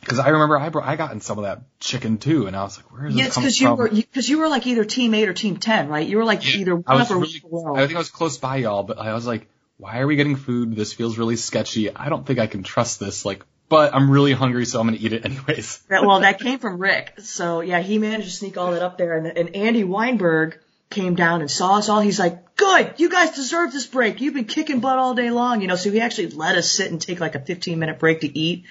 Because 0.00 0.18
I 0.18 0.30
remember 0.30 0.58
I 0.58 0.70
brought, 0.70 0.88
I 0.88 0.96
gotten 0.96 1.20
some 1.20 1.38
of 1.38 1.44
that 1.44 1.62
chicken 1.78 2.18
too, 2.18 2.46
and 2.48 2.56
I 2.56 2.64
was 2.64 2.76
like, 2.76 2.90
"Where 2.90 3.06
is 3.06 3.14
yeah, 3.14 3.26
this 3.26 3.34
coming 3.34 3.44
because 3.44 3.60
you 3.60 3.66
from?" 3.68 3.78
were 3.78 3.88
because 3.88 4.28
you 4.28 4.38
were 4.40 4.48
like 4.48 4.66
either 4.66 4.84
Team 4.84 5.14
Eight 5.14 5.28
or 5.28 5.32
Team 5.32 5.58
Ten, 5.58 5.88
right? 5.88 6.08
You 6.08 6.16
were 6.16 6.24
like 6.24 6.44
either 6.44 6.72
I 6.72 6.74
one 6.74 6.98
was 6.98 7.10
or 7.12 7.18
really, 7.18 7.38
below. 7.38 7.76
I 7.76 7.86
think 7.86 7.94
I 7.94 7.98
was 7.98 8.10
close 8.10 8.36
by 8.36 8.56
y'all, 8.56 8.82
but 8.82 8.98
I 8.98 9.14
was 9.14 9.26
like, 9.28 9.46
"Why 9.76 10.00
are 10.00 10.06
we 10.08 10.16
getting 10.16 10.34
food? 10.34 10.74
This 10.74 10.92
feels 10.92 11.18
really 11.18 11.36
sketchy. 11.36 11.94
I 11.94 12.08
don't 12.08 12.26
think 12.26 12.40
I 12.40 12.48
can 12.48 12.64
trust 12.64 12.98
this." 12.98 13.24
Like, 13.24 13.44
but 13.72 13.94
I'm 13.94 14.10
really 14.10 14.32
hungry, 14.32 14.66
so 14.66 14.78
I'm 14.80 14.86
gonna 14.86 14.98
eat 15.00 15.14
it 15.14 15.24
anyways. 15.24 15.80
That, 15.88 16.04
well, 16.04 16.20
that 16.20 16.38
came 16.38 16.58
from 16.58 16.78
Rick. 16.78 17.14
So 17.20 17.62
yeah, 17.62 17.80
he 17.80 17.98
managed 17.98 18.24
to 18.26 18.30
sneak 18.30 18.58
all 18.58 18.72
that 18.72 18.82
up 18.82 18.98
there. 18.98 19.16
And, 19.16 19.26
and 19.26 19.56
Andy 19.56 19.82
Weinberg 19.82 20.58
came 20.90 21.14
down 21.14 21.40
and 21.40 21.50
saw 21.50 21.78
us 21.78 21.88
all. 21.88 22.00
He's 22.00 22.18
like, 22.18 22.54
good, 22.56 22.94
you 22.98 23.08
guys 23.08 23.30
deserve 23.30 23.72
this 23.72 23.86
break. 23.86 24.20
You've 24.20 24.34
been 24.34 24.44
kicking 24.44 24.80
butt 24.80 24.98
all 24.98 25.14
day 25.14 25.30
long. 25.30 25.62
You 25.62 25.68
know, 25.68 25.76
so 25.76 25.90
he 25.90 26.02
actually 26.02 26.28
let 26.28 26.56
us 26.56 26.70
sit 26.70 26.90
and 26.90 27.00
take 27.00 27.18
like 27.18 27.34
a 27.34 27.40
15 27.40 27.78
minute 27.78 27.98
break 27.98 28.20
to 28.20 28.38
eat. 28.38 28.66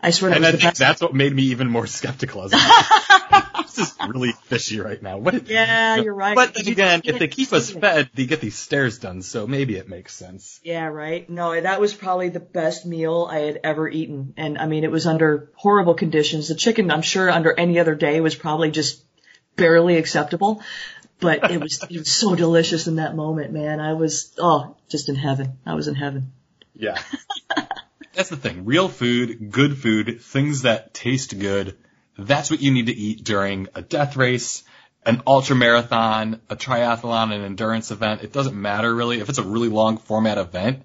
I 0.00 0.10
swear 0.10 0.30
that 0.30 0.36
And 0.36 0.44
was 0.44 0.48
I 0.48 0.52
the 0.52 0.58
think 0.58 0.70
best. 0.70 0.78
that's 0.78 1.00
what 1.02 1.14
made 1.14 1.34
me 1.34 1.44
even 1.44 1.68
more 1.70 1.86
skeptical. 1.86 2.48
Like, 2.48 2.52
this 3.62 3.78
is 3.78 3.94
really 4.06 4.32
fishy 4.44 4.78
right 4.80 5.02
now. 5.02 5.18
What? 5.18 5.48
Yeah, 5.48 5.96
you're 5.96 6.14
right. 6.14 6.34
But 6.34 6.54
then 6.54 6.68
again, 6.68 7.00
if 7.04 7.18
they 7.18 7.28
keep 7.28 7.52
us 7.52 7.70
it. 7.70 7.80
fed, 7.80 8.10
they 8.14 8.26
get 8.26 8.40
these 8.40 8.56
stairs 8.56 8.98
done, 8.98 9.22
so 9.22 9.46
maybe 9.46 9.76
it 9.76 9.88
makes 9.88 10.14
sense. 10.14 10.60
Yeah, 10.62 10.86
right. 10.86 11.28
No, 11.28 11.58
that 11.58 11.80
was 11.80 11.94
probably 11.94 12.28
the 12.28 12.40
best 12.40 12.84
meal 12.86 13.26
I 13.30 13.38
had 13.40 13.60
ever 13.64 13.88
eaten. 13.88 14.34
And 14.36 14.58
I 14.58 14.66
mean, 14.66 14.84
it 14.84 14.90
was 14.90 15.06
under 15.06 15.50
horrible 15.54 15.94
conditions. 15.94 16.48
The 16.48 16.54
chicken, 16.54 16.90
I'm 16.90 17.02
sure 17.02 17.30
under 17.30 17.52
any 17.58 17.78
other 17.78 17.94
day 17.94 18.20
was 18.20 18.34
probably 18.34 18.70
just 18.70 19.02
barely 19.56 19.96
acceptable. 19.96 20.62
But 21.18 21.50
it 21.50 21.58
was, 21.58 21.82
it 21.88 21.96
was 21.98 22.10
so 22.12 22.34
delicious 22.34 22.86
in 22.88 22.96
that 22.96 23.16
moment, 23.16 23.50
man. 23.50 23.80
I 23.80 23.94
was, 23.94 24.34
oh, 24.38 24.76
just 24.88 25.08
in 25.08 25.14
heaven. 25.16 25.58
I 25.64 25.74
was 25.74 25.88
in 25.88 25.94
heaven. 25.94 26.32
Yeah. 26.74 26.98
That's 28.16 28.30
the 28.30 28.36
thing. 28.36 28.64
Real 28.64 28.88
food, 28.88 29.50
good 29.52 29.76
food, 29.76 30.22
things 30.22 30.62
that 30.62 30.94
taste 30.94 31.38
good. 31.38 31.76
That's 32.16 32.50
what 32.50 32.62
you 32.62 32.70
need 32.72 32.86
to 32.86 32.96
eat 32.96 33.22
during 33.22 33.68
a 33.74 33.82
death 33.82 34.16
race, 34.16 34.64
an 35.04 35.22
ultra 35.26 35.54
marathon, 35.54 36.40
a 36.48 36.56
triathlon, 36.56 37.34
an 37.34 37.42
endurance 37.42 37.90
event. 37.90 38.22
It 38.22 38.32
doesn't 38.32 38.56
matter 38.56 38.92
really. 38.94 39.20
If 39.20 39.28
it's 39.28 39.36
a 39.36 39.42
really 39.42 39.68
long 39.68 39.98
format 39.98 40.38
event, 40.38 40.84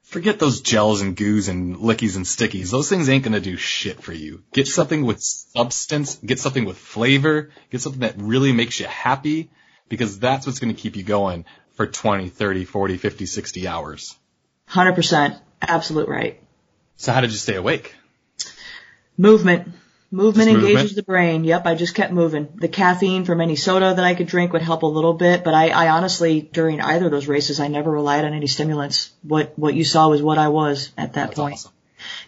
forget 0.00 0.38
those 0.38 0.62
gels 0.62 1.02
and 1.02 1.14
goos 1.14 1.48
and 1.50 1.76
lickies 1.76 2.16
and 2.16 2.24
stickies. 2.24 2.70
Those 2.70 2.88
things 2.88 3.10
ain't 3.10 3.24
gonna 3.24 3.40
do 3.40 3.58
shit 3.58 4.02
for 4.02 4.14
you. 4.14 4.42
Get 4.54 4.66
something 4.66 5.04
with 5.04 5.20
substance, 5.20 6.14
get 6.24 6.38
something 6.38 6.64
with 6.64 6.78
flavor, 6.78 7.50
get 7.70 7.82
something 7.82 8.00
that 8.00 8.14
really 8.16 8.52
makes 8.52 8.80
you 8.80 8.86
happy, 8.86 9.50
because 9.90 10.18
that's 10.18 10.46
what's 10.46 10.60
gonna 10.60 10.72
keep 10.72 10.96
you 10.96 11.02
going 11.02 11.44
for 11.74 11.86
20, 11.86 12.30
30, 12.30 12.64
40, 12.64 12.96
50, 12.96 13.26
60 13.26 13.68
hours. 13.68 14.16
100%. 14.70 15.38
Absolute 15.60 16.08
right. 16.08 16.40
So 16.96 17.12
how 17.12 17.20
did 17.20 17.30
you 17.30 17.36
stay 17.36 17.54
awake? 17.56 17.94
Movement. 19.16 19.68
Movement 20.10 20.48
Just 20.48 20.56
engages 20.56 20.74
movement? 20.76 20.96
the 20.96 21.02
brain. 21.02 21.44
Yep, 21.44 21.66
I 21.66 21.74
just 21.74 21.94
kept 21.94 22.12
moving. 22.12 22.48
The 22.54 22.68
caffeine 22.68 23.24
from 23.24 23.40
any 23.40 23.56
soda 23.56 23.92
that 23.94 24.04
I 24.04 24.14
could 24.14 24.28
drink 24.28 24.52
would 24.52 24.62
help 24.62 24.82
a 24.82 24.86
little 24.86 25.14
bit, 25.14 25.42
but 25.42 25.52
I, 25.52 25.70
I 25.70 25.88
honestly, 25.90 26.40
during 26.40 26.80
either 26.80 27.06
of 27.06 27.10
those 27.10 27.26
races, 27.26 27.58
I 27.58 27.68
never 27.68 27.90
relied 27.90 28.24
on 28.24 28.32
any 28.32 28.46
stimulants. 28.46 29.12
What, 29.22 29.58
what 29.58 29.74
you 29.74 29.84
saw 29.84 30.08
was 30.08 30.22
what 30.22 30.38
I 30.38 30.48
was 30.48 30.92
at 30.96 31.14
that 31.14 31.28
That's 31.28 31.38
point. 31.38 31.54
awesome. 31.54 31.72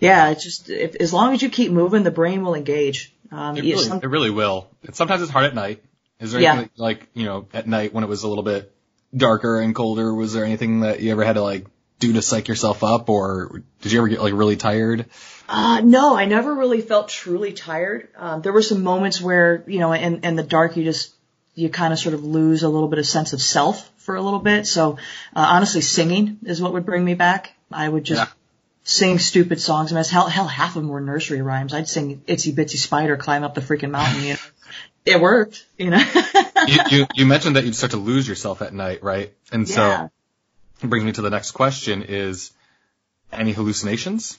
Yeah, 0.00 0.31
it's 0.31 0.42
just, 0.42 0.70
if, 0.70 0.96
as 0.96 1.12
long 1.12 1.35
as 1.35 1.40
you 1.42 1.50
keep 1.50 1.70
moving, 1.70 2.02
the 2.02 2.11
brain 2.11 2.42
will 2.42 2.54
engage. 2.57 3.12
Um, 3.31 3.57
It 3.57 3.62
really, 3.62 3.85
some- 3.85 4.00
it 4.02 4.07
really 4.09 4.31
will. 4.31 4.68
And 4.85 4.94
sometimes 4.96 5.22
it's 5.22 5.31
hard 5.31 5.44
at 5.44 5.54
night. 5.54 5.83
Is 6.18 6.33
there 6.33 6.40
Yeah. 6.40 6.54
anything 6.54 6.70
like, 6.76 7.07
you 7.14 7.26
know, 7.26 7.46
at 7.54 7.68
night 7.68 7.94
when 7.94 8.02
it 8.02 8.09
was 8.09 8.24
a 8.24 8.28
little 8.28 8.42
bit 8.44 8.74
darker 9.16 9.61
and 9.61 9.72
colder, 9.74 10.12
was 10.12 10.33
there 10.33 10.44
anything 10.44 10.81
that 10.81 11.00
you 11.00 11.12
ever 11.12 11.22
had 11.24 11.35
to 11.35 11.42
like 11.42 11.66
do 11.99 12.13
to 12.15 12.23
psych 12.23 12.49
yourself 12.49 12.85
up 12.85 13.09
or 13.09 13.63
did 13.83 13.93
you 13.93 13.99
ever 13.99 14.09
get 14.09 14.23
like 14.23 14.35
really 14.35 14.57
tired? 14.57 15.07
Uh, 15.49 15.81
no, 15.83 16.17
I 16.17 16.27
never 16.27 16.55
really 16.55 16.81
felt 16.83 17.09
truly 17.09 17.53
tired. 17.53 18.09
Um, 18.17 18.43
there 18.43 18.53
were 18.53 18.63
some 18.63 18.83
moments 18.83 19.21
where, 19.21 19.65
you 19.67 19.79
know, 19.79 19.93
in, 19.93 20.25
in 20.25 20.37
the 20.37 20.43
dark, 20.43 20.77
you 20.77 20.85
just, 20.85 21.15
you 21.55 21.69
kind 21.71 21.93
of 21.93 21.99
sort 21.99 22.15
of 22.15 22.23
lose 22.25 22.63
a 22.63 22.69
little 22.69 22.89
bit 22.89 22.99
of 22.99 23.07
sense 23.07 23.33
of 23.33 23.41
self 23.43 23.91
for 23.97 24.15
a 24.15 24.23
little 24.23 24.39
bit. 24.41 24.67
So 24.67 24.93
uh, 25.35 25.47
honestly, 25.49 25.81
singing 25.81 26.39
is 26.45 26.61
what 26.63 26.73
would 26.75 26.87
bring 26.87 27.05
me 27.05 27.15
back. 27.15 27.53
I 27.73 27.89
would 27.89 28.05
just 28.05 28.21
Yeah. 28.21 28.29
sing 28.85 29.19
stupid 29.19 29.61
songs. 29.61 29.93
I 29.93 29.97
mean, 29.97 30.05
hell, 30.05 30.29
hell, 30.29 30.47
half 30.47 30.77
of 30.77 30.83
them 30.83 30.89
were 30.89 31.01
nursery 31.01 31.43
rhymes. 31.43 31.75
I'd 31.75 31.89
sing 31.89 32.23
"Itsy 32.27 32.55
Bitsy 32.55 32.77
Spider" 32.77 33.17
climb 33.17 33.43
up 33.43 33.55
the 33.55 33.61
freaking 33.61 33.91
mountain. 33.91 34.23
You 34.23 34.33
know, 34.35 34.39
it 35.05 35.21
worked. 35.21 35.67
You 35.77 35.91
know. 35.91 35.99
you, 36.67 36.79
you, 36.91 37.07
you 37.15 37.27
mentioned 37.27 37.57
that 37.57 37.65
you'd 37.65 37.75
start 37.77 37.91
to 37.93 37.99
lose 37.99 38.27
yourself 38.29 38.63
at 38.63 38.73
night, 38.73 39.03
right? 39.03 39.33
And 39.53 39.69
Yeah. 39.69 39.75
so, 39.75 40.11
brings 40.83 41.05
me 41.05 41.12
to 41.12 41.23
the 41.23 41.31
next 41.31 41.53
question 41.53 42.03
is, 42.03 42.53
any 43.33 43.53
hallucinations? 43.53 44.38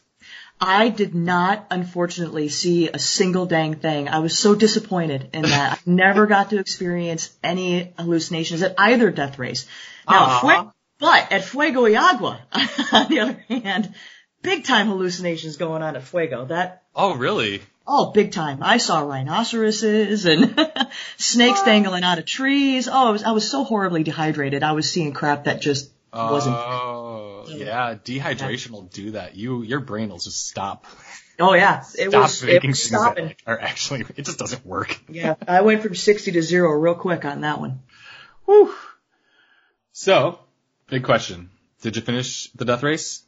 I 0.61 0.89
did 0.89 1.15
not, 1.15 1.67
unfortunately, 1.71 2.49
see 2.49 2.89
a 2.89 2.99
single 2.99 3.45
dang 3.45 3.75
thing. 3.75 4.09
I 4.09 4.19
was 4.19 4.37
so 4.37 4.55
disappointed 4.55 5.29
in 5.33 5.43
that. 5.43 5.73
I 5.77 5.79
never 5.89 6.27
got 6.27 6.49
to 6.49 6.59
experience 6.59 7.29
any 7.43 7.93
hallucinations 7.97 8.61
at 8.61 8.75
either 8.77 9.09
death 9.11 9.39
race. 9.39 9.65
Now. 10.09 10.39
Fue- 10.39 10.71
but 10.99 11.31
at 11.31 11.45
Fuego 11.45 11.83
y 11.83 11.95
Agua, 11.95 12.41
on 12.91 13.07
the 13.07 13.21
other 13.21 13.45
hand, 13.47 13.93
big 14.41 14.65
time 14.65 14.87
hallucinations 14.87 15.55
going 15.55 15.81
on 15.81 15.95
at 15.95 16.03
Fuego. 16.03 16.43
That, 16.45 16.83
Oh, 16.93 17.15
really? 17.15 17.61
oh, 17.87 18.11
big 18.11 18.33
time. 18.33 18.59
I 18.61 18.79
saw 18.79 18.99
rhinoceroses 18.99 20.25
and 20.25 20.59
snakes 21.17 21.63
dangling 21.63 22.03
out 22.03 22.19
of 22.19 22.25
trees. 22.25 22.89
Oh, 22.89 23.07
I 23.07 23.11
was, 23.11 23.23
I 23.23 23.31
was 23.31 23.49
so 23.49 23.63
horribly 23.63 24.03
dehydrated. 24.03 24.61
I 24.61 24.73
was 24.73 24.91
seeing 24.91 25.13
crap 25.13 25.45
that 25.45 25.61
just 25.61 25.89
wasn't. 26.13 26.55
Oh, 26.55 27.45
yeah. 27.47 27.95
Dehydration 27.95 28.71
will 28.71 28.83
do 28.83 29.11
that. 29.11 29.35
You, 29.35 29.61
your 29.63 29.79
brain 29.79 30.09
will 30.09 30.17
just 30.17 30.47
stop. 30.47 30.85
Oh 31.41 31.53
yeah, 31.53 31.83
it 31.97 32.09
stop 32.09 32.23
was, 32.23 32.43
it 32.43 32.47
making 32.47 32.71
was 32.71 32.79
things 32.81 32.91
that 32.91 32.99
stopping. 32.99 33.35
are 33.47 33.57
actually, 33.57 34.05
it 34.17 34.25
just 34.25 34.39
doesn't 34.39 34.65
work. 34.65 34.99
Yeah, 35.07 35.35
I 35.47 35.61
went 35.61 35.81
from 35.81 35.95
60 35.95 36.33
to 36.33 36.41
zero 36.41 36.71
real 36.73 36.95
quick 36.95 37.23
on 37.23 37.41
that 37.41 37.61
one. 37.61 37.79
Whew. 38.45 38.75
So, 39.93 40.39
big 40.87 41.03
question. 41.05 41.49
Did 41.81 41.95
you 41.95 42.01
finish 42.01 42.51
the 42.51 42.65
death 42.65 42.83
race? 42.83 43.23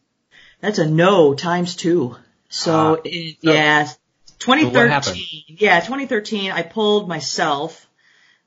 That's 0.60 0.78
a 0.78 0.86
no 0.90 1.34
times 1.36 1.76
two. 1.78 2.18
So, 2.50 2.98
Ah. 2.98 3.02
it, 3.06 3.38
So- 3.42 3.52
yeah, 3.54 3.88
2013. 4.40 5.44
Yeah, 5.48 5.80
2013. 5.80 6.52
I 6.52 6.64
pulled 6.64 7.08
myself 7.08 7.88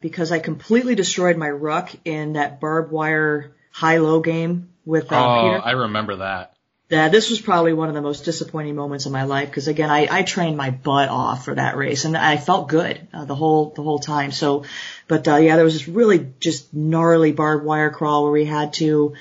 because 0.00 0.30
I 0.30 0.40
completely 0.40 0.94
destroyed 0.94 1.38
my 1.38 1.48
ruck 1.48 1.90
in 2.04 2.34
that 2.34 2.60
barbed 2.60 2.92
wire 2.92 3.54
high-low 3.74 4.20
game 4.20 4.68
with 4.84 5.10
uh, 5.12 5.16
oh, 5.16 5.42
Peter. 5.42 5.62
I 5.64 5.72
remember 5.72 6.16
that. 6.16 6.54
Yeah, 6.88 7.08
this 7.08 7.28
was 7.28 7.40
probably 7.40 7.72
one 7.72 7.88
of 7.88 7.94
the 7.94 8.02
most 8.02 8.24
disappointing 8.24 8.76
moments 8.76 9.06
of 9.06 9.10
my 9.10 9.24
life 9.24 9.48
because 9.48 9.66
again, 9.66 9.90
I, 9.90 10.06
I 10.08 10.22
trained 10.22 10.56
my 10.56 10.70
butt 10.70 11.08
off 11.08 11.44
for 11.44 11.54
that 11.54 11.76
race 11.76 12.04
and 12.04 12.16
I 12.16 12.36
felt 12.36 12.68
good 12.68 13.08
uh, 13.12 13.24
the 13.24 13.34
whole 13.34 13.70
the 13.70 13.82
whole 13.82 13.98
time. 13.98 14.30
So, 14.30 14.64
but 15.08 15.26
uh, 15.26 15.36
yeah, 15.36 15.56
there 15.56 15.64
was 15.64 15.74
this 15.74 15.88
really 15.88 16.32
just 16.38 16.72
gnarly 16.72 17.32
barbed 17.32 17.64
wire 17.64 17.90
crawl 17.90 18.22
where 18.22 18.32
we 18.32 18.44
had 18.44 18.74
to 18.74 19.14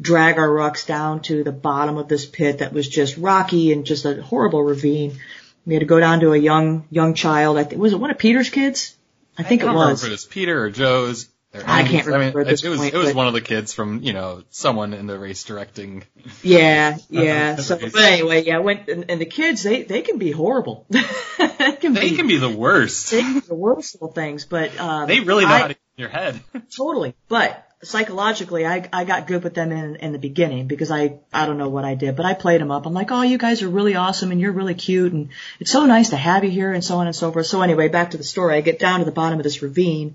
drag 0.00 0.38
our 0.38 0.48
rucks 0.48 0.84
down 0.86 1.20
to 1.22 1.44
the 1.44 1.52
bottom 1.52 1.98
of 1.98 2.08
this 2.08 2.26
pit 2.26 2.58
that 2.58 2.72
was 2.72 2.88
just 2.88 3.16
rocky 3.16 3.72
and 3.72 3.84
just 3.84 4.06
a 4.06 4.20
horrible 4.20 4.64
ravine. 4.64 5.16
We 5.66 5.74
had 5.74 5.80
to 5.80 5.86
go 5.86 6.00
down 6.00 6.20
to 6.20 6.32
a 6.32 6.38
young 6.38 6.88
young 6.90 7.14
child. 7.14 7.58
I 7.58 7.64
think 7.64 7.80
was 7.80 7.92
it 7.92 8.00
one 8.00 8.10
of 8.10 8.18
Peter's 8.18 8.50
kids? 8.50 8.96
I 9.38 9.44
think 9.44 9.60
I 9.60 9.64
it 9.64 9.66
don't 9.66 9.74
remember 9.74 9.92
was. 9.92 10.02
if 10.02 10.08
it 10.08 10.12
was 10.12 10.24
Peter 10.24 10.64
or 10.64 10.70
Joe's. 10.70 11.28
I 11.52 11.82
can't 11.82 12.06
remember 12.06 12.40
I 12.40 12.44
mean, 12.44 12.50
it, 12.52 12.68
was 12.68 12.78
point, 12.78 12.94
it 12.94 12.96
was 12.96 13.08
but- 13.08 13.16
one 13.16 13.26
of 13.26 13.32
the 13.32 13.40
kids 13.40 13.72
from 13.72 14.02
you 14.02 14.12
know 14.12 14.44
someone 14.50 14.94
in 14.94 15.06
the 15.06 15.18
race 15.18 15.42
directing. 15.42 16.04
Yeah, 16.42 16.96
yeah. 17.10 17.56
So, 17.56 17.76
but 17.76 17.94
anyway, 17.96 18.44
yeah. 18.44 18.58
Went 18.58 18.88
and, 18.88 19.10
and 19.10 19.20
the 19.20 19.26
kids, 19.26 19.62
they 19.64 19.82
they 19.82 20.02
can 20.02 20.18
be 20.18 20.30
horrible. 20.30 20.86
they 20.90 21.02
can 21.80 21.94
They 21.94 22.10
be 22.10 22.16
can 22.16 22.28
be 22.28 22.36
the 22.36 22.50
worst. 22.50 23.10
they 23.10 23.22
can 23.22 23.34
be 23.34 23.40
the 23.40 23.54
worst 23.54 23.96
little 23.96 24.12
things, 24.12 24.44
but 24.44 24.78
um, 24.78 25.08
They 25.08 25.20
really 25.20 25.44
know 25.44 25.50
I- 25.50 25.58
how 25.58 25.68
to 25.68 25.74
get 25.74 25.80
in 25.96 26.02
your 26.02 26.08
head. 26.10 26.40
totally. 26.76 27.14
But 27.28 27.66
psychologically, 27.82 28.64
I 28.64 28.88
I 28.92 29.04
got 29.04 29.26
good 29.26 29.42
with 29.42 29.54
them 29.54 29.72
in 29.72 29.96
in 29.96 30.12
the 30.12 30.18
beginning 30.20 30.68
because 30.68 30.92
I 30.92 31.18
I 31.32 31.46
don't 31.46 31.58
know 31.58 31.68
what 31.68 31.84
I 31.84 31.96
did, 31.96 32.14
but 32.14 32.26
I 32.26 32.34
played 32.34 32.60
them 32.60 32.70
up. 32.70 32.86
I'm 32.86 32.94
like, 32.94 33.10
oh, 33.10 33.22
you 33.22 33.38
guys 33.38 33.62
are 33.62 33.68
really 33.68 33.96
awesome 33.96 34.30
and 34.30 34.40
you're 34.40 34.52
really 34.52 34.74
cute 34.74 35.12
and 35.12 35.30
it's 35.58 35.72
so 35.72 35.84
nice 35.86 36.10
to 36.10 36.16
have 36.16 36.44
you 36.44 36.50
here 36.50 36.72
and 36.72 36.84
so 36.84 36.98
on 36.98 37.06
and 37.08 37.16
so 37.16 37.32
forth. 37.32 37.46
So 37.46 37.60
anyway, 37.60 37.88
back 37.88 38.12
to 38.12 38.18
the 38.18 38.24
story. 38.24 38.54
I 38.54 38.60
get 38.60 38.78
down 38.78 39.00
to 39.00 39.04
the 39.04 39.10
bottom 39.12 39.40
of 39.40 39.44
this 39.44 39.62
ravine, 39.62 40.14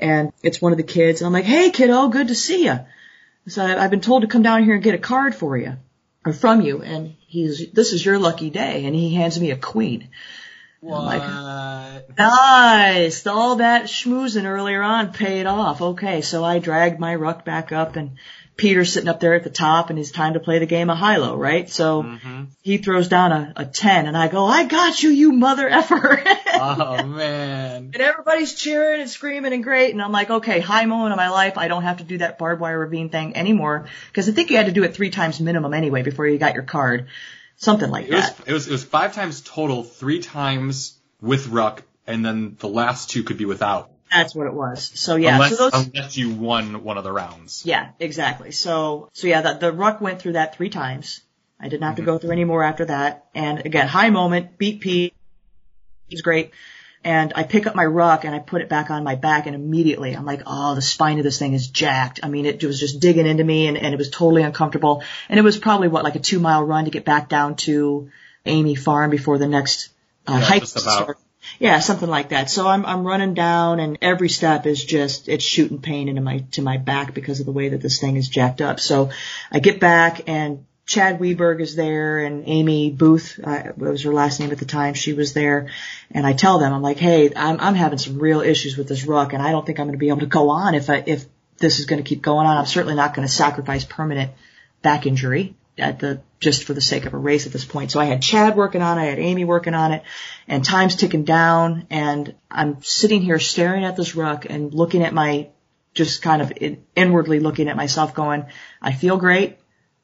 and 0.00 0.32
it's 0.42 0.60
one 0.60 0.72
of 0.72 0.78
the 0.78 0.84
kids, 0.84 1.20
and 1.20 1.26
I'm 1.26 1.32
like, 1.32 1.44
hey, 1.44 1.70
kiddo, 1.70 2.08
good 2.08 2.28
to 2.28 2.34
see 2.34 2.64
you. 2.64 2.80
So 3.46 3.64
I- 3.64 3.82
I've 3.84 3.90
been 3.90 4.00
told 4.00 4.22
to 4.22 4.28
come 4.28 4.42
down 4.42 4.64
here 4.64 4.74
and 4.74 4.82
get 4.82 4.94
a 4.94 4.98
card 4.98 5.34
for 5.34 5.56
you 5.56 5.74
or 6.26 6.32
from 6.32 6.60
you, 6.60 6.82
and 6.82 7.14
he's 7.26 7.70
this 7.72 7.92
is 7.92 8.04
your 8.04 8.18
lucky 8.18 8.50
day, 8.50 8.84
and 8.84 8.94
he 8.94 9.14
hands 9.14 9.38
me 9.40 9.50
a 9.50 9.56
queen. 9.56 10.08
What? 10.80 11.18
Nice. 12.16 13.26
All 13.26 13.56
that 13.56 13.84
schmoozing 13.84 14.46
earlier 14.46 14.82
on 14.82 15.12
paid 15.12 15.46
off. 15.46 15.82
Okay, 15.82 16.22
so 16.22 16.42
I 16.42 16.58
dragged 16.58 16.98
my 16.98 17.14
ruck 17.14 17.44
back 17.44 17.70
up 17.70 17.96
and 17.96 18.12
Peter's 18.60 18.92
sitting 18.92 19.08
up 19.08 19.20
there 19.20 19.34
at 19.34 19.42
the 19.42 19.50
top 19.50 19.88
and 19.90 19.98
it's 19.98 20.10
time 20.10 20.34
to 20.34 20.40
play 20.40 20.58
the 20.58 20.66
game 20.66 20.90
of 20.90 20.98
high-low, 20.98 21.34
right? 21.36 21.68
So 21.68 22.02
hmm 22.02 22.44
he 22.62 22.76
throws 22.76 23.08
down 23.08 23.32
a, 23.32 23.52
a 23.56 23.64
10 23.64 24.06
and 24.06 24.14
I 24.16 24.28
go, 24.28 24.44
I 24.44 24.66
got 24.66 25.02
you, 25.02 25.08
you 25.08 25.32
mother 25.32 25.66
effer. 25.66 26.22
Oh 26.52 27.06
man. 27.06 27.90
and 27.94 27.96
everybody's 27.96 28.54
cheering 28.54 29.00
and 29.00 29.08
screaming 29.08 29.54
and 29.54 29.64
great. 29.64 29.92
And 29.92 30.02
I'm 30.02 30.12
like, 30.12 30.28
okay, 30.30 30.60
high 30.60 30.84
moment 30.84 31.12
of 31.12 31.16
my 31.16 31.30
life. 31.30 31.56
I 31.56 31.68
don't 31.68 31.84
have 31.84 31.98
to 31.98 32.04
do 32.04 32.18
that 32.18 32.38
barbed 32.38 32.60
wire 32.60 32.78
ravine 32.78 33.08
thing 33.08 33.34
anymore. 33.34 33.86
Cause 34.12 34.28
I 34.28 34.32
think 34.32 34.50
you 34.50 34.58
had 34.58 34.66
to 34.66 34.72
do 34.72 34.84
it 34.84 34.94
three 34.94 35.08
times 35.10 35.40
minimum 35.40 35.72
anyway 35.72 36.02
before 36.02 36.26
you 36.26 36.36
got 36.38 36.52
your 36.54 36.64
card. 36.64 37.06
Something 37.56 37.90
like 37.90 38.08
It 38.08 38.14
was 38.14 38.30
that. 38.30 38.48
it 38.48 38.52
was 38.52 38.68
it 38.68 38.72
was 38.72 38.84
five 38.84 39.14
times 39.14 39.40
total, 39.40 39.82
three 39.82 40.20
times 40.20 40.98
with 41.22 41.48
ruck, 41.48 41.82
and 42.06 42.22
then 42.24 42.56
the 42.58 42.68
last 42.68 43.08
two 43.10 43.22
could 43.22 43.38
be 43.38 43.46
without. 43.46 43.90
That's 44.10 44.34
what 44.34 44.46
it 44.46 44.54
was. 44.54 44.90
So 44.94 45.16
yeah, 45.16 45.34
unless 45.34 45.56
so 45.56 45.70
those, 45.70 45.86
unless 45.86 46.16
you 46.16 46.30
won 46.30 46.82
one 46.82 46.98
of 46.98 47.04
the 47.04 47.12
rounds. 47.12 47.62
Yeah, 47.64 47.90
exactly. 48.00 48.50
So, 48.50 49.08
so 49.12 49.26
yeah, 49.26 49.40
the, 49.42 49.54
the 49.54 49.72
ruck 49.72 50.00
went 50.00 50.20
through 50.20 50.32
that 50.32 50.56
three 50.56 50.70
times. 50.70 51.20
I 51.60 51.68
didn't 51.68 51.82
have 51.84 51.96
to 51.96 52.02
go 52.02 52.18
through 52.18 52.30
any 52.30 52.44
more 52.44 52.64
after 52.64 52.86
that. 52.86 53.26
And 53.34 53.64
again, 53.66 53.86
high 53.86 54.10
moment, 54.10 54.56
beat 54.56 54.80
Pete. 54.80 55.14
It 56.08 56.14
was 56.14 56.22
great. 56.22 56.52
And 57.04 57.32
I 57.36 57.44
pick 57.44 57.66
up 57.66 57.74
my 57.74 57.84
ruck 57.84 58.24
and 58.24 58.34
I 58.34 58.40
put 58.40 58.62
it 58.62 58.68
back 58.68 58.90
on 58.90 59.04
my 59.04 59.14
back 59.14 59.46
and 59.46 59.54
immediately 59.54 60.14
I'm 60.14 60.26
like, 60.26 60.42
oh, 60.46 60.74
the 60.74 60.82
spine 60.82 61.18
of 61.18 61.24
this 61.24 61.38
thing 61.38 61.54
is 61.54 61.68
jacked. 61.68 62.20
I 62.22 62.28
mean, 62.28 62.46
it 62.46 62.62
was 62.64 62.80
just 62.80 63.00
digging 63.00 63.26
into 63.26 63.44
me 63.44 63.68
and, 63.68 63.76
and 63.76 63.94
it 63.94 63.96
was 63.96 64.10
totally 64.10 64.42
uncomfortable. 64.42 65.02
And 65.28 65.38
it 65.38 65.42
was 65.42 65.58
probably 65.58 65.88
what, 65.88 66.04
like 66.04 66.14
a 66.14 66.18
two 66.18 66.40
mile 66.40 66.64
run 66.64 66.84
to 66.84 66.90
get 66.90 67.04
back 67.04 67.28
down 67.28 67.56
to 67.56 68.10
Amee 68.46 68.74
Farm 68.74 69.10
before 69.10 69.38
the 69.38 69.46
next 69.46 69.90
uh, 70.26 70.34
Yeah, 70.34 70.40
hike. 70.40 70.60
just 70.62 70.76
about. 70.76 70.92
started. 70.92 71.16
Yeah, 71.58 71.80
something 71.80 72.08
like 72.08 72.30
that. 72.30 72.50
So 72.50 72.66
I'm 72.66 72.84
I'm 72.84 73.06
running 73.06 73.34
down 73.34 73.80
and 73.80 73.98
every 74.02 74.28
step 74.28 74.66
is 74.66 74.84
just 74.84 75.28
it's 75.28 75.44
shooting 75.44 75.80
pain 75.80 76.08
into 76.08 76.20
my 76.20 76.44
to 76.52 76.62
my 76.62 76.76
back 76.76 77.14
because 77.14 77.40
of 77.40 77.46
the 77.46 77.52
way 77.52 77.70
that 77.70 77.80
this 77.80 77.98
thing 77.98 78.16
is 78.16 78.28
jacked 78.28 78.60
up. 78.60 78.80
So 78.80 79.10
I 79.50 79.58
get 79.58 79.80
back 79.80 80.28
and 80.28 80.66
Chad 80.86 81.18
Weberg 81.18 81.60
is 81.60 81.76
there 81.76 82.18
and 82.18 82.44
Amy 82.46 82.90
Booth, 82.90 83.38
uh, 83.42 83.72
was 83.76 84.02
her 84.02 84.12
last 84.12 84.40
name 84.40 84.50
at 84.50 84.58
the 84.58 84.64
time, 84.64 84.94
she 84.94 85.12
was 85.12 85.34
there. 85.34 85.68
And 86.10 86.26
I 86.26 86.32
tell 86.32 86.58
them, 86.58 86.72
I'm 86.72 86.82
like, 86.82 86.98
hey, 86.98 87.32
I'm 87.34 87.60
I'm 87.60 87.74
having 87.74 87.98
some 87.98 88.18
real 88.18 88.40
issues 88.40 88.76
with 88.76 88.88
this 88.88 89.04
ruck 89.04 89.32
and 89.32 89.42
I 89.42 89.52
don't 89.52 89.64
think 89.64 89.78
I'm 89.78 89.86
going 89.86 89.98
to 89.98 89.98
be 89.98 90.08
able 90.08 90.20
to 90.20 90.26
go 90.26 90.50
on 90.50 90.74
if 90.74 90.90
I 90.90 91.02
if 91.06 91.24
this 91.58 91.78
is 91.78 91.86
going 91.86 92.02
to 92.02 92.08
keep 92.08 92.22
going 92.22 92.46
on. 92.46 92.56
I'm 92.56 92.66
certainly 92.66 92.96
not 92.96 93.14
going 93.14 93.26
to 93.26 93.32
sacrifice 93.32 93.84
permanent 93.84 94.32
back 94.82 95.06
injury 95.06 95.54
at 95.78 95.98
the 95.98 96.22
just 96.40 96.64
for 96.64 96.72
the 96.72 96.80
sake 96.80 97.04
of 97.06 97.12
a 97.12 97.18
race 97.18 97.46
at 97.46 97.52
this 97.52 97.64
point. 97.64 97.90
So 97.90 98.00
I 98.00 98.06
had 98.06 98.22
Chad 98.22 98.56
working 98.56 98.82
on 98.82 98.98
it, 98.98 99.02
I 99.02 99.04
had 99.06 99.18
Amy 99.18 99.44
working 99.44 99.74
on 99.74 99.92
it, 99.92 100.02
and 100.48 100.64
time's 100.64 100.96
ticking 100.96 101.24
down, 101.24 101.86
and 101.90 102.34
I'm 102.50 102.82
sitting 102.82 103.20
here 103.20 103.38
staring 103.38 103.84
at 103.84 103.96
this 103.96 104.14
ruck 104.14 104.46
and 104.48 104.72
looking 104.72 105.02
at 105.02 105.12
my, 105.12 105.48
just 105.92 106.22
kind 106.22 106.40
of 106.40 106.52
in, 106.56 106.82
inwardly 106.96 107.40
looking 107.40 107.68
at 107.68 107.76
myself, 107.76 108.14
going, 108.14 108.46
I 108.80 108.92
feel 108.92 109.18
great, 109.18 109.58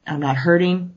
I'm 0.06 0.20
not 0.20 0.36
hurting, 0.36 0.94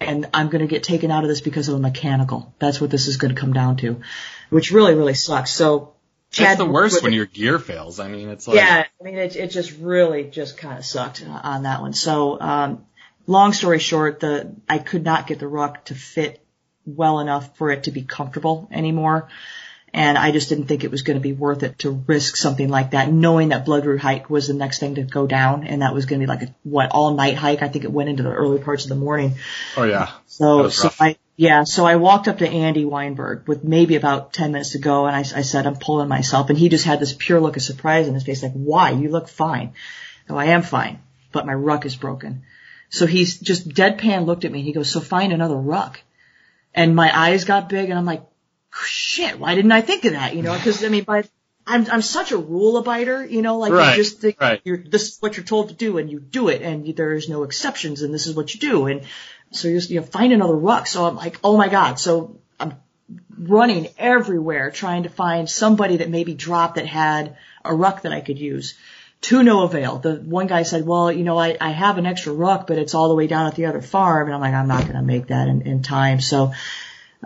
and 0.00 0.28
I'm 0.34 0.48
going 0.48 0.60
to 0.60 0.68
get 0.68 0.82
taken 0.82 1.10
out 1.10 1.24
of 1.24 1.28
this 1.28 1.40
because 1.40 1.68
of 1.68 1.76
a 1.76 1.80
mechanical. 1.80 2.54
That's 2.58 2.80
what 2.80 2.90
this 2.90 3.06
is 3.06 3.16
going 3.16 3.34
to 3.34 3.40
come 3.40 3.54
down 3.54 3.76
to, 3.78 4.00
which 4.50 4.70
really 4.70 4.94
really 4.94 5.14
sucks. 5.14 5.50
So. 5.50 5.92
Chad 6.30 6.58
That's 6.58 6.58
the 6.58 6.64
worst 6.64 7.00
when 7.00 7.12
it. 7.12 7.16
your 7.16 7.26
gear 7.26 7.60
fails. 7.60 8.00
I 8.00 8.08
mean, 8.08 8.28
it's 8.28 8.48
like 8.48 8.56
Yeah, 8.56 8.84
I 9.00 9.04
mean, 9.04 9.14
it, 9.14 9.36
it 9.36 9.52
just 9.52 9.78
really 9.78 10.24
just 10.24 10.56
kind 10.56 10.76
of 10.76 10.84
sucked 10.84 11.24
on 11.24 11.62
that 11.62 11.80
one. 11.80 11.92
So, 11.92 12.40
um, 12.40 12.86
long 13.26 13.52
story 13.52 13.78
short, 13.78 14.20
the, 14.20 14.54
I 14.68 14.78
could 14.78 15.04
not 15.04 15.26
get 15.26 15.38
the 15.38 15.48
ruck 15.48 15.84
to 15.86 15.94
fit 15.94 16.44
well 16.86 17.20
enough 17.20 17.56
for 17.56 17.70
it 17.70 17.84
to 17.84 17.90
be 17.90 18.02
comfortable 18.02 18.68
anymore. 18.70 19.28
And 19.92 20.18
I 20.18 20.32
just 20.32 20.48
didn't 20.48 20.66
think 20.66 20.82
it 20.82 20.90
was 20.90 21.02
going 21.02 21.16
to 21.16 21.22
be 21.22 21.32
worth 21.32 21.62
it 21.62 21.78
to 21.80 21.90
risk 21.90 22.36
something 22.36 22.68
like 22.68 22.90
that, 22.90 23.12
knowing 23.12 23.50
that 23.50 23.64
Blood 23.64 23.86
Root 23.86 24.00
hike 24.00 24.28
was 24.28 24.48
the 24.48 24.54
next 24.54 24.80
thing 24.80 24.96
to 24.96 25.04
go 25.04 25.28
down. 25.28 25.64
And 25.68 25.82
that 25.82 25.94
was 25.94 26.06
going 26.06 26.20
to 26.20 26.26
be 26.26 26.28
like 26.28 26.42
a, 26.42 26.54
what, 26.64 26.90
all 26.90 27.14
night 27.14 27.36
hike. 27.36 27.62
I 27.62 27.68
think 27.68 27.84
it 27.84 27.92
went 27.92 28.08
into 28.08 28.24
the 28.24 28.32
early 28.32 28.58
parts 28.58 28.82
of 28.82 28.88
the 28.88 28.96
morning. 28.96 29.34
oh 29.76 29.84
yeah. 29.84 30.10
So, 30.26 30.68
so. 30.68 30.90
I, 30.98 31.16
yeah, 31.36 31.62
so 31.62 31.86
I 31.86 31.94
walked 31.96 32.26
up 32.26 32.38
to 32.38 32.48
Andy 32.48 32.84
Weinberg 32.84 33.46
with 33.46 33.62
maybe 33.62 33.94
about 33.94 34.32
10 34.32 34.50
minutes 34.50 34.72
to 34.72 34.78
go 34.78 35.06
and 35.06 35.14
I, 35.14 35.20
I 35.20 35.42
said, 35.42 35.66
I'm 35.66 35.76
pulling 35.76 36.08
myself. 36.08 36.48
And 36.50 36.58
he 36.58 36.68
just 36.68 36.84
had 36.84 36.98
this 36.98 37.14
pure 37.16 37.40
look 37.40 37.56
of 37.56 37.62
surprise 37.62 38.08
on 38.08 38.14
his 38.14 38.24
face, 38.24 38.42
like, 38.42 38.52
why? 38.52 38.90
You 38.90 39.10
look 39.10 39.28
fine. 39.28 39.74
No, 40.28 40.36
I 40.36 40.46
am 40.46 40.62
fine, 40.62 41.00
but 41.30 41.46
my 41.46 41.54
ruck 41.54 41.86
is 41.86 41.94
broken. 41.94 42.42
So 42.94 43.06
he's 43.06 43.40
just 43.40 43.68
deadpan 43.68 44.24
looked 44.24 44.44
at 44.44 44.52
me. 44.52 44.60
and 44.60 44.66
He 44.66 44.72
goes, 44.72 44.88
so 44.88 45.00
find 45.00 45.32
another 45.32 45.56
ruck. 45.56 46.00
And 46.72 46.94
my 46.94 47.10
eyes 47.16 47.44
got 47.44 47.68
big 47.68 47.90
and 47.90 47.98
I'm 47.98 48.04
like, 48.04 48.22
shit, 48.84 49.40
why 49.40 49.56
didn't 49.56 49.72
I 49.72 49.80
think 49.80 50.04
of 50.04 50.12
that? 50.12 50.36
You 50.36 50.42
know, 50.42 50.56
cause 50.56 50.84
I 50.84 50.88
mean, 50.88 51.02
by, 51.02 51.24
I'm 51.66 51.90
I'm 51.90 52.02
such 52.02 52.30
a 52.30 52.38
rule 52.38 52.80
abider, 52.80 53.28
you 53.28 53.42
know, 53.42 53.58
like 53.58 53.72
Right, 53.72 53.96
you 53.96 54.04
just 54.04 54.20
think 54.20 54.40
right. 54.40 54.60
you're 54.62 54.76
this 54.76 55.08
is 55.08 55.18
what 55.18 55.36
you're 55.36 55.44
told 55.44 55.70
to 55.70 55.74
do 55.74 55.98
and 55.98 56.08
you 56.08 56.20
do 56.20 56.48
it 56.48 56.62
and 56.62 56.86
you, 56.86 56.92
there 56.92 57.14
is 57.14 57.28
no 57.28 57.42
exceptions 57.42 58.02
and 58.02 58.14
this 58.14 58.28
is 58.28 58.36
what 58.36 58.54
you 58.54 58.60
do 58.60 58.86
and 58.86 59.02
so 59.50 59.66
you 59.66 59.76
just 59.76 59.90
you 59.90 59.98
know, 59.98 60.06
find 60.06 60.32
another 60.32 60.54
ruck. 60.54 60.86
So 60.86 61.04
I'm 61.04 61.16
like, 61.16 61.40
oh 61.42 61.56
my 61.56 61.68
god. 61.68 61.98
So 61.98 62.38
I'm 62.60 62.74
running 63.36 63.88
everywhere 63.98 64.70
trying 64.70 65.02
to 65.02 65.08
find 65.08 65.50
somebody 65.50 65.96
that 65.96 66.10
maybe 66.10 66.34
dropped 66.34 66.76
that 66.76 66.86
had 66.86 67.36
a 67.64 67.74
ruck 67.74 68.02
that 68.02 68.12
I 68.12 68.20
could 68.20 68.38
use. 68.38 68.74
To 69.28 69.42
no 69.42 69.62
avail. 69.62 69.98
The 69.98 70.16
one 70.16 70.46
guy 70.46 70.64
said, 70.64 70.84
well, 70.86 71.10
you 71.10 71.24
know, 71.24 71.38
I, 71.38 71.56
I 71.60 71.70
have 71.70 71.96
an 71.98 72.04
extra 72.06 72.32
ruck, 72.32 72.66
but 72.66 72.76
it's 72.78 72.94
all 72.94 73.08
the 73.08 73.14
way 73.14 73.26
down 73.26 73.46
at 73.46 73.54
the 73.54 73.66
other 73.66 73.80
farm. 73.80 74.26
And 74.26 74.34
I'm 74.34 74.40
like, 74.42 74.52
I'm 74.54 74.68
not 74.68 74.82
going 74.82 74.96
to 74.96 75.02
make 75.02 75.28
that 75.28 75.48
in, 75.48 75.62
in 75.62 75.82
time. 75.82 76.20
So 76.20 76.52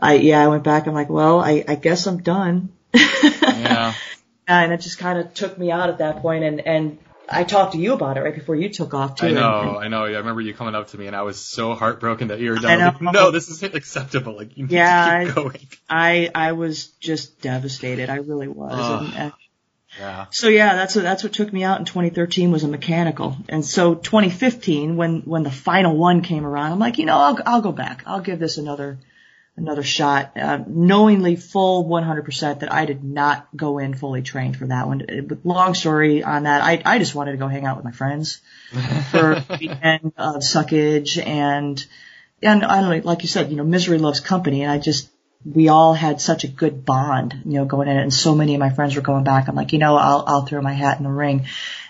I, 0.01 0.15
yeah, 0.15 0.45
I 0.45 0.47
went 0.47 0.63
back. 0.63 0.87
I'm 0.87 0.95
like, 0.95 1.09
well, 1.09 1.41
I, 1.41 1.65
I 1.67 1.75
guess 1.75 2.07
I'm 2.07 2.19
done. 2.23 2.69
Yeah. 2.95 3.95
and 4.47 4.73
it 4.73 4.81
just 4.81 4.99
kind 4.99 5.19
of 5.19 5.35
took 5.35 5.59
me 5.59 5.73
out 5.73 5.91
at 5.91 5.99
that 5.99 6.23
point 6.23 6.45
and 6.45 6.61
and 6.67 6.99
I 7.31 7.45
talked 7.45 7.73
to 7.73 7.79
you 7.79 7.93
about 7.93 8.17
it 8.17 8.21
right 8.23 8.35
before 8.35 8.57
you 8.57 8.71
took 8.71 8.95
off 8.95 9.17
too. 9.17 9.27
I 9.27 9.31
know, 9.33 9.61
and- 9.61 9.85
I 9.85 9.89
know. 9.89 10.05
I 10.05 10.17
remember 10.17 10.41
you 10.41 10.55
coming 10.55 10.75
up 10.75 10.89
to 10.89 10.97
me, 10.99 11.09
and 11.09 11.15
I 11.15 11.23
was 11.23 11.39
so 11.39 11.75
heartbroken 11.75 12.29
that 12.29 12.41
you 12.41 12.53
were 12.53 12.57
done. 12.57 12.79
Like, 12.81 13.03
no, 13.03 13.31
this 13.31 13.51
isn't 13.51 13.75
acceptable. 13.75 14.35
Like, 14.35 14.57
you 14.57 14.65
need 14.65 14.73
Yeah, 14.73 15.19
to 15.19 15.27
keep 15.27 15.33
I- 15.37 15.43
going. 15.43 15.69
I 15.91 16.31
I 16.35 16.53
was 16.53 16.87
just 17.01 17.43
devastated. 17.43 18.09
I 18.09 18.17
really 18.17 18.49
was. 18.49 18.73
And, 19.09 19.15
and 19.15 19.33
Yeah. 19.99 20.26
so 20.30 20.49
yeah, 20.49 20.74
that's 20.74 20.95
what 20.95 21.03
that's 21.03 21.22
what 21.22 21.32
took 21.32 21.53
me 21.53 21.64
out 21.64 21.78
in 21.78 21.84
2013 21.84 22.51
was 22.51 22.64
a 22.64 22.68
mechanical. 22.68 23.36
And 23.49 23.64
so 23.64 23.95
2015, 23.95 24.97
when 24.97 25.20
when 25.22 25.43
the 25.43 25.51
final 25.51 25.97
one 25.97 26.22
came 26.22 26.45
around, 26.45 26.72
I'm 26.72 26.78
like, 26.78 26.99
you 26.99 27.07
know, 27.07 27.16
I'll 27.16 27.39
I'll 27.47 27.62
go 27.62 27.72
back. 27.72 28.03
I'll 28.07 28.20
give 28.20 28.39
this 28.39 28.59
another 28.59 28.99
another 29.57 29.82
shot, 29.82 30.36
uh, 30.36 30.61
knowingly 30.68 31.34
full 31.34 31.84
100% 31.84 32.61
that 32.61 32.72
I 32.72 32.84
did 32.84 33.03
not 33.03 33.49
go 33.57 33.78
in 33.78 33.93
fully 33.93 34.22
trained 34.22 34.57
for 34.57 34.66
that 34.66 34.86
one. 34.86 35.03
Uh, 35.03 35.22
But 35.22 35.45
long 35.45 35.74
story 35.74 36.22
on 36.22 36.45
that, 36.45 36.62
I 36.62 36.80
I 36.84 36.99
just 36.99 37.14
wanted 37.14 37.32
to 37.32 37.39
go 37.39 37.49
hang 37.49 37.66
out 37.66 37.76
with 37.76 37.84
my 37.84 37.93
friends 37.93 38.41
for 39.11 39.32
a 39.32 39.45
weekend 39.59 40.12
of 40.16 40.43
suckage 40.43 41.18
and 41.24 41.84
and 42.43 42.64
I 42.64 42.80
don't 42.80 42.91
know, 42.91 43.03
like 43.05 43.22
you 43.22 43.28
said, 43.28 43.51
you 43.51 43.57
know, 43.57 43.64
misery 43.64 43.99
loves 43.99 44.20
company, 44.20 44.62
and 44.62 44.70
I 44.70 44.78
just 44.78 45.09
we 45.45 45.68
all 45.68 45.95
had 45.95 46.20
such 46.20 46.45
a 46.45 46.49
good 46.49 46.84
bond, 46.84 47.43
you 47.45 47.53
know, 47.53 47.64
going 47.64 47.89
in 47.89 47.97
it, 47.97 48.03
and 48.03 48.12
so 48.12 48.34
many 48.34 48.55
of 48.55 48.61
my 48.61 48.70
friends 48.70 48.97
were 48.97 49.03
going 49.03 49.24
back. 49.24 49.49
I'm 49.49 49.55
like, 49.55 49.72
you 49.72 49.78
know, 49.78 49.97
I'll 49.97 50.24
I'll 50.26 50.47
throw 50.47 50.61
my 50.61 50.72
hat 50.72 50.99
in 50.99 51.05
the 51.05 51.11
ring, 51.11 51.47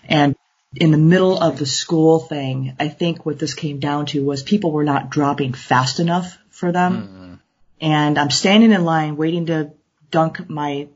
and 0.08 0.36
in 0.74 0.90
the 0.90 0.98
middle 0.98 1.38
of 1.40 1.58
the 1.58 1.66
school 1.66 2.18
thing, 2.18 2.76
I 2.78 2.88
think 2.88 3.24
what 3.24 3.38
this 3.38 3.54
came 3.54 3.78
down 3.80 4.06
to 4.06 4.24
was 4.24 4.42
people 4.42 4.70
were 4.70 4.84
not 4.84 5.10
dropping 5.10 5.54
fast 5.54 5.98
enough 6.00 6.38
for 6.50 6.72
them, 6.72 7.02
mm-hmm. 7.02 7.34
and 7.80 8.18
I'm 8.18 8.30
standing 8.30 8.72
in 8.72 8.84
line 8.84 9.16
waiting 9.16 9.46
to 9.46 9.72
dunk 10.10 10.48
my 10.48 10.88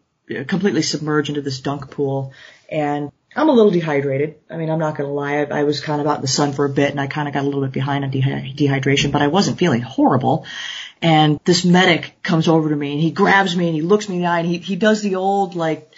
completely 0.47 0.83
submerge 0.83 1.29
into 1.29 1.43
this 1.43 1.61
dunk 1.61 1.91
pool, 1.91 2.33
and 2.71 3.11
I'm 3.35 3.49
a 3.49 3.53
little 3.53 3.71
dehydrated. 3.71 4.37
I 4.51 4.57
mean, 4.57 4.69
I'm 4.69 4.79
not 4.79 4.97
going 4.97 5.09
to 5.09 5.15
lie. 5.15 5.39
I, 5.39 5.61
I 5.61 5.65
was 5.65 5.81
kind 5.81 6.01
of 6.01 6.07
out 6.07 6.17
in 6.17 6.23
the 6.23 6.29
sun 6.29 6.53
for 6.53 6.67
a 6.67 6.69
bit 6.69 6.91
and 6.91 7.01
I 7.01 7.07
kind 7.07 7.29
of 7.29 7.35
got 7.35 7.43
a 7.43 7.47
little 7.47 7.63
bit 7.63 7.73
behind 7.73 8.05
on 8.05 8.11
dehy- 8.11 8.55
dehydration, 8.55 9.11
but 9.11 9.23
I 9.23 9.29
wasn't 9.29 9.59
feeling 9.59 9.81
horrible. 9.81 10.45
And 11.03 11.41
this 11.45 11.65
medic 11.65 12.23
comes 12.23 12.47
over 12.47 12.69
to 12.69 12.77
me 12.77 12.93
and 12.93 13.01
he 13.01 13.11
grabs 13.11 13.57
me 13.57 13.67
and 13.67 13.75
he 13.75 13.83
looks 13.83 14.09
me 14.09 14.17
in 14.17 14.23
the 14.23 14.29
eye 14.29 14.39
and 14.39 14.49
he, 14.49 14.59
he 14.59 14.77
does 14.77 15.03
the 15.03 15.17
old 15.17 15.57
like 15.57 15.93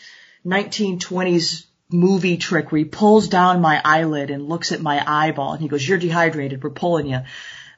1920s 0.47 1.67
movie 1.91 2.39
trick 2.39 2.73
where 2.73 2.79
he 2.79 2.85
pulls 2.85 3.29
down 3.29 3.61
my 3.61 3.81
eyelid 3.85 4.31
and 4.31 4.49
looks 4.49 4.73
at 4.73 4.81
my 4.81 5.03
eyeball 5.07 5.53
and 5.53 5.61
he 5.63 5.69
goes, 5.69 5.87
you're 5.87 5.99
dehydrated. 5.99 6.63
We're 6.63 6.71
pulling 6.71 7.07
you. 7.07 7.17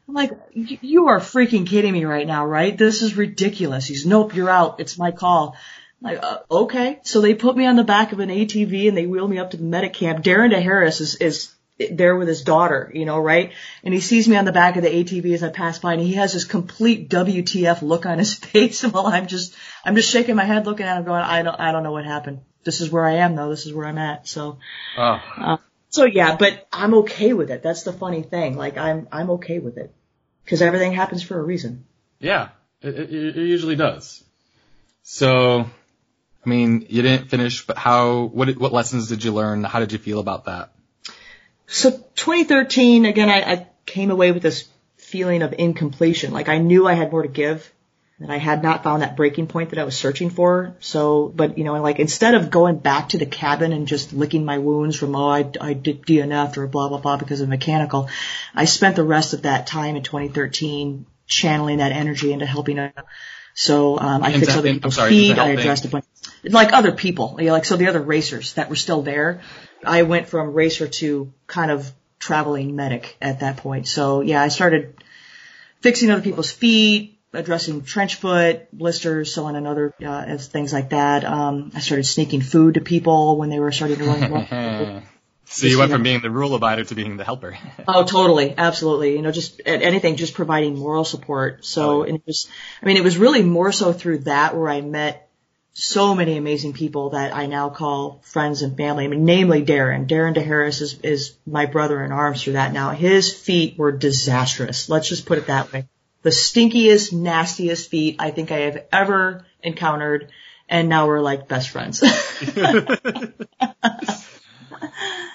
I'm 0.08 0.14
like, 0.14 0.30
"Y- 0.54 0.78
you 0.80 1.08
are 1.08 1.18
freaking 1.18 1.66
kidding 1.66 1.92
me 1.92 2.04
right 2.04 2.26
now, 2.26 2.46
right? 2.46 2.76
This 2.76 3.02
is 3.02 3.16
ridiculous. 3.16 3.86
He's, 3.86 4.06
nope, 4.06 4.34
you're 4.34 4.48
out. 4.48 4.78
It's 4.78 4.96
my 4.96 5.10
call. 5.10 5.56
I'm 6.02 6.12
like, 6.12 6.22
uh, 6.22 6.38
okay. 6.48 7.00
So 7.02 7.20
they 7.20 7.34
put 7.34 7.56
me 7.56 7.66
on 7.66 7.74
the 7.74 7.82
back 7.84 8.12
of 8.12 8.20
an 8.20 8.28
ATV 8.28 8.86
and 8.86 8.96
they 8.96 9.06
wheel 9.06 9.26
me 9.26 9.38
up 9.38 9.50
to 9.50 9.56
the 9.56 9.64
medic 9.64 9.94
camp. 9.94 10.22
Darren 10.24 10.54
DeHarris 10.54 11.00
is, 11.00 11.16
is 11.16 11.52
there 11.90 12.16
with 12.16 12.28
his 12.28 12.42
daughter, 12.42 12.90
you 12.94 13.04
know, 13.04 13.18
right? 13.18 13.52
And 13.84 13.92
he 13.92 14.00
sees 14.00 14.26
me 14.28 14.36
on 14.36 14.44
the 14.44 14.52
back 14.52 14.76
of 14.76 14.82
the 14.82 14.88
ATV 14.88 15.34
as 15.34 15.42
I 15.42 15.50
pass 15.50 15.78
by 15.78 15.92
and 15.92 16.02
he 16.02 16.14
has 16.14 16.32
this 16.32 16.44
complete 16.44 17.10
WTF 17.10 17.82
look 17.82 18.06
on 18.06 18.18
his 18.18 18.34
face 18.52 18.82
while 18.82 19.06
I'm 19.06 19.26
just, 19.26 19.54
I'm 19.84 19.94
just 19.94 20.10
shaking 20.10 20.36
my 20.36 20.44
head 20.44 20.66
looking 20.66 20.86
at 20.86 20.96
him 20.98 21.04
going, 21.04 21.22
I 21.22 21.42
don't, 21.42 21.60
I 21.60 21.72
don't 21.72 21.82
know 21.82 21.92
what 21.92 22.04
happened. 22.04 22.40
This 22.64 22.80
is 22.80 22.90
where 22.90 23.04
I 23.04 23.16
am 23.16 23.36
though. 23.36 23.50
This 23.50 23.66
is 23.66 23.74
where 23.74 23.86
I'm 23.86 23.98
at. 23.98 24.26
So, 24.26 24.58
Oh, 24.98 25.58
so 25.90 26.04
yeah, 26.04 26.36
but 26.36 26.66
I'm 26.72 26.94
okay 26.94 27.32
with 27.32 27.50
it. 27.50 27.62
That's 27.62 27.82
the 27.82 27.92
funny 27.92 28.22
thing. 28.22 28.56
Like 28.56 28.76
I'm, 28.78 29.06
I'm 29.12 29.30
okay 29.32 29.58
with 29.58 29.76
it. 29.76 29.92
Cause 30.46 30.62
everything 30.62 30.92
happens 30.92 31.22
for 31.22 31.38
a 31.38 31.42
reason. 31.42 31.84
yeah. 32.20 32.48
It, 32.82 32.94
it, 32.94 33.36
it 33.38 33.46
usually 33.46 33.74
does. 33.74 34.22
So, 35.02 35.60
I 36.44 36.48
mean, 36.48 36.86
you 36.90 37.00
didn't 37.00 37.30
finish, 37.30 37.66
but 37.66 37.78
how? 37.78 38.24
What 38.24 38.54
what 38.58 38.72
lessons 38.72 39.08
did 39.08 39.24
you 39.24 39.32
learn? 39.32 39.64
How 39.64 39.80
did 39.80 39.92
you 39.92 39.98
feel 39.98 40.20
about 40.20 40.44
that? 40.44 40.72
So 41.66 41.90
2013, 41.90 43.04
again, 43.04 43.28
I, 43.28 43.40
I 43.42 43.66
came 43.86 44.10
away 44.10 44.32
with 44.32 44.42
this 44.42 44.68
feeling 44.98 45.42
of 45.42 45.54
incompletion. 45.56 46.32
Like 46.32 46.48
I 46.48 46.58
knew 46.58 46.86
I 46.86 46.94
had 46.94 47.10
more 47.10 47.22
to 47.22 47.28
give, 47.28 47.72
and 48.18 48.32
I 48.32 48.38
had 48.38 48.62
not 48.62 48.82
found 48.82 49.02
that 49.02 49.16
breaking 49.16 49.46
point 49.46 49.70
that 49.70 49.78
I 49.78 49.84
was 49.84 49.96
searching 49.96 50.30
for. 50.30 50.76
So, 50.80 51.32
but 51.34 51.58
you 51.58 51.64
know, 51.64 51.80
like 51.82 51.98
instead 51.98 52.34
of 52.34 52.50
going 52.50 52.78
back 52.78 53.10
to 53.10 53.18
the 53.18 53.26
cabin 53.26 53.72
and 53.72 53.86
just 53.86 54.12
licking 54.12 54.44
my 54.44 54.58
wounds 54.58 54.96
from 54.96 55.14
oh 55.14 55.28
I, 55.28 55.50
I 55.60 55.72
did 55.74 56.02
DNF 56.02 56.56
or 56.56 56.66
blah 56.66 56.88
blah 56.88 56.98
blah 56.98 57.16
because 57.16 57.40
of 57.40 57.48
mechanical, 57.48 58.08
I 58.54 58.64
spent 58.64 58.96
the 58.96 59.04
rest 59.04 59.34
of 59.34 59.42
that 59.42 59.66
time 59.66 59.96
in 59.96 60.02
2013 60.02 61.06
channeling 61.26 61.78
that 61.78 61.92
energy 61.92 62.32
into 62.32 62.46
helping. 62.46 62.78
uh, 62.78 62.92
So 63.54 63.98
um, 63.98 64.22
I 64.22 64.32
fixed 64.32 64.56
other 64.56 64.72
people's 64.74 64.96
feet. 65.08 65.38
I 65.38 65.48
addressed 65.60 65.84
a 65.84 65.88
bunch 65.88 66.04
like 66.44 66.72
other 66.72 66.92
people, 66.92 67.36
you 67.38 67.46
know, 67.46 67.52
like 67.52 67.64
so 67.64 67.76
the 67.76 67.88
other 67.88 68.00
racers 68.00 68.54
that 68.54 68.70
were 68.70 68.76
still 68.76 69.02
there. 69.02 69.40
I 69.86 70.02
went 70.02 70.28
from 70.28 70.52
racer 70.52 70.88
to 70.88 71.32
kind 71.46 71.70
of 71.70 71.90
traveling 72.18 72.76
medic 72.76 73.16
at 73.20 73.40
that 73.40 73.58
point. 73.58 73.86
So 73.86 74.20
yeah, 74.20 74.42
I 74.42 74.48
started 74.48 74.94
fixing 75.80 76.10
other 76.10 76.22
people's 76.22 76.50
feet, 76.50 77.18
addressing 77.32 77.82
trench 77.82 78.16
foot, 78.16 78.68
blisters, 78.72 79.32
so 79.34 79.44
on 79.44 79.56
and 79.56 79.66
other 79.66 79.94
uh, 80.02 80.06
as 80.06 80.48
things 80.48 80.72
like 80.72 80.90
that. 80.90 81.24
Um, 81.24 81.70
I 81.74 81.80
started 81.80 82.04
sneaking 82.04 82.40
food 82.40 82.74
to 82.74 82.80
people 82.80 83.36
when 83.36 83.50
they 83.50 83.58
were 83.60 83.72
starting 83.72 83.98
to 83.98 84.04
run. 84.04 84.30
low. 84.30 85.02
so 85.44 85.66
you 85.66 85.78
went 85.78 85.92
from 85.92 86.02
being 86.02 86.20
the 86.22 86.30
rule 86.30 86.58
abider 86.58 86.86
to 86.88 86.94
being 86.94 87.16
the 87.16 87.24
helper. 87.24 87.56
Oh, 87.88 88.02
totally, 88.04 88.52
absolutely. 88.56 89.12
You 89.12 89.22
know, 89.22 89.30
just 89.30 89.60
anything, 89.64 90.16
just 90.16 90.34
providing 90.34 90.76
moral 90.76 91.04
support. 91.04 91.64
So, 91.64 91.82
Oh, 91.82 92.02
yeah. 92.02 92.08
and 92.08 92.16
it 92.18 92.22
was, 92.26 92.48
I 92.82 92.86
mean, 92.86 92.96
it 92.96 93.04
was 93.04 93.16
really 93.16 93.42
more 93.42 93.70
so 93.70 93.92
through 93.92 94.18
that 94.20 94.56
where 94.56 94.68
I 94.68 94.80
met 94.80 95.25
so 95.78 96.14
many 96.14 96.38
amazing 96.38 96.72
people 96.72 97.10
that 97.10 97.36
I 97.36 97.44
now 97.44 97.68
call 97.68 98.22
friends 98.22 98.62
and 98.62 98.78
family. 98.78 99.04
I 99.04 99.08
mean, 99.08 99.26
namely 99.26 99.62
Darren. 99.62 100.08
Darren 100.08 100.34
DeHarris 100.34 100.80
is, 100.80 100.98
is 101.02 101.36
my 101.46 101.66
brother 101.66 102.02
in 102.02 102.12
arms 102.12 102.42
for 102.42 102.52
that 102.52 102.72
now. 102.72 102.92
His 102.92 103.34
feet 103.34 103.76
were 103.76 103.92
disastrous. 103.92 104.88
Let's 104.88 105.06
just 105.06 105.26
put 105.26 105.36
it 105.36 105.48
that 105.48 105.70
way. 105.70 105.86
The 106.22 106.30
stinkiest, 106.30 107.12
nastiest 107.12 107.90
feet 107.90 108.16
I 108.18 108.30
think 108.30 108.50
I 108.52 108.60
have 108.60 108.86
ever 108.90 109.44
encountered. 109.62 110.30
And 110.66 110.88
now 110.88 111.08
we're 111.08 111.20
like 111.20 111.46
best 111.46 111.68
friends. 111.68 112.02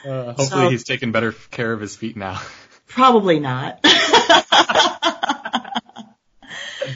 Uh, 0.04 0.34
hopefully, 0.34 0.48
So- 0.48 0.70
he's 0.70 0.84
taking 0.84 1.12
better 1.12 1.32
care 1.52 1.72
of 1.72 1.80
his 1.80 1.96
feet 1.96 2.18
now. 2.18 2.42
Probably 2.88 3.40
not. 3.40 3.86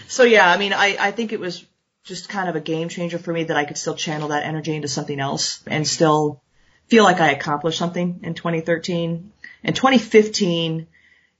so 0.07 0.23
yeah, 0.23 0.49
I 0.49 0.57
mean, 0.57 0.73
I, 0.73 0.97
I 0.99 1.11
think 1.11 1.31
it 1.31 1.39
was 1.39 1.63
just 2.05 2.29
kind 2.29 2.47
of 2.47 2.55
a 2.55 2.61
game 2.61 2.87
changer 2.89 3.17
for 3.17 3.33
me 3.33 3.45
that 3.45 3.57
I 3.57 3.65
could 3.65 3.77
still 3.77 3.95
channel 3.95 4.29
that 4.29 4.45
energy 4.45 4.75
into 4.75 4.87
something 4.87 5.19
else 5.19 5.61
and 5.67 5.87
still 5.87 6.41
feel 6.87 7.03
like 7.03 7.19
I 7.19 7.31
accomplished 7.31 7.79
something 7.79 8.21
in 8.23 8.33
2013. 8.33 9.31
In 9.63 9.73
2015, 9.73 10.87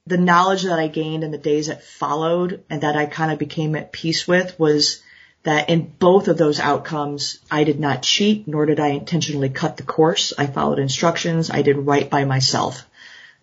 the 0.08 0.18
knowledge 0.18 0.64
that 0.64 0.80
I 0.80 0.88
gained 0.88 1.24
in 1.24 1.32
the 1.32 1.38
days 1.38 1.68
that 1.68 1.84
followed 1.84 2.64
and 2.70 2.82
that 2.82 2.96
I 2.96 3.06
kind 3.06 3.32
of 3.32 3.40
became 3.40 3.76
at 3.76 3.92
peace 3.92 4.28
with 4.28 4.60
was 4.60 5.02
that 5.44 5.70
in 5.70 5.94
both 6.00 6.28
of 6.28 6.38
those 6.38 6.60
outcomes, 6.60 7.40
I 7.50 7.64
did 7.64 7.80
not 7.80 8.02
cheat, 8.02 8.48
nor 8.48 8.66
did 8.66 8.80
I 8.80 8.90
intentionally 8.90 9.50
cut 9.50 9.78
the 9.78 9.84
course. 9.84 10.34
I 10.38 10.48
followed 10.48 10.80
instructions. 10.80 11.52
I 11.52 11.62
did 11.62 11.78
right 11.78 12.10
by 12.10 12.26
myself 12.26 12.86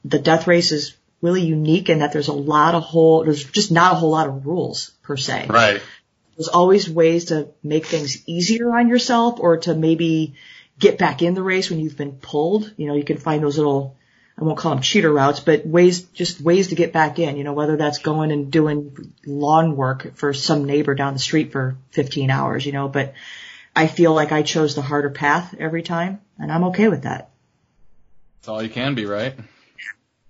the 0.05 0.19
death 0.19 0.47
race 0.47 0.73
is 0.73 0.95
really 1.21 1.43
unique 1.43 1.89
in 1.89 2.01
that 2.01 2.13
there's 2.13 2.29
a 2.29 2.33
lot 2.33 2.75
of 2.75 2.83
whole, 2.83 3.25
there's 3.25 3.45
just 3.45 3.71
not 3.71 3.93
a 3.93 3.95
whole 3.97 4.11
lot 4.11 4.27
of 4.27 4.47
rules 4.47 4.91
per 5.03 5.17
se. 5.17 5.47
Right. 5.49 5.81
There's 6.37 6.49
always 6.49 6.89
ways 6.89 7.27
to 7.27 7.49
make 7.63 7.87
things 7.87 8.27
easier 8.27 8.75
on 8.77 8.89
yourself 8.89 9.39
or 9.39 9.59
to 9.59 9.75
maybe 9.75 10.35
get 10.79 10.99
back 10.99 11.23
in 11.23 11.35
the 11.35 11.43
race 11.43 11.71
when 11.71 11.81
you've 11.81 11.97
been 11.97 12.13
pulled. 12.13 12.73
You 12.77 12.87
know, 12.87 12.95
you 12.95 13.05
can 13.05 13.19
find 13.19 13.43
those 13.43 13.59
little, 13.59 13.97
I 14.39 14.45
won't 14.45 14.59
call 14.59 14.75
them 14.75 14.83
cheater 14.83 15.13
routes, 15.13 15.41
but 15.41 15.67
ways, 15.67 16.03
just 16.03 16.41
ways 16.41 16.69
to 16.69 16.75
get 16.75 16.93
back 16.93 17.19
in, 17.19 17.37
you 17.37 17.45
know, 17.45 17.53
whether 17.53 17.77
that's 17.77 17.99
going 17.99 18.33
and 18.33 18.51
doing 18.51 19.13
lawn 19.27 19.77
work 19.77 20.17
for 20.17 20.33
some 20.33 20.65
neighbor 20.65 20.95
down 20.95 21.13
the 21.13 21.19
street 21.19 21.53
for 21.53 21.77
15 21.91 22.31
hours, 22.31 22.65
you 22.65 22.73
know, 22.73 22.89
but 22.89 23.15
I 23.77 23.87
feel 23.87 24.15
like 24.15 24.33
I 24.33 24.43
chose 24.43 24.75
the 24.75 24.83
harder 24.83 25.11
path 25.11 25.55
every 25.59 25.83
time 25.83 26.21
and 26.39 26.51
I'm 26.51 26.65
okay 26.65 26.89
with 26.89 27.03
that, 27.03 27.31
That's 28.39 28.49
all 28.49 28.63
you 28.63 28.71
can 28.71 28.95
be, 28.95 29.07
right? 29.07 29.35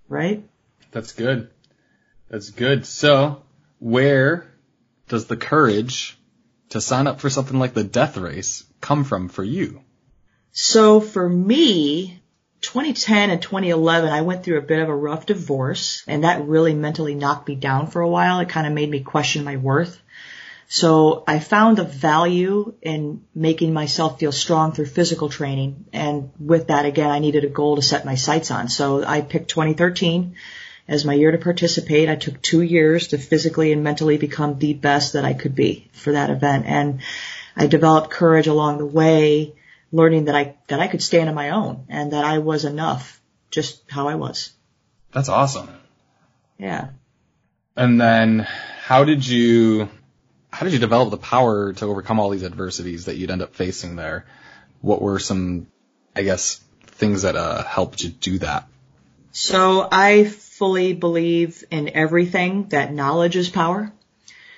right? 0.08 0.42
That's 0.90 1.12
good. 1.12 1.48
That's 2.28 2.50
good. 2.50 2.86
So, 2.86 3.42
where 3.78 4.51
does 5.12 5.26
the 5.26 5.36
courage 5.36 6.18
to 6.70 6.80
sign 6.80 7.06
up 7.06 7.20
for 7.20 7.28
something 7.28 7.58
like 7.58 7.74
the 7.74 7.84
death 7.84 8.16
race 8.16 8.64
come 8.80 9.04
from 9.04 9.28
for 9.28 9.44
you? 9.44 9.82
So 10.52 11.02
for 11.02 11.28
me, 11.28 12.22
2010 12.62 13.28
and 13.28 13.42
2011, 13.42 14.08
I 14.08 14.22
went 14.22 14.42
through 14.42 14.56
a 14.56 14.62
bit 14.62 14.80
of 14.80 14.88
a 14.88 14.96
rough 14.96 15.26
divorce 15.26 16.02
and 16.06 16.24
that 16.24 16.46
really 16.46 16.72
mentally 16.72 17.14
knocked 17.14 17.46
me 17.46 17.56
down 17.56 17.88
for 17.88 18.00
a 18.00 18.08
while. 18.08 18.40
It 18.40 18.48
kind 18.48 18.66
of 18.66 18.72
made 18.72 18.88
me 18.88 19.00
question 19.00 19.44
my 19.44 19.58
worth. 19.58 20.00
So 20.68 21.24
I 21.26 21.40
found 21.40 21.76
the 21.76 21.84
value 21.84 22.74
in 22.80 23.22
making 23.34 23.74
myself 23.74 24.18
feel 24.18 24.32
strong 24.32 24.72
through 24.72 24.86
physical 24.86 25.28
training. 25.28 25.84
And 25.92 26.30
with 26.40 26.68
that, 26.68 26.86
again, 26.86 27.10
I 27.10 27.18
needed 27.18 27.44
a 27.44 27.48
goal 27.48 27.76
to 27.76 27.82
set 27.82 28.06
my 28.06 28.14
sights 28.14 28.50
on. 28.50 28.70
So 28.70 29.04
I 29.04 29.20
picked 29.20 29.50
2013 29.50 30.36
as 30.88 31.04
my 31.04 31.14
year 31.14 31.30
to 31.30 31.38
participate. 31.38 32.08
I 32.08 32.16
took 32.16 32.40
two 32.42 32.62
years 32.62 33.08
to 33.08 33.18
physically 33.18 33.72
and 33.72 33.84
mentally 33.84 34.18
become 34.18 34.58
the 34.58 34.74
best 34.74 35.14
that 35.14 35.24
I 35.24 35.34
could 35.34 35.54
be 35.54 35.88
for 35.92 36.12
that 36.12 36.30
event. 36.30 36.66
And 36.66 37.00
I 37.56 37.66
developed 37.66 38.10
courage 38.10 38.46
along 38.46 38.78
the 38.78 38.86
way, 38.86 39.54
learning 39.90 40.26
that 40.26 40.34
I, 40.34 40.56
that 40.68 40.80
I 40.80 40.88
could 40.88 41.02
stand 41.02 41.28
on 41.28 41.34
my 41.34 41.50
own 41.50 41.86
and 41.88 42.12
that 42.12 42.24
I 42.24 42.38
was 42.38 42.64
enough 42.64 43.20
just 43.50 43.82
how 43.88 44.08
I 44.08 44.16
was. 44.16 44.52
That's 45.12 45.28
awesome. 45.28 45.68
Yeah. 46.58 46.88
And 47.76 48.00
then 48.00 48.40
how 48.40 49.04
did 49.04 49.26
you 49.26 49.88
how 50.50 50.64
did 50.64 50.74
you 50.74 50.78
develop 50.78 51.10
the 51.10 51.16
power 51.16 51.72
to 51.72 51.86
overcome 51.86 52.20
all 52.20 52.28
these 52.28 52.44
adversities 52.44 53.06
that 53.06 53.16
you'd 53.16 53.30
end 53.30 53.42
up 53.42 53.54
facing 53.54 53.96
there? 53.96 54.26
What 54.82 55.00
were 55.00 55.18
some, 55.18 55.66
I 56.14 56.22
guess, 56.22 56.62
things 56.86 57.22
that 57.22 57.36
uh, 57.36 57.64
helped 57.64 58.02
you 58.02 58.10
do 58.10 58.38
that? 58.38 58.68
So 59.32 59.88
I 59.90 60.24
fully 60.24 60.92
believe 60.92 61.64
in 61.70 61.90
everything 61.94 62.68
that 62.68 62.92
knowledge 62.92 63.34
is 63.34 63.48
power. 63.48 63.90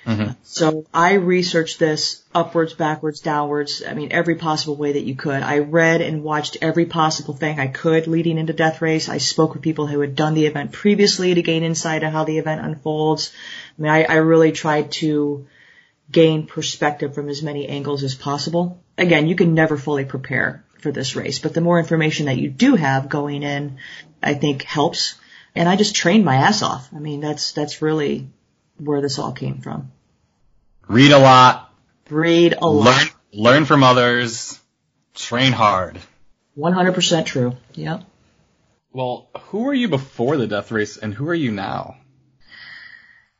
Mm-hmm. 0.05 0.33
So 0.43 0.85
I 0.93 1.13
researched 1.13 1.79
this 1.79 2.21
upwards, 2.33 2.73
backwards, 2.73 3.21
downwards. 3.21 3.81
I 3.87 3.95
mean, 3.95 4.09
every 4.11 4.35
possible 4.35 4.75
way 4.75 4.93
that 4.93 5.03
you 5.03 5.15
could. 5.15 5.41
I 5.41 5.59
read 5.59 6.01
and 6.01 6.23
watched 6.23 6.57
every 6.61 6.85
possible 6.85 7.33
thing 7.33 7.59
I 7.59 7.67
could 7.67 8.05
leading 8.05 8.37
into 8.37 8.53
Death 8.53 8.81
Race. 8.81 9.09
I 9.09 9.17
spoke 9.17 9.53
with 9.53 9.63
people 9.63 9.87
who 9.87 10.01
had 10.01 10.15
done 10.15 10.35
the 10.35 10.45
event 10.45 10.73
previously 10.73 11.33
to 11.33 11.41
gain 11.41 11.63
insight 11.63 12.03
on 12.03 12.11
how 12.11 12.23
the 12.23 12.37
event 12.37 12.63
unfolds. 12.63 13.33
I 13.79 13.81
mean, 13.81 13.91
I, 13.91 14.03
I 14.03 14.15
really 14.15 14.51
tried 14.51 14.91
to 14.93 15.47
gain 16.11 16.45
perspective 16.45 17.15
from 17.15 17.29
as 17.29 17.41
many 17.41 17.67
angles 17.67 18.03
as 18.03 18.13
possible. 18.13 18.79
Again, 18.97 19.27
you 19.27 19.35
can 19.35 19.55
never 19.55 19.75
fully 19.75 20.05
prepare 20.05 20.63
for 20.81 20.91
this 20.91 21.15
race, 21.15 21.39
but 21.39 21.55
the 21.55 21.61
more 21.61 21.79
information 21.79 22.27
that 22.27 22.37
you 22.37 22.49
do 22.49 22.75
have 22.75 23.09
going 23.09 23.41
in, 23.41 23.77
I 24.25 24.33
think 24.33 24.63
helps. 24.63 25.15
And 25.55 25.69
I 25.69 25.75
just 25.77 25.95
trained 25.95 26.25
my 26.25 26.35
ass 26.35 26.61
off. 26.61 26.89
I 26.93 26.99
mean, 26.99 27.21
that's, 27.21 27.53
that's 27.53 27.81
really 27.81 28.27
where 28.77 29.01
this 29.01 29.19
all 29.19 29.31
came 29.31 29.59
from. 29.61 29.91
Read 30.87 31.11
a 31.11 31.19
lot. 31.19 31.73
Read 32.09 32.55
a 32.61 32.67
learn, 32.67 32.85
lot. 32.85 33.11
Learn 33.31 33.65
from 33.65 33.83
others. 33.83 34.59
Train 35.13 35.53
hard. 35.53 35.97
100% 36.57 37.25
true. 37.25 37.55
Yep. 37.75 38.03
Well, 38.91 39.29
who 39.47 39.63
were 39.63 39.73
you 39.73 39.87
before 39.87 40.37
the 40.37 40.47
death 40.47 40.71
race 40.71 40.97
and 40.97 41.13
who 41.13 41.29
are 41.29 41.33
you 41.35 41.51
now? 41.51 41.97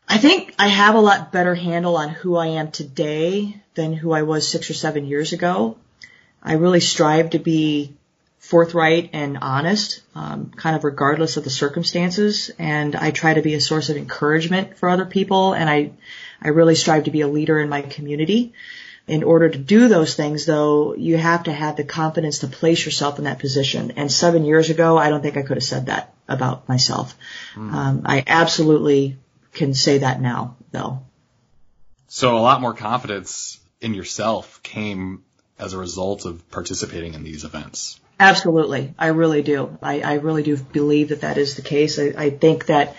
I 0.07 0.17
think 0.17 0.53
I 0.59 0.67
have 0.67 0.95
a 0.95 0.99
lot 0.99 1.31
better 1.31 1.55
handle 1.55 1.97
on 1.97 2.09
who 2.09 2.35
I 2.35 2.47
am 2.47 2.71
today 2.71 3.61
than 3.73 3.93
who 3.93 4.11
I 4.11 4.21
was 4.21 4.47
six 4.47 4.69
or 4.69 4.73
seven 4.73 5.05
years 5.05 5.33
ago. 5.33 5.77
I 6.43 6.53
really 6.53 6.79
strive 6.79 7.31
to 7.31 7.39
be 7.39 7.95
forthright 8.45 9.09
and 9.13 9.39
honest, 9.41 10.01
um, 10.13 10.51
kind 10.55 10.75
of 10.75 10.83
regardless 10.83 11.35
of 11.35 11.43
the 11.43 11.49
circumstances. 11.49 12.51
And 12.59 12.95
I 12.95 13.09
try 13.09 13.33
to 13.33 13.41
be 13.41 13.55
a 13.55 13.59
source 13.59 13.89
of 13.89 13.97
encouragement 13.97 14.77
for 14.77 14.87
other 14.87 15.05
people. 15.05 15.53
And 15.53 15.67
I, 15.67 15.91
I 16.39 16.49
really 16.49 16.75
strive 16.75 17.05
to 17.05 17.11
be 17.11 17.21
a 17.21 17.27
leader 17.27 17.59
in 17.59 17.69
my 17.69 17.81
community. 17.81 18.53
In 19.07 19.23
order 19.23 19.49
to 19.49 19.57
do 19.57 19.87
those 19.87 20.15
things, 20.15 20.45
though, 20.45 20.95
you 20.95 21.17
have 21.17 21.43
to 21.43 21.51
have 21.51 21.75
the 21.75 21.83
confidence 21.83 22.39
to 22.39 22.47
place 22.47 22.85
yourself 22.85 23.17
in 23.17 23.25
that 23.25 23.39
position. 23.39 23.93
And 23.97 24.11
seven 24.11 24.45
years 24.45 24.69
ago, 24.69 24.97
I 24.97 25.09
don't 25.09 25.21
think 25.21 25.37
I 25.37 25.41
could 25.41 25.57
have 25.57 25.63
said 25.63 25.87
that 25.87 26.13
about 26.27 26.69
myself. 26.69 27.15
Mm. 27.55 27.73
Um, 27.73 28.01
I 28.05 28.23
absolutely 28.27 29.17
can 29.53 29.73
say 29.73 29.99
that 29.99 30.21
now, 30.21 30.57
though. 30.71 31.01
So 32.07 32.37
a 32.37 32.39
lot 32.39 32.61
more 32.61 32.73
confidence 32.73 33.59
in 33.81 33.95
yourself 33.95 34.61
came 34.61 35.23
as 35.57 35.73
a 35.73 35.77
result 35.79 36.25
of 36.25 36.49
participating 36.51 37.13
in 37.15 37.23
these 37.23 37.43
events. 37.43 37.99
Absolutely. 38.19 38.93
I 38.97 39.07
really 39.07 39.41
do. 39.41 39.77
I, 39.81 40.01
I 40.01 40.13
really 40.15 40.43
do 40.43 40.57
believe 40.57 41.09
that 41.09 41.21
that 41.21 41.37
is 41.37 41.55
the 41.55 41.61
case. 41.61 41.99
I, 41.99 42.13
I 42.17 42.29
think 42.29 42.67
that 42.67 42.95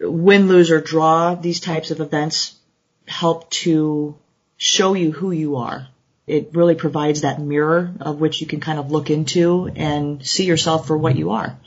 win, 0.00 0.48
lose, 0.48 0.70
or 0.70 0.80
draw, 0.80 1.34
these 1.34 1.60
types 1.60 1.90
of 1.90 2.00
events 2.00 2.56
help 3.06 3.50
to 3.50 4.16
show 4.56 4.94
you 4.94 5.12
who 5.12 5.32
you 5.32 5.56
are. 5.56 5.88
It 6.26 6.50
really 6.54 6.76
provides 6.76 7.22
that 7.22 7.40
mirror 7.40 7.92
of 8.00 8.20
which 8.20 8.40
you 8.40 8.46
can 8.46 8.60
kind 8.60 8.78
of 8.78 8.90
look 8.90 9.10
into 9.10 9.70
and 9.74 10.24
see 10.24 10.44
yourself 10.44 10.86
for 10.86 10.96
what 10.96 11.16
you 11.16 11.30
are. 11.30 11.58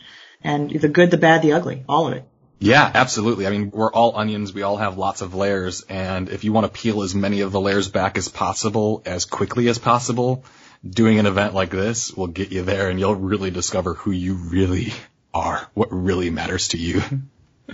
And 0.43 0.70
the 0.72 0.88
good, 0.88 1.11
the 1.11 1.18
bad, 1.18 1.41
the 1.41 1.53
ugly, 1.53 1.84
all 1.88 2.07
of 2.07 2.13
it. 2.13 2.24
Yeah, 2.59 2.89
absolutely. 2.93 3.45
I 3.45 3.49
mean, 3.49 3.70
we're 3.70 3.91
all 3.91 4.16
onions. 4.16 4.53
We 4.53 4.61
all 4.61 4.78
have 4.78 4.97
lots 4.97 5.22
of 5.22 5.36
layers. 5.36 5.82
And 5.82 6.30
if 6.30 6.43
you 6.43 6.53
want 6.53 6.66
to 6.66 6.82
peel 6.82 7.01
as 7.01 7.13
many 7.13 7.41
of 7.41 7.51
the 7.51 7.59
layers 7.59 7.89
back 7.89 8.18
as 8.18 8.30
possible, 8.30 9.03
as 9.05 9.26
quickly 9.26 9.68
as 9.68 9.78
possible, 9.78 10.45
doing 10.88 11.19
an 11.19 11.26
event 11.26 11.53
like 11.53 11.69
this 11.69 12.11
will 12.13 12.28
get 12.28 12.51
you 12.51 12.63
there 12.63 12.89
and 12.89 12.99
you'll 12.99 13.15
really 13.15 13.51
discover 13.51 13.93
who 13.93 14.11
you 14.11 14.36
really 14.36 14.93
are, 15.34 15.69
what 15.73 15.89
really 15.91 16.30
matters 16.30 16.69
to 16.69 16.78
you. 16.78 17.01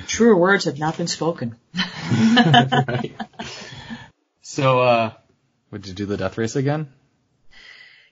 Truer 0.07 0.35
words 0.35 0.65
have 0.65 0.79
not 0.79 0.97
been 0.97 1.07
spoken. 1.07 1.55
right. 1.75 3.13
So, 4.41 4.81
uh, 4.81 5.11
would 5.69 5.87
you 5.87 5.93
do 5.93 6.05
the 6.05 6.17
death 6.17 6.37
race 6.37 6.55
again? 6.55 6.91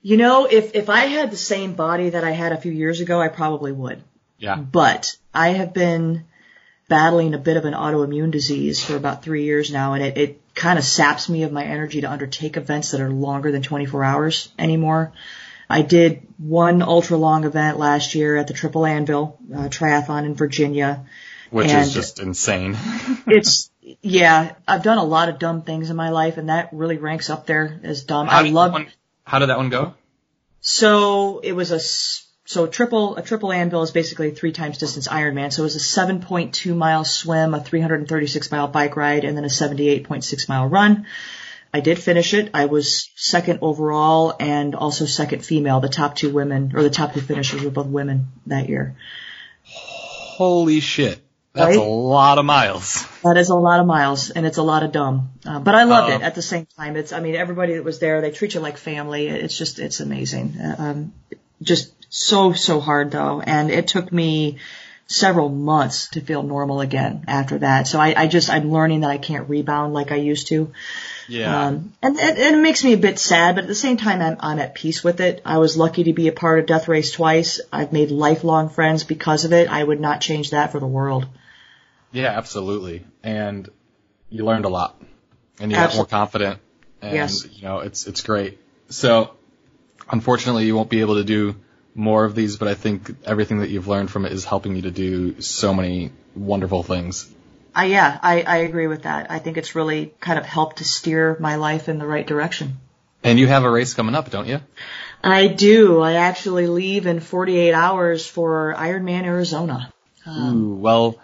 You 0.01 0.17
know, 0.17 0.45
if, 0.45 0.75
if 0.75 0.89
I 0.89 1.05
had 1.05 1.31
the 1.31 1.37
same 1.37 1.73
body 1.73 2.11
that 2.11 2.23
I 2.23 2.31
had 2.31 2.51
a 2.51 2.57
few 2.57 2.71
years 2.71 3.01
ago, 3.01 3.21
I 3.21 3.27
probably 3.27 3.71
would. 3.71 4.01
Yeah. 4.37 4.55
But 4.55 5.17
I 5.33 5.49
have 5.49 5.73
been 5.73 6.25
battling 6.89 7.33
a 7.33 7.37
bit 7.37 7.55
of 7.55 7.63
an 7.63 7.73
autoimmune 7.73 8.31
disease 8.31 8.83
for 8.83 8.97
about 8.97 9.23
three 9.23 9.45
years 9.45 9.71
now, 9.71 9.93
and 9.93 10.03
it, 10.03 10.17
it 10.17 10.41
kind 10.55 10.77
of 10.77 10.83
saps 10.83 11.29
me 11.29 11.43
of 11.43 11.51
my 11.53 11.63
energy 11.63 12.01
to 12.01 12.11
undertake 12.11 12.57
events 12.57 12.91
that 12.91 12.99
are 12.99 13.09
longer 13.09 13.51
than 13.51 13.61
24 13.61 14.03
hours 14.03 14.51
anymore. 14.59 15.13
I 15.69 15.83
did 15.83 16.27
one 16.37 16.81
ultra 16.81 17.15
long 17.15 17.45
event 17.45 17.77
last 17.77 18.15
year 18.15 18.35
at 18.35 18.47
the 18.47 18.53
Triple 18.53 18.85
Anvil 18.85 19.37
uh, 19.53 19.69
Triathlon 19.69 20.25
in 20.25 20.33
Virginia. 20.33 21.05
Which 21.51 21.71
is 21.71 21.93
just 21.93 22.19
insane. 22.19 22.75
it's, 23.27 23.69
yeah, 24.01 24.55
I've 24.67 24.83
done 24.83 24.97
a 24.97 25.03
lot 25.03 25.29
of 25.29 25.39
dumb 25.39 25.61
things 25.61 25.89
in 25.89 25.95
my 25.95 26.09
life 26.09 26.37
and 26.37 26.49
that 26.49 26.69
really 26.73 26.97
ranks 26.97 27.29
up 27.29 27.45
there 27.45 27.79
as 27.83 28.03
dumb. 28.03 28.27
How 28.27 28.39
I 28.39 28.49
love. 28.49 28.73
One, 28.73 28.87
How 29.23 29.39
did 29.39 29.49
that 29.49 29.57
one 29.57 29.69
go? 29.69 29.93
So 30.61 31.39
it 31.39 31.53
was 31.53 31.71
a 31.71 31.79
so 32.49 32.65
triple, 32.65 33.15
a 33.15 33.21
triple 33.21 33.51
anvil 33.51 33.83
is 33.83 33.91
basically 33.91 34.31
three 34.31 34.51
times 34.51 34.79
distance 34.79 35.07
Ironman. 35.07 35.53
So 35.53 35.61
it 35.61 35.65
was 35.65 35.75
a 35.75 36.01
7.2 36.07 36.75
mile 36.75 37.05
swim, 37.05 37.53
a 37.53 37.63
336 37.63 38.49
mile 38.49 38.67
bike 38.67 38.95
ride, 38.95 39.23
and 39.23 39.37
then 39.37 39.45
a 39.45 39.49
78.6 39.49 40.49
mile 40.49 40.65
run. 40.65 41.05
I 41.71 41.79
did 41.79 41.99
finish 41.99 42.33
it. 42.33 42.49
I 42.55 42.65
was 42.65 43.11
second 43.15 43.59
overall 43.61 44.33
and 44.39 44.73
also 44.73 45.05
second 45.05 45.45
female. 45.45 45.79
The 45.79 45.89
top 45.89 46.15
two 46.15 46.33
women, 46.33 46.71
or 46.73 46.81
the 46.81 46.89
top 46.89 47.13
two 47.13 47.21
finishers 47.21 47.61
were 47.61 47.69
both 47.69 47.85
women 47.85 48.29
that 48.47 48.67
year. 48.67 48.95
Holy 49.61 50.79
shit. 50.79 51.19
That's 51.53 51.77
right? 51.77 51.77
a 51.77 51.83
lot 51.83 52.39
of 52.39 52.45
miles. 52.45 53.05
That 53.23 53.37
is 53.37 53.49
a 53.49 53.55
lot 53.55 53.79
of 53.79 53.85
miles, 53.85 54.31
and 54.31 54.47
it's 54.47 54.57
a 54.57 54.63
lot 54.63 54.81
of 54.81 54.91
dumb. 54.91 55.33
Uh, 55.45 55.59
but 55.59 55.75
I 55.75 55.83
loved 55.83 56.13
it 56.13 56.23
at 56.23 56.33
the 56.33 56.41
same 56.41 56.65
time. 56.79 56.95
It's, 56.95 57.13
I 57.13 57.19
mean, 57.19 57.35
everybody 57.35 57.75
that 57.75 57.83
was 57.83 57.99
there, 57.99 58.21
they 58.21 58.31
treat 58.31 58.55
you 58.55 58.59
like 58.59 58.77
family. 58.77 59.27
It's 59.27 59.55
just, 59.55 59.77
it's 59.77 59.99
amazing. 59.99 60.57
Uh, 60.59 60.75
um, 60.79 61.13
just 61.61 61.93
so, 62.09 62.53
so 62.53 62.79
hard 62.79 63.11
though. 63.11 63.41
And 63.41 63.71
it 63.71 63.87
took 63.87 64.11
me 64.11 64.57
several 65.09 65.49
months 65.49 66.09
to 66.09 66.21
feel 66.21 66.43
normal 66.43 66.81
again 66.81 67.25
after 67.27 67.57
that. 67.57 67.87
So 67.87 67.99
I, 67.99 68.13
I 68.15 68.27
just, 68.27 68.49
I'm 68.49 68.71
learning 68.71 69.01
that 69.01 69.09
I 69.09 69.17
can't 69.17 69.49
rebound 69.49 69.91
like 69.91 70.11
I 70.11 70.17
used 70.17 70.47
to. 70.47 70.71
Yeah. 71.27 71.67
Um, 71.67 71.93
and, 72.01 72.19
and, 72.19 72.37
and 72.37 72.55
it 72.55 72.59
makes 72.59 72.83
me 72.83 72.93
a 72.93 72.97
bit 72.97 73.17
sad, 73.17 73.55
but 73.55 73.63
at 73.63 73.67
the 73.67 73.75
same 73.75 73.97
time, 73.97 74.21
I'm, 74.21 74.37
I'm 74.39 74.59
at 74.59 74.75
peace 74.75 75.03
with 75.03 75.19
it. 75.19 75.41
I 75.45 75.57
was 75.57 75.75
lucky 75.75 76.03
to 76.05 76.13
be 76.13 76.27
a 76.27 76.31
part 76.31 76.59
of 76.59 76.67
Death 76.67 76.87
Race 76.87 77.11
twice. 77.11 77.59
I've 77.73 77.91
made 77.91 78.11
lifelong 78.11 78.69
friends 78.69 79.03
because 79.03 79.45
of 79.45 79.53
it. 79.53 79.67
I 79.67 79.83
would 79.83 79.99
not 79.99 80.21
change 80.21 80.51
that 80.51 80.71
for 80.71 80.79
the 80.79 80.87
world. 80.87 81.27
Yeah, 82.11 82.29
absolutely. 82.29 83.03
And 83.23 83.67
you 84.29 84.45
learned 84.45 84.65
a 84.65 84.69
lot 84.69 85.01
and 85.59 85.71
you 85.71 85.77
got 85.77 85.95
more 85.95 86.05
confident 86.05 86.59
and 87.01 87.13
yes. 87.13 87.47
you 87.51 87.63
know, 87.63 87.79
it's, 87.79 88.05
it's 88.05 88.21
great. 88.21 88.59
So 88.89 89.35
unfortunately 90.07 90.65
you 90.65 90.75
won't 90.75 90.89
be 90.89 91.01
able 91.01 91.15
to 91.15 91.23
do 91.23 91.55
more 91.99 92.23
of 92.23 92.33
these, 92.33 92.57
but 92.57 92.67
I 92.67 92.73
think 92.73 93.13
everything 93.25 93.59
that 93.59 93.69
you've 93.69 93.87
learned 93.87 94.09
from 94.09 94.25
it 94.25 94.31
is 94.31 94.45
helping 94.45 94.75
you 94.75 94.83
to 94.83 94.91
do 94.91 95.41
so 95.41 95.73
many 95.73 96.11
wonderful 96.33 96.81
things. 96.81 97.29
Uh, 97.77 97.81
yeah, 97.81 98.17
I, 98.23 98.41
I 98.41 98.57
agree 98.57 98.87
with 98.87 99.03
that. 99.03 99.29
I 99.29 99.39
think 99.39 99.57
it's 99.57 99.75
really 99.75 100.13
kind 100.19 100.39
of 100.39 100.45
helped 100.45 100.77
to 100.77 100.85
steer 100.85 101.37
my 101.39 101.55
life 101.55 101.89
in 101.89 101.99
the 101.99 102.07
right 102.07 102.25
direction. 102.25 102.77
And 103.21 103.37
you 103.37 103.47
have 103.47 103.65
a 103.65 103.69
race 103.69 103.93
coming 103.93 104.15
up, 104.15 104.31
don't 104.31 104.47
you? 104.47 104.61
I 105.21 105.47
do. 105.47 105.99
I 105.99 106.13
actually 106.13 106.67
leave 106.67 107.05
in 107.05 107.19
48 107.19 107.73
hours 107.73 108.25
for 108.25 108.73
Ironman 108.75 109.25
Arizona. 109.25 109.91
Um, 110.25 110.63
Ooh, 110.63 110.75
well, 110.75 111.19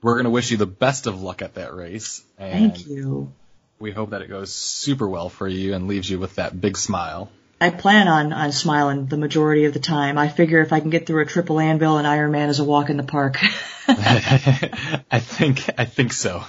we're 0.00 0.14
going 0.14 0.24
to 0.24 0.30
wish 0.30 0.50
you 0.50 0.56
the 0.56 0.66
best 0.66 1.06
of 1.06 1.22
luck 1.22 1.42
at 1.42 1.54
that 1.54 1.74
race. 1.74 2.22
thank 2.38 2.86
you. 2.86 3.32
We 3.78 3.92
hope 3.92 4.10
that 4.10 4.22
it 4.22 4.28
goes 4.28 4.52
super 4.52 5.06
well 5.06 5.28
for 5.28 5.46
you 5.46 5.74
and 5.74 5.86
leaves 5.86 6.08
you 6.08 6.18
with 6.18 6.36
that 6.36 6.58
big 6.58 6.78
smile. 6.78 7.30
I 7.60 7.70
plan 7.70 8.06
on, 8.06 8.32
on 8.32 8.52
smiling 8.52 9.06
the 9.06 9.16
majority 9.16 9.64
of 9.64 9.74
the 9.74 9.80
time. 9.80 10.16
I 10.16 10.28
figure 10.28 10.60
if 10.60 10.72
I 10.72 10.78
can 10.80 10.90
get 10.90 11.06
through 11.06 11.22
a 11.22 11.26
triple 11.26 11.58
anvil 11.58 11.98
and 11.98 12.06
Ironman 12.06 12.48
is 12.48 12.60
a 12.60 12.64
walk 12.64 12.88
in 12.88 12.96
the 12.96 13.02
park. 13.02 13.38
I 13.88 15.18
think 15.20 15.68
I 15.76 15.84
think 15.84 16.12
so. 16.12 16.44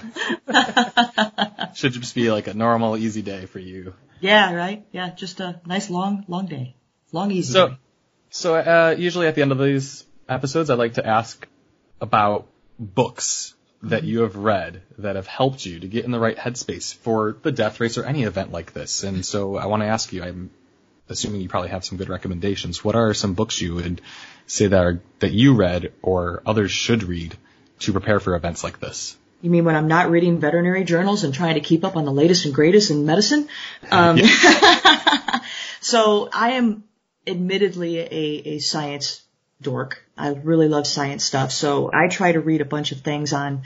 Should 1.74 1.94
just 1.94 2.14
be 2.14 2.30
like 2.30 2.46
a 2.46 2.54
normal, 2.54 2.96
easy 2.96 3.22
day 3.22 3.46
for 3.46 3.58
you. 3.58 3.94
Yeah, 4.20 4.54
right. 4.54 4.86
Yeah, 4.92 5.10
just 5.10 5.40
a 5.40 5.60
nice 5.66 5.90
long, 5.90 6.24
long 6.28 6.46
day, 6.46 6.76
long 7.12 7.30
easy. 7.32 7.54
So, 7.54 7.68
day. 7.68 7.78
so 8.28 8.54
uh, 8.54 8.94
usually 8.96 9.26
at 9.26 9.34
the 9.34 9.42
end 9.42 9.52
of 9.52 9.58
these 9.58 10.04
episodes, 10.28 10.70
I 10.70 10.74
like 10.74 10.94
to 10.94 11.06
ask 11.06 11.46
about 12.00 12.46
books 12.78 13.54
that 13.82 14.04
you 14.04 14.20
have 14.20 14.36
read 14.36 14.82
that 14.98 15.16
have 15.16 15.26
helped 15.26 15.64
you 15.64 15.80
to 15.80 15.88
get 15.88 16.04
in 16.04 16.10
the 16.10 16.20
right 16.20 16.36
headspace 16.36 16.94
for 16.94 17.36
the 17.42 17.50
death 17.50 17.80
race 17.80 17.96
or 17.96 18.04
any 18.04 18.24
event 18.24 18.52
like 18.52 18.72
this. 18.74 19.02
And 19.02 19.24
so 19.24 19.56
I 19.56 19.66
want 19.66 19.82
to 19.82 19.86
ask 19.86 20.12
you, 20.12 20.22
I'm 20.22 20.50
assuming 21.10 21.40
you 21.40 21.48
probably 21.48 21.70
have 21.70 21.84
some 21.84 21.98
good 21.98 22.08
recommendations. 22.08 22.82
What 22.82 22.94
are 22.94 23.12
some 23.12 23.34
books 23.34 23.60
you 23.60 23.74
would 23.74 24.00
say 24.46 24.68
that 24.68 24.84
are, 24.84 25.02
that 25.18 25.32
you 25.32 25.54
read 25.54 25.92
or 26.00 26.42
others 26.46 26.70
should 26.70 27.02
read 27.02 27.36
to 27.80 27.92
prepare 27.92 28.20
for 28.20 28.34
events 28.34 28.64
like 28.64 28.80
this? 28.80 29.16
You 29.42 29.50
mean 29.50 29.64
when 29.64 29.74
I'm 29.74 29.88
not 29.88 30.10
reading 30.10 30.38
veterinary 30.38 30.84
journals 30.84 31.24
and 31.24 31.34
trying 31.34 31.54
to 31.54 31.60
keep 31.60 31.84
up 31.84 31.96
on 31.96 32.04
the 32.04 32.12
latest 32.12 32.44
and 32.44 32.54
greatest 32.54 32.90
in 32.90 33.06
medicine? 33.06 33.48
Um, 33.90 34.18
so 35.80 36.28
I 36.32 36.52
am 36.52 36.84
admittedly 37.26 37.98
a, 37.98 38.04
a 38.04 38.58
science 38.58 39.22
dork. 39.60 40.04
I 40.16 40.28
really 40.28 40.68
love 40.68 40.86
science 40.86 41.24
stuff. 41.24 41.52
So 41.52 41.90
I 41.92 42.08
try 42.08 42.32
to 42.32 42.40
read 42.40 42.60
a 42.60 42.66
bunch 42.66 42.92
of 42.92 43.00
things 43.00 43.32
on 43.32 43.62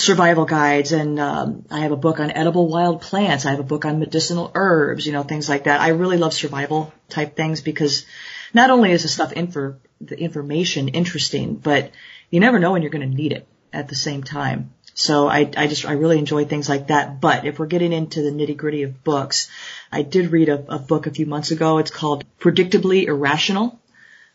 survival 0.00 0.46
guides 0.46 0.92
and 0.92 1.20
um, 1.20 1.66
I 1.70 1.80
have 1.80 1.92
a 1.92 1.96
book 1.96 2.20
on 2.20 2.30
edible 2.30 2.68
wild 2.68 3.02
plants. 3.02 3.44
I 3.44 3.50
have 3.50 3.60
a 3.60 3.64
book 3.64 3.84
on 3.84 3.98
medicinal 3.98 4.50
herbs, 4.54 5.06
you 5.06 5.12
know, 5.12 5.22
things 5.22 5.48
like 5.48 5.64
that. 5.64 5.80
I 5.80 5.88
really 5.88 6.16
love 6.16 6.32
survival 6.32 6.92
type 7.10 7.36
things 7.36 7.60
because 7.60 8.06
not 8.54 8.70
only 8.70 8.92
is 8.92 9.02
the 9.02 9.08
stuff 9.08 9.32
infor- 9.34 9.76
the 10.00 10.18
information 10.18 10.88
interesting, 10.88 11.54
but 11.56 11.90
you 12.30 12.40
never 12.40 12.58
know 12.58 12.72
when 12.72 12.82
you're 12.82 12.90
going 12.90 13.08
to 13.08 13.14
need 13.14 13.32
it 13.32 13.46
at 13.72 13.88
the 13.88 13.94
same 13.94 14.22
time. 14.22 14.72
So 14.94 15.28
I, 15.28 15.50
I 15.56 15.66
just, 15.66 15.84
I 15.84 15.92
really 15.92 16.18
enjoy 16.18 16.46
things 16.46 16.68
like 16.68 16.88
that. 16.88 17.20
But 17.20 17.44
if 17.44 17.58
we're 17.58 17.66
getting 17.66 17.92
into 17.92 18.22
the 18.22 18.30
nitty 18.30 18.56
gritty 18.56 18.82
of 18.84 19.04
books, 19.04 19.48
I 19.92 20.02
did 20.02 20.32
read 20.32 20.48
a, 20.48 20.64
a 20.74 20.78
book 20.78 21.06
a 21.06 21.12
few 21.12 21.26
months 21.26 21.50
ago. 21.50 21.78
It's 21.78 21.90
called 21.90 22.24
Predictably 22.38 23.04
Irrational 23.06 23.78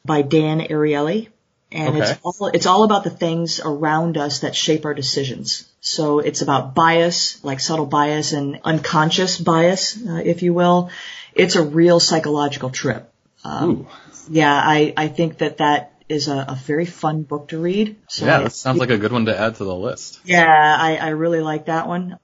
by 0.05 0.22
Dan 0.22 0.61
Ariely. 0.61 1.30
And 1.72 1.95
Okay. 1.97 2.11
it's 2.11 2.20
all, 2.24 2.47
it's 2.53 2.66
all 2.66 2.84
about 2.84 3.03
the 3.03 3.09
things 3.09 3.59
around 3.59 4.18
us 4.18 4.39
that 4.39 4.55
shape 4.55 4.86
our 4.86 4.93
decisions. 4.93 5.68
So 5.82 6.20
it's 6.20 6.41
about 6.41 6.74
bias, 6.76 7.43
like 7.43 7.59
subtle 7.59 7.86
bias 7.86 8.32
and 8.32 8.59
unconscious 8.63 9.38
bias, 9.38 9.97
uh, 9.97 10.22
if 10.24 10.41
you 10.41 10.53
will. 10.53 10.89
It's 11.34 11.55
a 11.55 11.63
real 11.63 11.99
psychological 11.99 12.70
trip. 12.70 13.11
Um, 13.43 13.70
Ooh. 13.70 13.88
yeah, 14.30 14.53
I, 14.53 14.93
I 14.95 15.07
think 15.07 15.39
that 15.39 15.57
that 15.57 15.91
is 16.07 16.28
a, 16.28 16.45
a 16.49 16.55
very 16.55 16.86
fun 16.86 17.24
book 17.24 17.49
to 17.49 17.59
read. 17.59 17.97
So 18.07 18.26
yeah, 18.26 18.39
that 18.39 18.51
sounds 18.51 18.80
like 18.80 18.89
a 18.91 18.97
good 18.97 19.11
one 19.11 19.26
to 19.26 19.38
add 19.38 19.55
to 19.55 19.63
the 19.63 19.76
list. 19.76 20.20
yeah, 20.24 20.78
I, 20.80 20.97
I 20.97 21.09
really 21.09 21.41
like 21.41 21.66
that 21.66 21.88
one. 21.88 22.18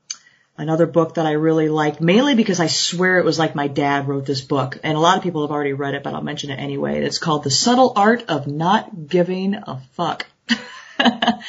Another 0.61 0.85
book 0.85 1.15
that 1.15 1.25
I 1.25 1.31
really 1.31 1.69
liked, 1.69 2.01
mainly 2.01 2.35
because 2.35 2.59
I 2.59 2.67
swear 2.67 3.17
it 3.17 3.25
was 3.25 3.39
like 3.39 3.55
my 3.55 3.67
dad 3.67 4.07
wrote 4.07 4.27
this 4.27 4.41
book, 4.41 4.77
and 4.83 4.95
a 4.95 4.99
lot 4.99 5.17
of 5.17 5.23
people 5.23 5.41
have 5.41 5.49
already 5.49 5.73
read 5.73 5.95
it, 5.95 6.03
but 6.03 6.13
I'll 6.13 6.21
mention 6.21 6.51
it 6.51 6.59
anyway. 6.59 7.03
It's 7.03 7.17
called 7.17 7.43
The 7.43 7.49
Subtle 7.49 7.93
Art 7.95 8.25
of 8.27 8.45
Not 8.45 9.07
Giving 9.07 9.55
a 9.55 9.81
Fuck. 9.93 10.27
and 10.99 11.41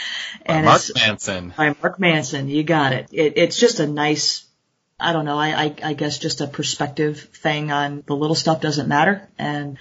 by 0.47 0.63
Mark 0.63 0.81
Manson. 0.95 1.53
by 1.55 1.77
Mark 1.83 2.01
Manson. 2.01 2.49
You 2.49 2.63
got 2.63 2.95
it. 2.95 3.09
it. 3.13 3.35
It's 3.37 3.61
just 3.61 3.81
a 3.81 3.87
nice, 3.87 4.47
I 4.99 5.13
don't 5.13 5.27
know, 5.27 5.37
I, 5.37 5.63
I, 5.63 5.75
I 5.83 5.93
guess 5.93 6.17
just 6.17 6.41
a 6.41 6.47
perspective 6.47 7.21
thing 7.21 7.71
on 7.71 8.05
the 8.07 8.17
little 8.17 8.35
stuff 8.35 8.63
doesn't 8.63 8.89
matter 8.89 9.29
and 9.39 9.77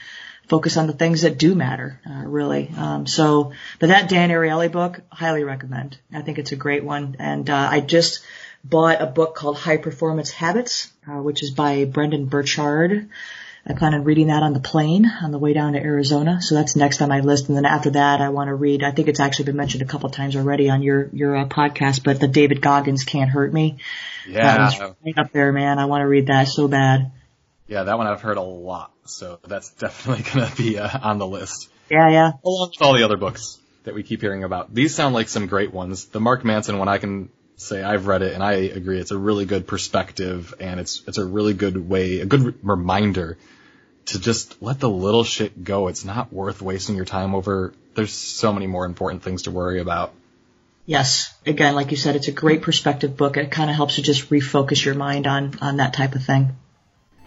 focus 0.50 0.76
on 0.76 0.88
the 0.88 0.94
things 0.94 1.22
that 1.22 1.38
do 1.38 1.56
matter, 1.56 2.02
uh, 2.06 2.24
really. 2.26 2.70
Um, 2.76 3.08
so, 3.08 3.54
but 3.80 3.88
that 3.88 4.10
Dan 4.10 4.30
Ariely 4.30 4.70
book, 4.70 5.00
highly 5.10 5.46
recommend. 5.46 5.98
I 6.14 6.22
think 6.22 6.38
it's 6.38 6.52
a 6.52 6.58
great 6.58 6.84
one. 6.84 7.16
And, 7.18 7.50
uh, 7.50 7.70
I 7.72 7.80
just 7.80 8.26
bought 8.64 9.02
a 9.02 9.06
book 9.06 9.36
called 9.36 9.58
High 9.58 9.78
Performance 9.78 10.32
Habits, 10.32 10.92
uh, 11.08 11.22
which 11.22 11.44
is 11.44 11.52
by 11.52 11.86
Brendon 11.86 12.26
Burchard. 12.26 13.10
I 13.66 13.74
plan 13.74 13.94
on 13.94 14.04
reading 14.04 14.28
that 14.28 14.42
on 14.42 14.54
the 14.54 14.60
plane 14.60 15.06
on 15.22 15.32
the 15.32 15.38
way 15.38 15.54
down 15.54 15.74
to 15.74 15.80
Arizona. 15.80 16.42
So 16.42 16.56
that's 16.56 16.76
next 16.76 17.00
on 17.02 17.10
my 17.10 17.20
list. 17.20 17.48
And 17.48 17.56
then 17.56 17.66
after 17.66 17.92
that, 17.92 18.20
I 18.20 18.30
want 18.30 18.48
to 18.48 18.56
read, 18.56 18.84
I 18.84 18.90
think 18.90 19.08
it's 19.08 19.20
actually 19.20 19.46
been 19.46 19.56
mentioned 19.56 19.84
a 19.84 19.86
couple 19.86 20.10
times 20.10 20.36
already 20.36 20.70
on 20.72 20.82
your, 20.82 21.10
your 21.14 21.38
uh, 21.38 21.46
podcast, 21.46 22.04
but 22.04 22.20
the 22.20 22.28
David 22.28 22.62
Goggins 22.62 23.04
Can't 23.04 23.30
Hurt 23.30 23.54
Me. 23.54 23.78
Yeah, 24.28 24.58
one's 24.58 24.80
right 24.80 25.18
up 25.20 25.32
there, 25.32 25.52
man. 25.52 25.78
I 25.78 25.86
want 25.86 26.02
to 26.02 26.08
read 26.08 26.28
that 26.28 26.48
so 26.48 26.68
bad. 26.68 27.12
yeah, 27.68 27.84
that 27.84 27.98
one 27.98 28.08
I've 28.08 28.22
heard 28.22 28.38
a 28.38 28.42
lot, 28.42 28.92
so 29.06 29.40
that's 29.48 29.70
definitely 29.74 30.24
gonna 30.24 30.52
be 30.56 30.80
uh, 30.80 31.00
on 31.02 31.20
the 31.20 31.28
list. 31.28 31.70
Yeah, 31.90 32.10
yeah. 32.10 32.32
Along 32.44 32.70
with 32.70 32.82
all 32.82 32.96
the 32.96 33.04
other 33.04 33.18
books 33.18 33.60
that 33.84 33.94
we 33.94 34.04
keep 34.04 34.22
hearing 34.22 34.44
about. 34.44 34.74
These 34.74 34.96
sound 34.96 35.14
like 35.14 35.28
some 35.28 35.48
great 35.48 35.74
ones. 35.74 36.06
The 36.06 36.20
Mark 36.20 36.44
Manson 36.44 36.78
one, 36.80 36.88
I 36.88 36.98
can 36.98 37.30
say 37.62 37.84
I've 37.84 38.08
read 38.08 38.22
it 38.22 38.34
and 38.34 38.44
I 38.44 38.54
agree. 38.54 39.00
It's 39.00 39.12
a 39.12 39.18
really 39.18 39.46
good 39.46 39.68
perspective 39.68 40.54
and 40.60 40.80
it's 40.80 41.04
it's 41.08 41.18
a 41.18 41.26
really 41.26 41.54
good 41.54 41.90
way, 41.90 42.20
a 42.20 42.26
good 42.26 42.42
re- 42.42 42.54
reminder 42.64 43.38
to 44.06 44.20
just 44.20 44.62
let 44.62 44.80
the 44.80 44.90
little 44.90 45.24
shit 45.24 45.64
go. 45.64 45.88
It's 45.88 46.04
not 46.04 46.34
worth 46.34 46.62
wasting 46.62 46.96
your 46.96 47.06
time 47.06 47.36
over. 47.36 47.74
There's 47.94 48.14
so 48.14 48.52
many 48.52 48.68
more 48.68 48.86
important 48.86 49.24
things 49.24 49.44
to 49.44 49.52
worry 49.52 49.80
about. 49.80 50.14
Yes. 50.86 51.34
Again, 51.46 51.76
like 51.76 51.92
you 51.92 51.98
said, 51.98 52.16
it's 52.16 52.28
a 52.28 52.32
great 52.32 52.64
perspective 52.64 53.16
book. 53.16 53.38
It 53.38 53.52
kind 53.52 53.70
of 53.70 53.76
helps 53.76 53.98
you 53.98 54.04
just 54.04 54.30
refocus 54.30 54.84
your 54.84 54.96
mind 54.96 55.28
on, 55.28 55.58
on 55.62 55.78
that 55.78 55.94
type 55.94 56.16
of 56.16 56.24
thing. 56.24 56.56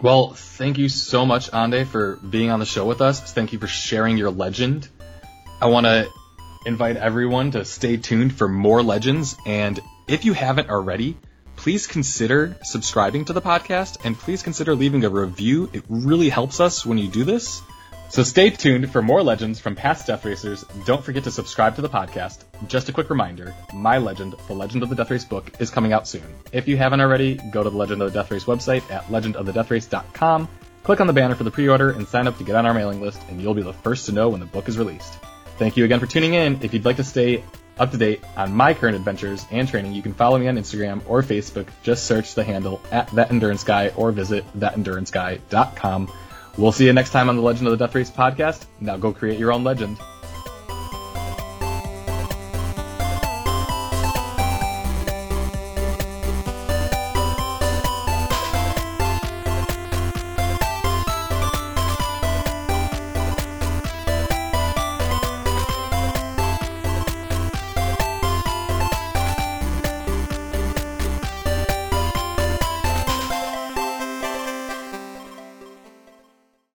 Well, 0.01 0.33
thank 0.33 0.77
you 0.77 0.89
so 0.89 1.25
much, 1.25 1.49
Andé, 1.51 1.85
for 1.87 2.17
being 2.17 2.51
on 2.51 2.59
the 2.59 2.65
show 2.65 2.85
with 2.85 3.01
us. 3.01 3.33
Thank 3.33 3.53
you 3.53 3.59
for 3.59 3.67
sharing 3.67 4.17
your 4.17 4.29
legend. 4.29 4.89
I 5.61 5.67
want 5.67 5.85
to 5.85 6.09
invite 6.65 6.97
everyone 6.97 7.51
to 7.51 7.63
stay 7.63 7.95
tuned 7.95 8.33
for 8.33 8.47
more 8.47 8.83
legends. 8.83 9.37
And 9.45 9.79
if 10.07 10.25
you 10.25 10.33
haven't 10.33 10.69
already, 10.69 11.17
please 11.55 11.87
consider 11.87 12.55
subscribing 12.63 13.25
to 13.25 13.33
the 13.33 13.41
podcast 13.41 14.05
and 14.05 14.17
please 14.17 14.43
consider 14.43 14.75
leaving 14.75 15.03
a 15.03 15.09
review. 15.09 15.69
It 15.73 15.83
really 15.89 16.29
helps 16.29 16.59
us 16.59 16.85
when 16.85 16.97
you 16.97 17.07
do 17.07 17.23
this. 17.23 17.61
So 18.09 18.21
stay 18.21 18.51
tuned 18.51 18.91
for 18.91 19.01
more 19.01 19.23
legends 19.23 19.59
from 19.59 19.75
past 19.75 20.05
Death 20.05 20.23
Racers. 20.23 20.63
Don't 20.85 21.03
forget 21.03 21.23
to 21.23 21.31
subscribe 21.31 21.75
to 21.75 21.81
the 21.81 21.89
podcast. 21.89 22.43
Just 22.67 22.87
a 22.87 22.93
quick 22.93 23.09
reminder, 23.09 23.53
My 23.73 23.97
Legend, 23.97 24.35
The 24.47 24.53
Legend 24.53 24.83
of 24.83 24.89
the 24.89 24.95
Death 24.95 25.09
Race 25.09 25.25
book, 25.25 25.51
is 25.59 25.71
coming 25.71 25.91
out 25.91 26.07
soon. 26.07 26.23
If 26.51 26.67
you 26.67 26.77
haven't 26.77 27.01
already, 27.01 27.35
go 27.35 27.63
to 27.63 27.69
the 27.69 27.77
Legend 27.77 28.03
of 28.03 28.13
the 28.13 28.19
Death 28.19 28.29
Race 28.29 28.45
website 28.45 28.89
at 28.91 29.05
legendofthedeathrace.com, 29.07 30.47
click 30.83 31.01
on 31.01 31.07
the 31.07 31.13
banner 31.13 31.33
for 31.33 31.43
the 31.43 31.51
pre-order, 31.51 31.89
and 31.89 32.07
sign 32.07 32.27
up 32.27 32.37
to 32.37 32.43
get 32.43 32.55
on 32.55 32.67
our 32.67 32.75
mailing 32.75 33.01
list, 33.01 33.19
and 33.27 33.41
you'll 33.41 33.55
be 33.55 33.63
the 33.63 33.73
first 33.73 34.05
to 34.05 34.11
know 34.11 34.29
when 34.29 34.39
the 34.39 34.45
book 34.45 34.69
is 34.69 34.77
released. 34.77 35.13
Thank 35.57 35.75
you 35.75 35.83
again 35.83 35.99
for 35.99 36.05
tuning 36.05 36.35
in. 36.35 36.59
If 36.61 36.73
you'd 36.73 36.85
like 36.85 36.97
to 36.97 37.03
stay 37.03 37.43
up 37.77 37.91
to 37.91 37.97
date 37.97 38.23
on 38.37 38.53
my 38.53 38.73
current 38.73 38.95
adventures 38.95 39.45
and 39.51 39.67
training, 39.67 39.93
you 39.93 40.01
can 40.01 40.13
follow 40.13 40.37
me 40.37 40.47
on 40.47 40.55
Instagram 40.55 41.01
or 41.07 41.21
Facebook. 41.21 41.67
Just 41.83 42.05
search 42.05 42.35
the 42.35 42.43
handle 42.43 42.81
at 42.91 43.09
That 43.11 43.31
Endurance 43.31 43.63
Guy 43.63 43.89
or 43.89 44.11
visit 44.11 44.45
thatenduranceguy.com. 44.57 46.11
We'll 46.57 46.71
see 46.71 46.85
you 46.85 46.93
next 46.93 47.09
time 47.09 47.27
on 47.29 47.35
the 47.35 47.41
Legend 47.41 47.67
of 47.67 47.77
the 47.77 47.85
Death 47.85 47.95
Race 47.95 48.11
podcast. 48.11 48.65
Now 48.79 48.97
go 48.97 49.11
create 49.11 49.39
your 49.39 49.51
own 49.51 49.63
legend. 49.63 49.97